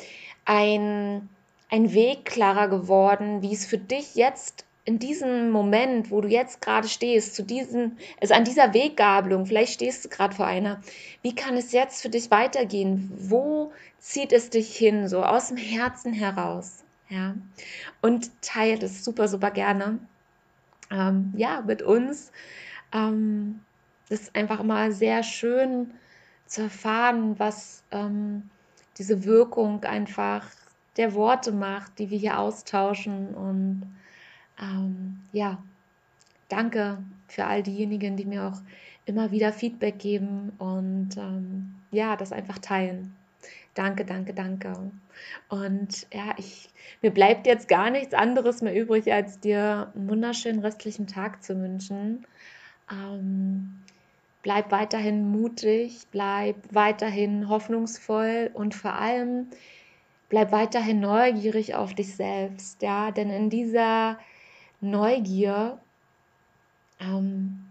ein, 0.44 1.28
ein 1.70 1.93
Weg 1.93 2.24
klarer 2.27 2.69
geworden, 2.69 3.43
wie 3.43 3.52
es 3.52 3.66
für 3.66 3.78
dich 3.78 4.15
jetzt 4.15 4.65
in 4.85 4.98
diesem 4.98 5.51
Moment, 5.51 6.11
wo 6.11 6.20
du 6.20 6.28
jetzt 6.28 6.61
gerade 6.62 6.89
stehst, 6.89 7.35
zu 7.35 7.43
diesem, 7.43 7.97
also 8.20 8.35
an 8.35 8.44
dieser 8.44 8.73
Weggabelung, 8.73 9.47
vielleicht 9.47 9.74
stehst 9.74 10.05
du 10.05 10.09
gerade 10.09 10.35
vor 10.35 10.47
einer, 10.47 10.81
wie 11.23 11.35
kann 11.35 11.57
es 11.57 11.73
jetzt 11.73 12.02
für 12.02 12.09
dich 12.09 12.31
weitergehen? 12.31 13.12
Wo 13.16 13.73
zieht 13.98 14.32
es 14.32 14.51
dich 14.51 14.74
hin, 14.74 15.09
so 15.09 15.23
aus 15.23 15.48
dem 15.48 15.57
Herzen 15.57 16.12
heraus? 16.12 16.82
Ja, 17.09 17.35
und 18.01 18.31
teile 18.40 18.86
es 18.86 19.05
super, 19.05 19.27
super 19.27 19.51
gerne 19.51 19.98
ähm, 20.90 21.32
ja, 21.36 21.62
mit 21.62 21.82
uns. 21.82 22.32
Ähm, 22.93 23.61
das 24.09 24.23
ist 24.23 24.36
einfach 24.36 24.61
immer 24.61 24.93
sehr 24.93 25.23
schön 25.23 25.93
zu 26.47 26.62
erfahren, 26.62 27.39
was 27.39 27.85
ähm, 27.90 28.51
diese 28.98 29.24
Wirkung 29.24 29.85
einfach 29.85 30.47
der 30.97 31.15
Worte 31.15 31.52
macht, 31.52 31.98
die 31.98 32.11
wir 32.11 32.19
hier 32.19 32.39
austauschen. 32.39 33.35
Und 33.35 33.82
ähm, 34.60 35.20
ja, 35.32 35.62
danke 36.48 36.98
für 37.28 37.44
all 37.46 37.62
diejenigen, 37.62 38.16
die 38.16 38.24
mir 38.24 38.44
auch 38.44 38.60
immer 39.06 39.30
wieder 39.30 39.52
Feedback 39.52 39.98
geben 39.98 40.52
und 40.58 41.16
ähm, 41.16 41.74
ja, 41.90 42.16
das 42.16 42.32
einfach 42.32 42.58
teilen. 42.58 43.16
Danke, 43.74 44.04
danke, 44.04 44.34
danke. 44.34 44.90
Und 45.48 46.06
ja, 46.12 46.34
ich, 46.36 46.68
mir 47.02 47.10
bleibt 47.10 47.46
jetzt 47.46 47.68
gar 47.68 47.90
nichts 47.90 48.14
anderes 48.14 48.62
mehr 48.62 48.74
übrig, 48.74 49.12
als 49.12 49.40
dir 49.40 49.92
einen 49.94 50.08
wunderschönen 50.08 50.60
restlichen 50.60 51.06
Tag 51.06 51.42
zu 51.42 51.60
wünschen. 51.60 52.26
Ähm, 52.90 53.80
bleib 54.42 54.72
weiterhin 54.72 55.30
mutig, 55.30 56.06
bleib 56.10 56.56
weiterhin 56.70 57.48
hoffnungsvoll 57.48 58.50
und 58.54 58.74
vor 58.74 58.94
allem 58.94 59.48
bleib 60.28 60.52
weiterhin 60.52 61.00
neugierig 61.00 61.74
auf 61.74 61.94
dich 61.94 62.14
selbst, 62.14 62.82
ja, 62.82 63.10
denn 63.10 63.30
in 63.30 63.50
dieser 63.50 64.18
Neugier 64.81 65.78
ähm, 67.01 67.70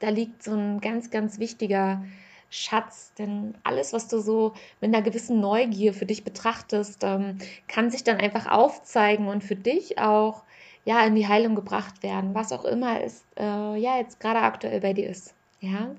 da 0.00 0.08
liegt 0.10 0.42
so 0.42 0.52
ein 0.52 0.80
ganz, 0.80 1.10
ganz 1.10 1.38
wichtiger 1.38 2.04
Schatz, 2.50 3.12
denn 3.18 3.54
alles, 3.64 3.92
was 3.92 4.08
du 4.08 4.20
so 4.20 4.52
mit 4.80 4.94
einer 4.94 5.02
gewissen 5.02 5.40
Neugier 5.40 5.94
für 5.94 6.06
dich 6.06 6.24
betrachtest, 6.24 7.02
ähm, 7.02 7.38
kann 7.66 7.90
sich 7.90 8.04
dann 8.04 8.18
einfach 8.18 8.46
aufzeigen 8.46 9.28
und 9.28 9.42
für 9.42 9.56
dich 9.56 9.98
auch 9.98 10.44
ja 10.84 11.04
in 11.04 11.14
die 11.14 11.26
Heilung 11.26 11.54
gebracht 11.54 12.02
werden, 12.02 12.34
was 12.34 12.52
auch 12.52 12.64
immer 12.64 13.02
es 13.02 13.24
äh, 13.36 13.42
ja 13.80 13.98
jetzt 13.98 14.20
gerade 14.20 14.40
aktuell 14.40 14.80
bei 14.80 14.92
dir 14.92 15.08
ist. 15.08 15.35
Ja, 15.66 15.90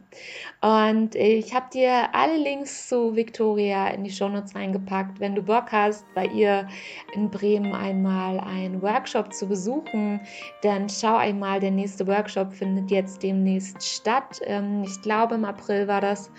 und 0.62 1.16
ich 1.16 1.54
habe 1.54 1.66
dir 1.74 2.14
alle 2.14 2.38
Links 2.38 2.88
zu 2.88 3.16
Victoria 3.16 3.90
in 3.90 4.06
die 4.06 4.10
Shownotes 4.10 4.56
reingepackt. 4.56 5.20
Wenn 5.20 5.36
du 5.36 5.42
Bock 5.42 5.72
hast, 5.72 6.06
bei 6.16 6.26
ihr 6.28 6.68
in 7.14 7.30
Bremen 7.30 7.74
einmal 7.74 8.40
einen 8.40 8.82
Workshop 8.82 9.34
zu 9.34 9.46
besuchen, 9.46 10.22
dann 10.62 10.88
schau 10.88 11.18
einmal, 11.18 11.60
der 11.60 11.72
nächste 11.72 12.08
Workshop 12.08 12.54
findet 12.54 12.92
jetzt 12.92 13.22
demnächst 13.24 13.84
statt. 13.84 14.40
Ähm, 14.46 14.84
ich 14.84 15.02
glaube, 15.02 15.36
im 15.36 15.44
April 15.44 15.88
war 15.88 16.00
das. 16.00 16.32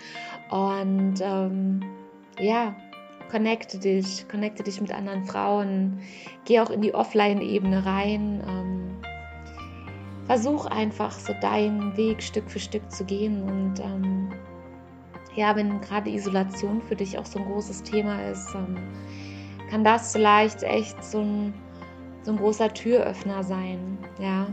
Und 0.49 1.15
ähm, 1.21 1.81
ja, 2.39 2.75
connecte 3.29 3.77
dich, 3.77 4.27
connecte 4.27 4.63
dich 4.63 4.81
mit 4.81 4.91
anderen 4.91 5.23
Frauen, 5.25 5.99
geh 6.45 6.59
auch 6.61 6.71
in 6.71 6.81
die 6.81 6.95
Offline-Ebene 6.95 7.85
rein. 7.85 8.43
Ähm, 8.47 8.79
versuch 10.29 10.67
einfach 10.67 11.11
so 11.11 11.33
deinen 11.41 11.97
Weg 11.97 12.21
Stück 12.21 12.51
für 12.51 12.59
Stück 12.59 12.91
zu 12.91 13.03
gehen 13.03 13.41
und 13.41 13.79
ähm, 13.79 14.31
ja, 15.33 15.55
wenn 15.55 15.81
gerade 15.81 16.11
Isolation 16.11 16.83
für 16.83 16.95
dich 16.95 17.17
auch 17.17 17.25
so 17.25 17.39
ein 17.39 17.45
großes 17.45 17.81
Thema 17.81 18.23
ist, 18.29 18.47
ähm, 18.53 18.77
kann 19.71 19.83
das 19.83 20.11
vielleicht 20.11 20.61
echt 20.61 21.03
so 21.03 21.21
ein, 21.21 21.51
so 22.21 22.31
ein 22.33 22.37
großer 22.37 22.71
Türöffner 22.71 23.43
sein, 23.43 23.97
ja. 24.19 24.45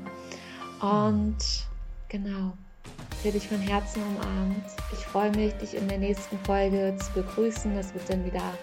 Und 0.81 1.36
genau, 2.09 2.55
für 3.23 3.31
dich 3.31 3.47
von 3.47 3.59
Herzen 3.59 4.03
umarmt. 4.03 4.65
Ich 4.94 5.05
freue 5.05 5.31
mich, 5.32 5.53
dich 5.59 5.77
in 5.77 5.89
der 5.89 5.98
nächsten 5.98 6.39
Folge 6.39 6.97
zu 6.98 7.12
begrüßen. 7.12 7.74
Das 7.74 7.93
wird 7.93 8.09
dann 8.09 8.24
wieder 8.24 8.55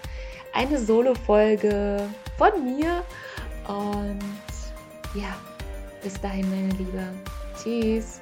eine 0.56 0.80
Solo-Folge 0.80 2.10
von 2.40 2.64
mir. 2.64 3.04
Und 3.68 4.20
ja, 5.14 5.36
bis 6.04 6.20
dahin, 6.20 6.50
meine 6.50 6.70
Liebe. 6.74 7.08
Tschüss. 7.62 8.20